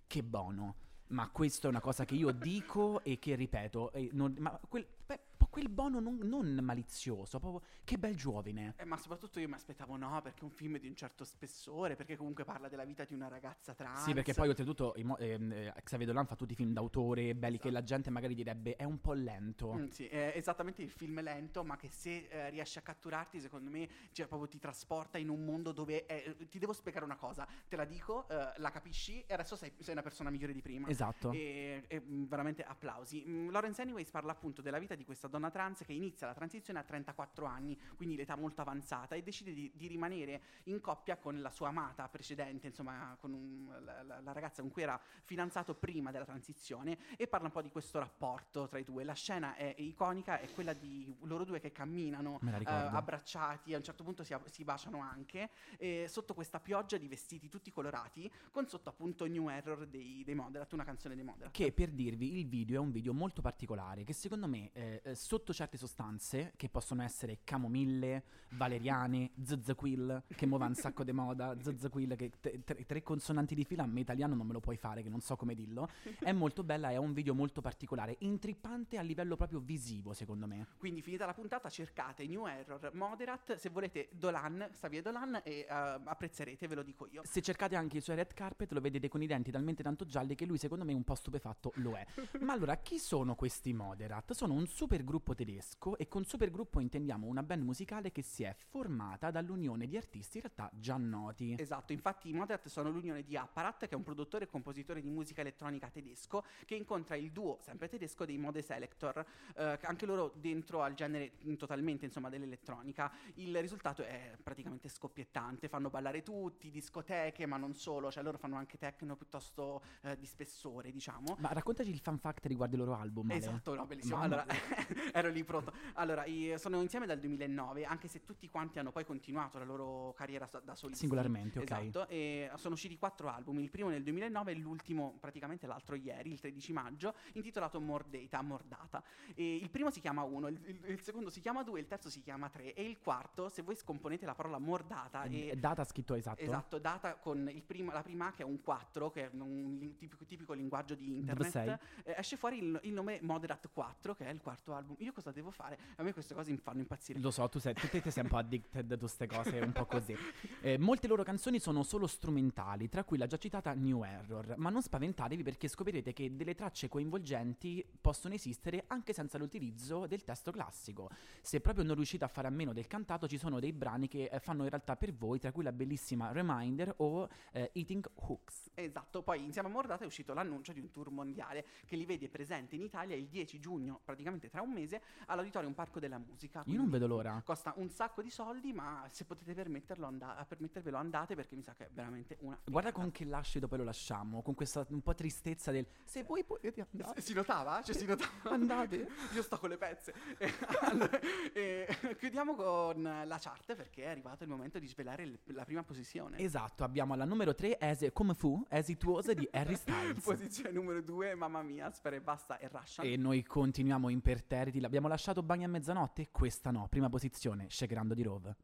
Che 0.07 0.23
buono. 0.23 0.75
Ma 1.07 1.29
questo 1.29 1.67
è 1.67 1.69
una 1.69 1.81
cosa 1.81 2.05
che 2.05 2.15
io 2.15 2.31
dico 2.31 3.03
e 3.03 3.19
che 3.19 3.35
ripeto. 3.35 3.91
e 3.91 4.11
non- 4.13 4.33
ma 4.39 4.57
quel, 4.69 4.87
beh, 5.05 5.19
quel 5.49 5.69
bono 5.69 5.99
non, 5.99 6.17
non 6.23 6.57
malizioso, 6.61 7.39
proprio 7.39 7.61
che 7.83 7.97
bel 7.97 8.15
giovine. 8.15 8.75
Eh, 8.77 8.85
ma 8.85 8.97
soprattutto 8.97 9.39
io 9.39 9.47
mi 9.47 9.53
aspettavo 9.53 9.95
no, 9.97 10.19
perché 10.21 10.41
è 10.41 10.43
un 10.43 10.49
film 10.49 10.77
di 10.77 10.87
un 10.87 10.95
certo 10.95 11.23
spessore, 11.23 11.95
perché 11.95 12.15
comunque 12.15 12.43
parla 12.43 12.67
della 12.67 12.85
vita 12.85 13.03
di 13.05 13.13
una 13.13 13.27
ragazza 13.27 13.73
trans. 13.73 14.03
Sì, 14.03 14.13
perché 14.13 14.33
poi 14.33 14.47
oltretutto 14.49 14.93
mo- 15.03 15.17
ehm, 15.17 15.51
eh, 15.51 15.73
Xavier 15.83 16.07
Dolan 16.09 16.25
fa 16.25 16.35
tutti 16.35 16.53
i 16.53 16.55
film 16.55 16.73
d'autore, 16.73 17.35
belli 17.35 17.57
che 17.57 17.69
la 17.69 17.83
gente 17.83 18.09
magari 18.09 18.35
direbbe 18.35 18.75
è 18.75 18.83
un 18.83 18.99
po' 18.99 19.13
lento. 19.13 19.73
Mm, 19.73 19.87
sì, 19.87 20.07
è 20.07 20.33
esattamente 20.35 20.81
il 20.81 20.89
film 20.89 21.21
lento, 21.21 21.63
ma 21.63 21.77
che 21.77 21.89
se 21.89 22.27
eh, 22.29 22.49
riesce 22.49 22.79
a 22.79 22.81
catturarti, 22.81 23.39
secondo 23.39 23.69
me, 23.69 23.89
cioè, 24.11 24.27
proprio 24.27 24.47
ti 24.47 24.59
trasporta 24.59 25.17
in 25.17 25.29
un 25.29 25.43
mondo 25.43 25.71
dove 25.71 26.05
è- 26.05 26.35
ti 26.49 26.59
devo 26.59 26.73
spiegare 26.73 27.05
una 27.05 27.15
cosa, 27.15 27.47
te 27.67 27.75
la 27.75 27.85
dico, 27.85 28.27
eh, 28.29 28.53
la 28.57 28.69
capisci 28.69 29.23
e 29.25 29.33
adesso 29.33 29.55
sei, 29.55 29.73
sei 29.79 29.93
una 29.93 30.01
persona 30.01 30.29
migliore 30.29 30.53
di 30.53 30.61
prima. 30.61 30.87
Esatto. 30.87 31.31
E, 31.31 31.83
e, 31.87 31.99
mm, 32.01 32.25
veramente 32.25 32.63
applausi. 32.63 33.23
Mm, 33.27 33.49
Lawrence 33.49 33.81
Anyways 33.81 34.09
parla 34.09 34.31
appunto 34.31 34.61
della 34.61 34.79
vita 34.79 34.95
di 34.95 35.03
questa 35.03 35.27
donna 35.31 35.49
trans 35.49 35.83
che 35.83 35.93
inizia 35.93 36.27
la 36.27 36.33
transizione 36.35 36.77
a 36.77 36.83
34 36.83 37.45
anni, 37.47 37.75
quindi 37.95 38.15
l'età 38.15 38.35
molto 38.35 38.61
avanzata, 38.61 39.15
e 39.15 39.23
decide 39.23 39.53
di, 39.53 39.71
di 39.73 39.87
rimanere 39.87 40.41
in 40.65 40.79
coppia 40.79 41.17
con 41.17 41.41
la 41.41 41.49
sua 41.49 41.69
amata 41.69 42.07
precedente, 42.07 42.67
insomma, 42.67 43.17
con 43.19 43.33
un- 43.33 43.75
la, 43.83 44.03
la- 44.03 44.33
ragazza 44.33 44.61
con 44.61 44.69
cui 44.69 44.83
era 44.83 44.99
fidanzato 45.23 45.73
prima 45.73 46.11
della 46.11 46.25
transizione, 46.25 46.97
e 47.17 47.27
parla 47.27 47.47
un 47.47 47.53
po' 47.53 47.61
di 47.63 47.71
questo 47.71 47.97
rapporto 47.97 48.67
tra 48.67 48.77
i 48.77 48.83
due. 48.83 49.03
La 49.03 49.13
scena 49.13 49.55
è 49.55 49.73
iconica, 49.77 50.39
è 50.39 50.51
quella 50.51 50.73
di 50.73 51.11
loro 51.21 51.43
due 51.45 51.59
che 51.59 51.71
camminano 51.71 52.39
eh, 52.69 52.73
abbracciati, 52.97 53.73
a 53.73 53.77
un 53.77 53.83
certo 53.83 54.03
punto 54.03 54.23
si, 54.23 54.35
si 54.45 54.63
baciano 54.63 54.99
anche, 54.99 55.49
e 55.77 56.05
sotto 56.07 56.33
questa 56.33 56.59
pioggia 56.59 56.97
di 56.97 57.07
vestiti 57.07 57.49
tutti 57.49 57.71
colorati, 57.71 58.31
con 58.51 58.67
sotto 58.67 58.89
appunto 58.89 59.25
New 59.25 59.49
Error 59.49 59.87
dei, 59.87 60.23
dei 60.23 60.35
Moderat, 60.35 60.71
una 60.73 60.83
canzone 60.83 61.15
dei 61.15 61.23
Moderat. 61.23 61.51
Che 61.51 61.71
per 61.71 61.89
dirvi, 61.89 62.37
il 62.39 62.47
video 62.47 62.81
è 62.81 62.83
un 62.83 62.91
video 62.91 63.13
molto 63.13 63.41
particolare 63.41 64.03
che 64.03 64.13
secondo 64.13 64.47
me 64.47 64.69
eh, 64.73 65.01
eh, 65.03 65.15
sotto 65.21 65.53
certe 65.53 65.77
sostanze, 65.77 66.53
che 66.57 66.67
possono 66.67 67.03
essere 67.03 67.41
camomille, 67.43 68.23
valeriane, 68.49 69.31
zazzaquill, 69.41 70.23
che 70.35 70.47
mo 70.47 70.57
va 70.57 70.65
un 70.65 70.73
sacco 70.73 71.03
di 71.03 71.11
moda, 71.11 71.55
zazzaquill, 71.61 72.15
che 72.15 72.31
te- 72.39 72.63
tre, 72.63 72.85
tre 72.85 73.03
consonanti 73.03 73.53
di 73.53 73.63
fila 73.63 73.83
a 73.83 73.85
me 73.85 73.99
italiano 73.99 74.33
non 74.33 74.47
me 74.47 74.53
lo 74.53 74.59
puoi 74.59 74.77
fare, 74.77 75.03
che 75.03 75.09
non 75.09 75.21
so 75.21 75.35
come 75.35 75.53
dirlo, 75.53 75.87
è 76.19 76.31
molto 76.31 76.63
bella, 76.63 76.89
è 76.89 76.97
un 76.97 77.13
video 77.13 77.35
molto 77.35 77.61
particolare, 77.61 78.15
intrippante 78.19 78.97
a 78.97 79.03
livello 79.03 79.35
proprio 79.35 79.59
visivo 79.59 80.13
secondo 80.13 80.47
me. 80.47 80.67
Quindi 80.77 81.03
finita 81.03 81.27
la 81.27 81.33
puntata 81.33 81.69
cercate 81.69 82.25
New 82.25 82.47
Error, 82.47 82.89
Moderat, 82.93 83.55
se 83.55 83.69
volete 83.69 84.09
Dolan, 84.11 84.69
Xavier 84.71 85.03
Dolan 85.03 85.39
e 85.43 85.59
eh, 85.59 85.65
apprezzerete, 85.69 86.67
ve 86.67 86.75
lo 86.75 86.83
dico 86.83 87.07
io. 87.11 87.21
Se 87.25 87.41
cercate 87.41 87.75
anche 87.75 87.97
i 87.97 88.01
suoi 88.01 88.15
red 88.15 88.33
carpet 88.33 88.71
lo 88.71 88.81
vedete 88.81 89.07
con 89.07 89.21
i 89.21 89.27
denti 89.27 89.51
talmente 89.51 89.83
tanto 89.83 90.03
gialli 90.03 90.33
che 90.33 90.45
lui 90.45 90.57
secondo 90.57 90.83
me 90.83 90.93
un 90.93 91.03
po' 91.03 91.15
stupefatto 91.15 91.73
lo 91.75 91.93
è. 91.93 92.05
Ma 92.41 92.53
allora 92.53 92.75
chi 92.77 92.97
sono 92.97 93.35
questi 93.35 93.71
Moderat? 93.71 94.33
Sono 94.33 94.53
un 94.53 94.65
super 94.65 95.03
gruppo 95.03 95.10
tedesco 95.35 95.97
e 95.97 96.07
con 96.07 96.23
super 96.23 96.49
gruppo 96.51 96.79
intendiamo 96.79 97.27
una 97.27 97.43
band 97.43 97.63
musicale 97.63 98.11
che 98.11 98.21
si 98.21 98.43
è 98.43 98.53
formata 98.53 99.31
dall'unione 99.31 99.87
di 99.87 99.97
artisti 99.97 100.37
in 100.37 100.43
realtà 100.43 100.69
già 100.77 100.97
noti. 100.97 101.55
Esatto, 101.57 101.91
infatti 101.91 102.29
i 102.29 102.33
Moderat 102.33 102.67
sono 102.67 102.89
l'unione 102.89 103.23
di 103.23 103.35
Apparat, 103.35 103.79
che 103.79 103.89
è 103.89 103.95
un 103.95 104.03
produttore 104.03 104.45
e 104.45 104.47
compositore 104.47 105.01
di 105.01 105.09
musica 105.09 105.41
elettronica 105.41 105.89
tedesco, 105.89 106.43
che 106.65 106.75
incontra 106.75 107.15
il 107.15 107.31
duo, 107.31 107.57
sempre 107.61 107.89
tedesco, 107.89 108.25
dei 108.25 108.37
Mode 108.37 108.61
Selector, 108.61 109.25
eh, 109.55 109.77
che 109.79 109.85
anche 109.85 110.05
loro 110.05 110.33
dentro 110.35 110.81
al 110.81 110.93
genere 110.93 111.33
totalmente, 111.57 112.05
insomma, 112.05 112.29
dell'elettronica. 112.29 113.11
Il 113.35 113.59
risultato 113.59 114.03
è 114.03 114.37
praticamente 114.41 114.87
scoppiettante, 114.89 115.67
fanno 115.67 115.89
ballare 115.89 116.21
tutti, 116.21 116.69
discoteche, 116.69 117.45
ma 117.45 117.57
non 117.57 117.73
solo, 117.73 118.11
cioè 118.11 118.23
loro 118.23 118.37
fanno 118.37 118.55
anche 118.55 118.77
techno 118.77 119.15
piuttosto 119.15 119.81
eh, 120.01 120.17
di 120.17 120.25
spessore, 120.25 120.91
diciamo. 120.91 121.35
Ma 121.39 121.51
raccontaci 121.51 121.89
il 121.89 121.99
fan 121.99 122.17
fact 122.17 122.45
riguardo 122.45 122.75
i 122.75 122.79
loro 122.79 122.95
album. 122.95 123.31
Esatto, 123.31 123.75
no, 123.75 123.85
bellissimo. 123.85 124.17
Mamma 124.17 124.43
Allora, 124.43 124.45
ero 125.13 125.29
lì 125.29 125.43
pronto. 125.43 125.73
Allora, 125.93 126.25
sono 126.57 126.81
insieme 126.81 127.05
dal 127.05 127.19
2009, 127.19 127.85
anche 127.85 128.07
se 128.07 128.23
tutti 128.23 128.49
quanti 128.49 128.79
hanno 128.79 128.91
poi 128.91 129.05
continuato 129.05 129.57
la 129.57 129.65
loro 129.65 130.13
carriera 130.13 130.49
da 130.63 130.75
solisti. 130.75 131.01
Singolarmente, 131.01 131.59
ok. 131.59 131.71
Esatto, 131.71 132.07
e 132.07 132.49
sono 132.55 132.73
usciti 132.75 132.97
quattro 132.97 133.27
album, 133.29 133.59
il 133.59 133.69
primo 133.69 133.89
nel 133.89 134.03
2009 134.03 134.51
e 134.51 134.55
l'ultimo 134.55 135.17
praticamente 135.19 135.67
l'altro 135.67 135.95
ieri, 135.95 136.31
il 136.31 136.39
13 136.39 136.73
maggio, 136.73 137.13
intitolato 137.33 137.79
More 137.79 138.05
Data, 138.09 138.41
Mordata. 138.41 139.03
E 139.35 139.55
il 139.55 139.69
primo 139.69 139.89
si 139.91 139.99
chiama 139.99 140.23
1, 140.23 140.47
il, 140.47 140.59
il- 140.65 140.79
il 140.91 141.01
secondo 141.01 141.29
si 141.29 141.39
chiama 141.39 141.63
2, 141.63 141.79
il 141.79 141.87
terzo 141.87 142.09
si 142.09 142.21
chiama 142.21 142.49
3 142.49 142.73
e 142.73 142.83
il 142.83 142.99
quarto, 142.99 143.49
se 143.49 143.61
voi 143.61 143.75
scomponete 143.75 144.25
la 144.25 144.35
parola 144.35 144.57
Mordata 144.59 145.23
e... 145.23 145.51
È 145.51 145.55
data 145.55 145.83
scritto 145.83 146.13
esatto. 146.15 146.41
Esatto, 146.41 146.79
data 146.79 147.15
con 147.15 147.49
il 147.51 147.63
primo- 147.63 147.91
la 147.91 148.01
prima 148.03 148.31
che 148.31 148.41
è 148.43 148.45
un 148.45 148.61
4, 148.61 149.09
che 149.11 149.25
è 149.25 149.29
un 149.33 149.95
tipico, 149.97 150.25
tipico 150.25 150.53
linguaggio 150.53 150.95
di 150.95 151.15
internet, 151.15 151.79
eh, 152.03 152.15
esce 152.17 152.35
fuori 152.37 152.57
il, 152.57 152.79
il 152.83 152.93
nome 152.93 153.19
Moderate 153.21 153.69
4, 153.71 154.15
che 154.15 154.25
è 154.25 154.29
il 154.29 154.41
quarto 154.41 154.73
album. 154.73 154.80
Io 154.99 155.11
cosa 155.11 155.31
devo 155.31 155.51
fare? 155.51 155.77
A 155.97 156.03
me 156.03 156.13
queste 156.13 156.33
cose 156.33 156.51
mi 156.51 156.57
fanno 156.57 156.79
impazzire. 156.79 157.19
Lo 157.19 157.31
so, 157.31 157.47
tu 157.49 157.59
sei, 157.59 157.73
tu 157.73 157.87
te 157.87 158.11
sei 158.11 158.23
un 158.23 158.29
po' 158.29 158.37
addicted 158.37 158.91
a 158.91 158.97
queste 158.97 159.27
cose, 159.27 159.59
un 159.59 159.71
po' 159.71 159.85
così. 159.85 160.15
Eh, 160.63 160.77
molte 160.77 161.07
loro 161.07 161.23
canzoni 161.23 161.59
sono 161.59 161.81
solo 161.81 162.05
strumentali, 162.05 162.87
tra 162.87 163.03
cui 163.03 163.17
la 163.17 163.25
già 163.25 163.37
citata 163.37 163.73
New 163.73 164.03
Error, 164.03 164.55
ma 164.57 164.69
non 164.69 164.81
spaventatevi 164.81 165.41
perché 165.41 165.67
scoprirete 165.67 166.13
che 166.13 166.35
delle 166.35 166.53
tracce 166.53 166.87
coinvolgenti 166.87 167.83
possono 167.99 168.35
esistere 168.35 168.83
anche 168.87 169.11
senza 169.11 169.39
l'utilizzo 169.39 170.05
del 170.05 170.23
testo 170.23 170.51
classico. 170.51 171.09
Se 171.41 171.61
proprio 171.61 171.83
non 171.83 171.95
riuscite 171.95 172.23
a 172.25 172.27
fare 172.27 172.47
a 172.47 172.51
meno 172.51 172.73
del 172.73 172.85
cantato, 172.85 173.27
ci 173.27 173.37
sono 173.37 173.59
dei 173.59 173.73
brani 173.73 174.07
che 174.07 174.25
eh, 174.31 174.39
fanno 174.39 174.63
in 174.63 174.69
realtà 174.69 174.95
per 174.95 175.13
voi, 175.13 175.39
tra 175.39 175.51
cui 175.51 175.63
la 175.63 175.71
bellissima 175.71 176.31
Reminder 176.31 176.93
o 176.97 177.27
eh, 177.53 177.71
Eating 177.73 178.07
Hooks. 178.13 178.71
Esatto, 178.75 179.23
poi 179.23 179.43
insieme 179.43 179.67
a 179.67 179.71
Mordata 179.71 180.03
è 180.03 180.07
uscito 180.07 180.33
l'annuncio 180.33 180.73
di 180.73 180.79
un 180.79 180.91
tour 180.91 181.09
mondiale 181.09 181.65
che 181.85 181.95
li 181.95 182.05
vede 182.05 182.29
presenti 182.29 182.75
in 182.75 182.81
Italia 182.81 183.15
il 183.15 183.27
10 183.27 183.59
giugno, 183.59 184.01
praticamente 184.03 184.49
tra 184.49 184.61
un 184.61 184.70
mese, 184.71 185.01
all'Auditorium 185.27 185.73
Parco 185.73 185.99
della 185.99 186.17
Musica. 186.17 186.63
Io 186.65 186.77
non 186.77 186.89
vedo 186.89 187.07
l'ora. 187.07 187.41
Costa 187.43 187.73
un 187.77 187.89
sacco 187.89 188.21
di 188.21 188.29
soldi, 188.29 188.73
ma 188.73 189.07
se 189.11 189.25
potete 189.25 189.53
permetterlo, 189.53 190.05
and- 190.07 190.45
permettervelo 190.47 190.97
andate 190.97 191.35
perché 191.35 191.55
mi 191.55 191.63
sa 191.63 191.73
che 191.75 191.85
è 191.85 191.89
veramente 191.91 192.37
una... 192.41 192.57
Guarda 192.63 192.89
figata. 192.89 193.03
con 193.03 193.11
che 193.11 193.25
lascido 193.25 193.67
poi 193.67 193.79
lo 193.79 193.83
lasciamo, 193.83 194.41
con 194.41 194.55
questa 194.55 194.85
un 194.89 195.01
po' 195.01 195.13
tristezza 195.13 195.71
del 195.71 195.85
se 196.03 196.23
voi 196.23 196.43
potete 196.43 196.85
andare. 196.91 197.21
Si 197.21 197.33
notava? 197.33 197.81
Cioè 197.81 197.95
si 197.95 198.05
notava? 198.05 198.29
Andate. 198.51 199.07
Io 199.33 199.41
sto 199.41 199.57
con 199.57 199.69
le 199.69 199.77
pezze. 199.77 200.13
E, 200.37 200.51
allora, 200.81 201.19
e 201.53 201.87
chiudiamo 202.17 202.55
con 202.55 203.01
la 203.01 203.37
chart 203.39 203.75
perché 203.75 204.03
è 204.03 204.07
arrivato 204.09 204.43
il 204.43 204.49
momento 204.49 204.79
di 204.79 204.87
svelare 204.87 205.39
la 205.45 205.63
prima 205.63 205.83
posizione. 205.83 206.37
Esatto, 206.37 206.83
abbiamo 206.83 207.13
alla 207.13 207.25
numero 207.25 207.55
3 207.55 207.77
As 207.77 208.09
Come 208.13 208.33
Fu, 208.33 208.63
As 208.69 208.89
It 208.89 209.03
Was 209.03 209.31
di 209.31 209.47
Harry 209.51 209.75
Styles. 209.75 210.23
Posizione 210.23 210.71
numero 210.71 211.01
2, 211.01 211.35
mamma 211.35 211.61
mia, 211.61 211.89
spera 211.91 212.15
e 212.15 212.21
basta, 212.21 212.57
e 212.57 212.67
Russian. 212.67 213.05
e 213.05 213.15
noi 213.17 213.43
continuiamo 213.43 214.09
imperterriti. 214.09 214.60
L'abbiamo 214.79 215.07
lasciato 215.07 215.41
bagno 215.41 215.65
a 215.65 215.69
mezzanotte? 215.69 216.29
Questa 216.31 216.69
no. 216.69 216.87
Prima 216.87 217.09
posizione, 217.09 217.65
Shakerando 217.69 218.13
di 218.13 218.21
Rove. 218.21 218.55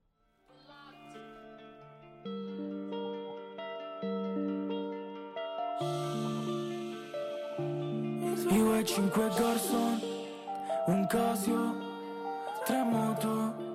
Io 8.49 8.75
e 8.75 8.85
cinque 8.85 9.27
garçon, 9.29 9.99
un 10.85 11.07
Casio, 11.07 11.75
tre 12.63 12.83
moto 12.83 13.65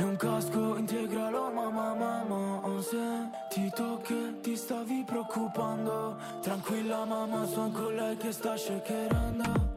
e 0.00 0.02
un 0.02 0.16
casco 0.16 0.76
integralo 0.76 1.50
mamma 1.52 1.94
mamma 1.94 2.80
Se 2.80 3.28
ti 3.50 3.70
tocca 3.74 4.14
ti 4.40 4.56
stavi 4.56 5.04
preoccupando 5.04 6.16
Tranquilla 6.40 7.04
mamma 7.04 7.44
sono 7.46 7.70
con 7.70 7.94
lei 7.94 8.16
che 8.16 8.32
sta 8.32 8.56
Shakerando, 8.56 9.69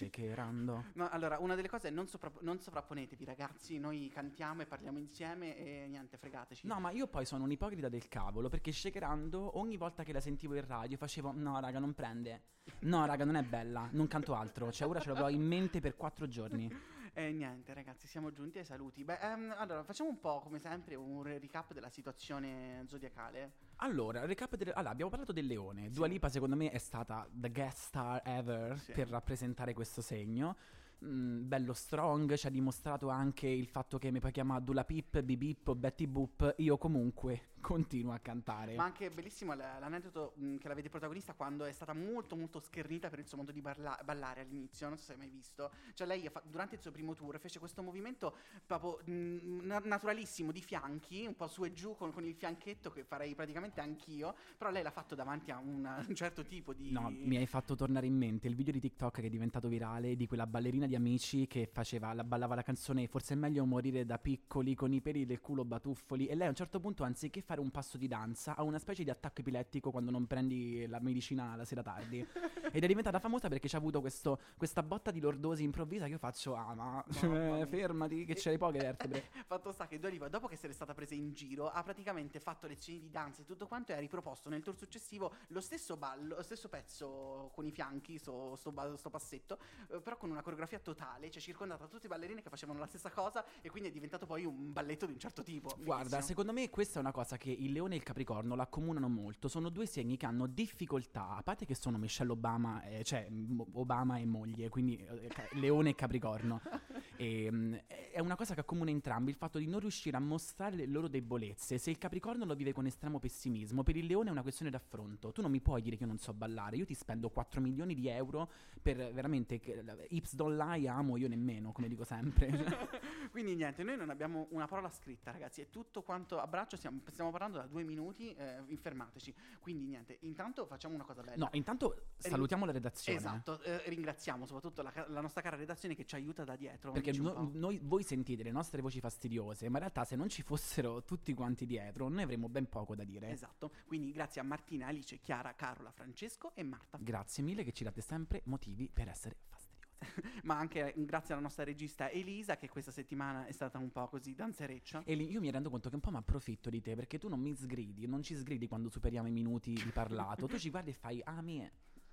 Shakerando. 0.00 0.84
No, 0.94 1.08
allora, 1.10 1.38
una 1.38 1.54
delle 1.54 1.68
cose 1.68 1.88
è 1.88 1.90
non, 1.90 2.06
sopra- 2.06 2.32
non 2.40 2.58
sovrapponetevi, 2.58 3.24
ragazzi. 3.24 3.78
Noi 3.78 4.08
cantiamo 4.12 4.62
e 4.62 4.66
parliamo 4.66 4.98
insieme 4.98 5.56
e 5.56 5.86
niente, 5.88 6.16
fregateci. 6.16 6.66
No, 6.66 6.80
ma 6.80 6.90
io 6.90 7.06
poi 7.06 7.26
sono 7.26 7.44
un 7.44 7.50
ipocrita 7.50 7.88
del 7.90 8.08
cavolo 8.08 8.48
perché 8.48 8.72
Shakerando 8.72 9.58
ogni 9.58 9.76
volta 9.76 10.02
che 10.02 10.12
la 10.12 10.20
sentivo 10.20 10.54
in 10.54 10.66
radio 10.66 10.96
facevo 10.96 11.32
no 11.34 11.60
raga 11.60 11.78
non 11.78 11.92
prende. 11.94 12.42
No 12.80 13.04
raga 13.04 13.24
non 13.24 13.36
è 13.36 13.42
bella, 13.42 13.88
non 13.92 14.06
canto 14.06 14.34
altro. 14.34 14.72
Cioè 14.72 14.88
ora 14.88 15.00
ce 15.00 15.08
l'avrò 15.08 15.28
in 15.28 15.42
mente 15.42 15.80
per 15.80 15.96
quattro 15.96 16.26
giorni. 16.26 16.70
E 17.12 17.32
niente, 17.32 17.74
ragazzi, 17.74 18.06
siamo 18.06 18.30
giunti 18.30 18.58
ai 18.58 18.64
saluti. 18.64 19.02
Beh, 19.04 19.18
ehm, 19.20 19.54
allora, 19.58 19.82
facciamo 19.82 20.10
un 20.10 20.20
po', 20.20 20.40
come 20.40 20.58
sempre, 20.60 20.94
un 20.94 21.22
re- 21.22 21.38
recap 21.38 21.72
della 21.72 21.88
situazione 21.88 22.84
zodiacale. 22.86 23.52
Allora, 23.76 24.24
recap 24.24 24.54
delle- 24.56 24.72
allora, 24.72 24.90
abbiamo 24.92 25.10
parlato 25.10 25.32
del 25.32 25.46
leone. 25.46 25.90
Dua 25.90 26.06
Lipa, 26.06 26.28
secondo 26.28 26.54
me, 26.56 26.70
è 26.70 26.78
stata 26.78 27.28
the 27.32 27.50
guest 27.50 27.78
star 27.88 28.22
ever 28.24 28.78
Sì. 28.78 28.92
per 28.92 29.08
rappresentare 29.08 29.74
questo 29.74 30.00
segno. 30.02 30.56
Mm, 31.02 31.48
bello 31.48 31.72
strong, 31.72 32.34
ci 32.34 32.46
ha 32.46 32.50
dimostrato 32.50 33.08
anche 33.08 33.48
il 33.48 33.66
fatto 33.66 33.96
che 33.98 34.10
mi 34.10 34.20
puoi 34.20 34.32
chiamare 34.32 34.62
Dula 34.62 34.84
Pip, 34.84 35.20
Bibip 35.22 35.68
o 35.68 35.74
Betty 35.74 36.06
Boop. 36.06 36.54
Io 36.58 36.76
comunque 36.76 37.48
continuo 37.60 38.12
a 38.12 38.18
cantare. 38.18 38.74
Ma 38.74 38.84
anche 38.84 39.10
bellissimo 39.10 39.54
l'aneddoto 39.54 40.32
mh, 40.36 40.56
che 40.56 40.68
la 40.68 40.74
vede 40.74 40.88
protagonista 40.88 41.34
quando 41.34 41.64
è 41.64 41.72
stata 41.72 41.92
molto 41.92 42.36
molto 42.36 42.58
schernita 42.58 43.08
per 43.10 43.18
il 43.18 43.26
suo 43.26 43.36
modo 43.36 43.52
di 43.52 43.60
barla- 43.60 43.98
ballare 44.04 44.40
all'inizio, 44.40 44.88
non 44.88 44.96
so 44.96 45.04
se 45.04 45.12
hai 45.12 45.18
mai 45.18 45.28
visto. 45.28 45.70
Cioè 45.94 46.06
lei 46.06 46.28
fa- 46.28 46.42
durante 46.46 46.76
il 46.76 46.80
suo 46.80 46.90
primo 46.90 47.14
tour 47.14 47.38
fece 47.38 47.58
questo 47.58 47.82
movimento 47.82 48.36
proprio 48.66 49.00
mh, 49.04 49.66
na- 49.66 49.82
naturalissimo 49.84 50.52
di 50.52 50.62
fianchi, 50.62 51.26
un 51.26 51.36
po' 51.36 51.48
su 51.48 51.64
e 51.64 51.72
giù 51.72 51.94
con, 51.94 52.12
con 52.12 52.24
il 52.24 52.34
fianchetto 52.34 52.90
che 52.90 53.04
farei 53.04 53.34
praticamente 53.34 53.80
anch'io, 53.80 54.34
però 54.56 54.70
lei 54.70 54.82
l'ha 54.82 54.90
fatto 54.90 55.14
davanti 55.14 55.50
a 55.50 55.58
un, 55.58 55.84
un 56.08 56.14
certo 56.14 56.44
tipo 56.44 56.72
di... 56.72 56.90
No, 56.90 57.10
mi 57.10 57.36
hai 57.36 57.46
fatto 57.46 57.74
tornare 57.74 58.06
in 58.06 58.16
mente 58.16 58.48
il 58.48 58.54
video 58.54 58.72
di 58.72 58.80
TikTok 58.80 59.20
che 59.20 59.26
è 59.26 59.30
diventato 59.30 59.68
virale 59.68 60.16
di 60.16 60.26
quella 60.26 60.46
ballerina 60.46 60.86
di 60.86 60.94
amici 60.94 61.46
che 61.46 61.68
faceva, 61.70 62.12
la 62.12 62.24
ballava 62.24 62.54
la 62.54 62.62
canzone 62.62 63.06
Forse 63.06 63.34
è 63.34 63.36
meglio 63.36 63.64
morire 63.64 64.04
da 64.04 64.18
piccoli 64.18 64.74
con 64.74 64.92
i 64.92 65.00
peli 65.00 65.26
del 65.26 65.40
culo 65.40 65.64
batuffoli 65.64 66.26
e 66.26 66.34
lei 66.34 66.46
a 66.46 66.50
un 66.50 66.54
certo 66.54 66.80
punto 66.80 67.02
anziché 67.02 67.42
fare 67.50 67.60
un 67.60 67.72
passo 67.72 67.98
di 67.98 68.06
danza 68.06 68.54
ha 68.54 68.62
una 68.62 68.78
specie 68.78 69.02
di 69.02 69.10
attacco 69.10 69.40
epilettico 69.40 69.90
quando 69.90 70.12
non 70.12 70.28
prendi 70.28 70.86
la 70.86 71.00
medicina 71.00 71.56
la 71.56 71.64
sera 71.64 71.82
tardi 71.82 72.24
ed 72.70 72.84
è 72.84 72.86
diventata 72.86 73.18
famosa 73.18 73.48
perché 73.48 73.66
c'ha 73.66 73.76
avuto 73.78 74.00
questo- 74.00 74.38
questa 74.56 74.84
botta 74.84 75.10
di 75.10 75.18
lordosi 75.18 75.64
improvvisa 75.64 76.04
che 76.04 76.12
io 76.12 76.18
faccio 76.18 76.54
ah 76.54 76.74
ma 76.74 77.04
fermati 77.68 78.24
che 78.24 78.34
c'hai 78.36 78.56
poche 78.56 78.78
vertebre 78.86 79.24
Fatto 79.50 79.72
sta 79.72 79.88
che 79.88 79.98
Dua 79.98 80.10
Lipa, 80.10 80.28
dopo 80.28 80.46
che 80.46 80.54
essere 80.54 80.72
stata 80.72 80.94
presa 80.94 81.14
in 81.14 81.32
giro, 81.32 81.68
ha 81.68 81.82
praticamente 81.82 82.38
fatto 82.38 82.68
lezioni 82.68 83.00
di 83.00 83.10
danza 83.10 83.42
e 83.42 83.44
tutto 83.44 83.66
quanto 83.66 83.90
e 83.90 83.96
ha 83.96 83.98
riproposto 83.98 84.48
nel 84.48 84.62
tour 84.62 84.76
successivo 84.76 85.34
lo 85.48 85.60
stesso 85.60 85.96
ballo, 85.96 86.36
lo 86.36 86.42
stesso 86.44 86.68
pezzo 86.68 87.50
con 87.52 87.66
i 87.66 87.72
fianchi, 87.72 88.16
sto, 88.18 88.54
sto 88.54 88.72
sto 88.96 89.10
passetto, 89.10 89.58
eh, 89.88 90.00
però 90.00 90.16
con 90.16 90.30
una 90.30 90.40
coreografia 90.42 90.78
totale, 90.78 91.30
cioè 91.32 91.42
circondata 91.42 91.82
da 91.82 91.88
tutte 91.90 92.06
le 92.06 92.14
ballerine 92.14 92.42
che 92.42 92.48
facevano 92.48 92.78
la 92.78 92.86
stessa 92.86 93.10
cosa 93.10 93.44
e 93.60 93.70
quindi 93.70 93.88
è 93.88 93.92
diventato 93.92 94.24
poi 94.24 94.44
un 94.44 94.72
balletto 94.72 95.06
di 95.06 95.12
un 95.12 95.18
certo 95.18 95.42
tipo. 95.42 95.74
Guarda, 95.78 96.02
Fighissimo. 96.04 96.22
secondo 96.22 96.52
me 96.52 96.70
questa 96.70 96.98
è 96.98 97.02
una 97.02 97.10
cosa 97.10 97.36
che 97.40 97.50
il 97.50 97.72
leone 97.72 97.94
e 97.94 97.96
il 97.96 98.02
capricorno 98.02 98.54
l'accomunano 98.54 99.08
molto. 99.08 99.48
Sono 99.48 99.70
due 99.70 99.86
segni 99.86 100.18
che 100.18 100.26
hanno 100.26 100.46
difficoltà, 100.46 101.30
a 101.30 101.42
parte 101.42 101.64
che 101.64 101.74
sono 101.74 101.96
Michelle 101.96 102.32
Obama, 102.32 102.82
eh, 102.82 103.02
cioè 103.02 103.26
Obama 103.72 104.18
e 104.18 104.26
moglie, 104.26 104.68
quindi 104.68 104.98
eh, 104.98 105.26
ca- 105.28 105.48
leone 105.52 105.90
e 105.90 105.94
capricorno. 105.94 106.60
E, 107.16 107.50
mm, 107.50 107.74
è 108.12 108.18
una 108.18 108.34
cosa 108.34 108.54
che 108.54 108.60
accomuna 108.60 108.90
entrambi, 108.90 109.30
il 109.30 109.36
fatto 109.36 109.58
di 109.58 109.66
non 109.66 109.80
riuscire 109.80 110.16
a 110.16 110.20
mostrare 110.20 110.74
le 110.74 110.86
loro 110.86 111.06
debolezze. 111.06 111.76
Se 111.76 111.90
il 111.90 111.98
capricorno 111.98 112.46
lo 112.46 112.54
vive 112.54 112.72
con 112.72 112.86
estremo 112.86 113.18
pessimismo, 113.18 113.82
per 113.82 113.96
il 113.96 114.06
leone 114.06 114.28
è 114.28 114.32
una 114.32 114.40
questione 114.40 114.70
d'affronto. 114.70 115.30
Tu 115.30 115.42
non 115.42 115.50
mi 115.50 115.60
puoi 115.60 115.82
dire 115.82 115.96
che 115.96 116.02
io 116.04 116.08
non 116.08 116.18
so 116.18 116.32
ballare, 116.32 116.76
io 116.76 116.86
ti 116.86 116.94
spendo 116.94 117.28
4 117.28 117.60
milioni 117.60 117.94
di 117.94 118.08
euro 118.08 118.50
per 118.80 119.12
veramente... 119.12 119.60
Ips 120.08 120.34
don't 120.34 120.56
lie, 120.56 120.88
amo 120.88 121.18
io 121.18 121.28
nemmeno, 121.28 121.72
come 121.72 121.88
dico 121.88 122.04
sempre. 122.04 122.48
Quindi 123.30 123.54
niente, 123.54 123.82
noi 123.82 123.98
non 123.98 124.08
abbiamo 124.08 124.46
una 124.50 124.66
parola 124.66 124.88
scritta, 124.88 125.30
ragazzi, 125.30 125.60
è 125.60 125.68
tutto 125.68 126.02
quanto 126.02 126.38
a 126.38 126.46
braccio, 126.46 126.76
stiamo, 126.76 127.00
stiamo 127.30 127.32
parlando 127.32 127.58
da 127.58 127.66
due 127.66 127.84
minuti, 127.84 128.34
eh, 128.34 128.62
infermateci. 128.66 129.34
Quindi 129.60 129.84
niente, 129.84 130.18
intanto 130.22 130.66
facciamo 130.66 130.94
una 130.94 131.04
cosa 131.04 131.22
bella. 131.22 131.44
No, 131.44 131.48
intanto 131.52 132.06
salutiamo 132.16 132.64
la 132.64 132.72
redazione. 132.72 133.18
Esatto, 133.18 133.62
eh, 133.62 133.82
ringraziamo 133.88 134.46
soprattutto 134.46 134.82
la, 134.82 134.92
la 135.08 135.20
nostra 135.20 135.40
cara 135.40 135.56
redazione 135.56 135.94
che 135.94 136.04
ci 136.04 136.14
aiuta 136.14 136.44
da 136.44 136.56
dietro. 136.56 136.92
Perché 136.92 137.12
no- 137.12 137.50
noi, 137.54 137.78
voi 137.82 138.02
sentite 138.02 138.42
le 138.42 138.50
nostre 138.50 138.82
voci 138.82 139.00
fastidiose, 139.00 139.68
ma 139.68 139.74
in 139.74 139.84
realtà 139.84 140.04
se 140.04 140.16
non 140.16 140.28
ci 140.28 140.42
fossero 140.42 141.04
tutti 141.04 141.32
quanti 141.34 141.66
dietro, 141.66 142.08
noi 142.08 142.22
avremmo 142.22 142.48
ben 142.48 142.68
poco 142.68 142.94
da 142.94 143.04
dire. 143.04 143.30
Esatto, 143.30 143.70
quindi 143.86 144.12
grazie 144.12 144.40
a 144.40 144.44
Martina, 144.44 144.88
Alice, 144.88 145.20
Chiara, 145.20 145.54
Carola, 145.54 145.90
Francesco 145.90 146.52
e 146.54 146.62
Marta. 146.62 146.98
Grazie 147.00 147.42
mille 147.42 147.64
che 147.64 147.72
ci 147.72 147.84
date 147.84 148.00
sempre 148.00 148.42
motivi 148.44 148.90
per 148.92 149.08
essere 149.08 149.36
fastidiose. 149.48 149.79
Ma 150.44 150.58
anche 150.58 150.94
grazie 150.96 151.34
alla 151.34 151.42
nostra 151.42 151.64
regista 151.64 152.10
Elisa 152.10 152.56
che 152.56 152.68
questa 152.68 152.90
settimana 152.90 153.46
è 153.46 153.52
stata 153.52 153.78
un 153.78 153.90
po' 153.90 154.08
così 154.08 154.34
danzereccia. 154.34 155.02
E 155.04 155.14
io 155.14 155.40
mi 155.40 155.50
rendo 155.50 155.70
conto 155.70 155.88
che 155.88 155.94
un 155.94 156.00
po' 156.00 156.10
mi 156.10 156.16
approfitto 156.16 156.70
di 156.70 156.80
te 156.80 156.94
perché 156.94 157.18
tu 157.18 157.28
non 157.28 157.40
mi 157.40 157.54
sgridi, 157.54 158.06
non 158.06 158.22
ci 158.22 158.34
sgridi 158.36 158.66
quando 158.66 158.88
superiamo 158.88 159.28
i 159.28 159.32
minuti 159.32 159.72
di 159.72 159.90
parlato. 159.92 160.46
tu 160.46 160.58
ci 160.58 160.70
guardi 160.70 160.90
e 160.90 160.94
fai, 160.94 161.20
ah 161.24 161.40
mie. 161.42 161.72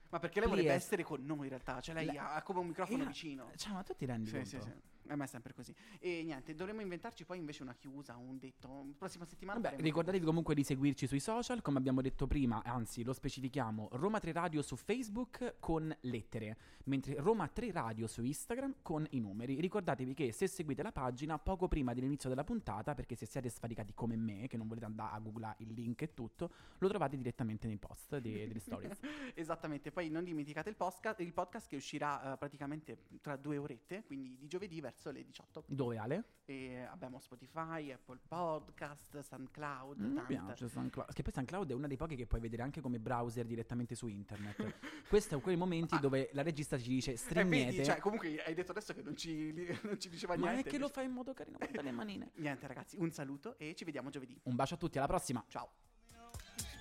Ma 0.10 0.20
perché 0.20 0.40
lei 0.40 0.48
vorrebbe 0.48 0.68
Please. 0.70 0.86
essere 0.86 1.04
con 1.04 1.24
noi 1.26 1.44
in 1.44 1.50
realtà, 1.50 1.82
cioè 1.82 1.94
lei 1.94 2.06
Le- 2.06 2.18
ha, 2.18 2.36
ha 2.36 2.42
come 2.42 2.60
un 2.60 2.68
microfono 2.68 3.04
Io- 3.04 3.08
vicino. 3.10 3.52
Cioè, 3.56 3.74
ma 3.74 3.84
tu 3.84 3.94
ti 3.94 4.06
rendi 4.06 4.28
Sì, 4.30 4.36
conto? 4.36 4.48
sì, 4.50 4.60
sì. 4.62 4.72
È 5.08 5.28
sempre 5.28 5.54
così. 5.54 5.74
E 6.00 6.24
niente, 6.24 6.56
dovremmo 6.56 6.82
inventarci 6.82 7.26
poi 7.26 7.38
invece 7.38 7.64
una 7.64 7.74
chiusa, 7.74 8.16
un 8.16 8.38
detto. 8.38 8.86
Prossima 8.98 9.26
settimana. 9.26 9.60
Vabbè, 9.60 9.82
ricordatevi 9.82 10.26
comunque 10.26 10.56
di 10.56 10.64
seguirci 10.64 11.08
sui 11.08 11.20
social, 11.20 11.62
come 11.62 11.78
abbiamo 11.78 12.02
detto 12.02 12.28
prima, 12.28 12.64
anzi 12.64 13.04
lo 13.04 13.14
specifichiamo, 13.14 13.90
Roma 13.94 14.20
3 14.20 14.32
Radio 14.32 14.62
su 14.62 14.76
Facebook 14.76 15.56
con 15.60 15.96
lettere, 16.02 16.58
mentre 16.86 17.16
Roma 17.20 17.48
3 17.48 17.72
Radio 17.72 18.08
su 18.08 18.24
Instagram 18.24 18.76
con 18.82 19.06
i 19.12 19.20
numeri. 19.20 19.60
Ricordatevi 19.60 20.14
che 20.14 20.32
se 20.32 20.48
seguite 20.48 20.84
la 20.84 20.92
pagina 20.92 21.38
poco 21.40 21.68
prima 21.68 21.94
dell'inizio 21.94 22.30
della 22.30 22.44
puntata, 22.44 22.94
perché 22.94 23.16
se 23.16 23.26
siete 23.26 23.50
sfaticati 23.50 23.94
come 23.94 24.16
me, 24.16 24.48
che 24.48 24.58
non 24.58 24.68
volete 24.68 24.86
andare 24.86 25.16
a 25.16 25.20
googlare 25.20 25.56
il 25.60 25.74
link 25.74 26.02
e 26.02 26.14
tutto, 26.14 26.50
lo 26.78 26.88
trovate 26.88 27.18
direttamente 27.18 27.68
nei 27.68 27.78
post 27.78 28.18
de- 28.18 28.48
delle 28.48 28.60
stories. 28.60 29.00
Esattamente, 29.34 29.92
poi 29.92 30.10
non 30.10 30.24
dimenticate 30.24 30.70
il 30.70 30.76
podcast, 30.76 31.20
il 31.20 31.34
podcast 31.34 31.68
che 31.68 31.76
uscirà 31.76 32.34
eh, 32.34 32.38
praticamente 32.38 32.98
tra 33.22 33.36
due 33.36 33.58
orette, 33.58 34.04
quindi 34.06 34.38
di 34.38 34.48
giovedì 34.48 34.82
verso 34.82 34.97
le 35.06 35.24
18. 35.24 35.64
Dove 35.68 35.98
Ale? 35.98 36.24
E 36.46 36.82
abbiamo 36.90 37.20
Spotify, 37.20 37.92
Apple 37.92 38.20
Podcast, 38.28 39.20
SoundCloud, 39.20 40.00
Mi 40.00 40.14
tante. 40.16 40.34
piace 40.34 40.68
SoundCloud. 40.70 41.14
Che 41.14 41.22
poi 41.22 41.34
SoundCloud 41.34 41.72
è 41.72 41.74
una 41.74 41.88
dei 41.88 41.98
pochi 41.98 42.16
che 42.16 42.26
puoi 42.26 42.40
vedere 42.42 42.62
anche 42.64 42.82
come 42.82 43.00
browser 43.00 43.46
direttamente 43.46 43.96
su 43.96 44.08
internet. 44.08 44.76
Questo 45.10 45.38
è 45.38 45.42
quei 45.42 45.56
momenti 45.58 45.98
dove 46.00 46.30
la 46.34 46.42
regista 46.44 46.78
ci 46.78 46.90
dice 46.90 47.12
Eh, 47.14 47.18
stregnete. 47.18 47.72
vedi, 47.72 47.84
cioè, 47.86 48.00
comunque 48.00 48.42
hai 48.44 48.54
detto 48.54 48.72
adesso 48.72 48.94
che 48.94 49.02
non 49.02 49.16
ci, 49.18 49.52
li- 49.54 49.80
non 49.84 50.00
ci 50.00 50.10
diceva 50.10 50.36
ma 50.38 50.52
niente. 50.52 50.70
è 50.70 50.72
che 50.72 50.78
lo 50.78 50.88
fai 50.90 51.06
in 51.06 51.12
modo 51.12 51.34
carino 51.34 51.58
con 51.58 51.84
le 51.84 51.92
manine. 51.92 52.32
Niente 52.38 52.66
ragazzi, 52.68 52.96
un 52.98 53.12
saluto 53.12 53.58
e 53.58 53.76
ci 53.76 53.84
vediamo 53.86 54.10
giovedì. 54.10 54.40
Un 54.44 54.56
bacio 54.56 54.76
a 54.76 54.78
tutti, 54.78 54.98
alla 54.98 55.08
prossima. 55.08 55.44
Ciao. 55.48 55.70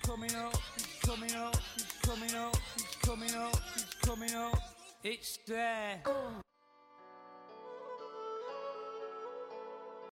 coming 0.03 0.31
up, 0.35 0.53
he's 0.75 0.99
coming 1.01 1.31
up, 1.35 1.53
he's 1.75 1.99
coming 2.01 2.33
up, 2.33 2.55
he's 2.75 2.97
coming 3.01 3.33
up, 3.33 3.53
he's 3.73 3.97
coming 3.99 4.33
up. 4.33 4.57
It's 5.01 5.43
there. 5.43 6.01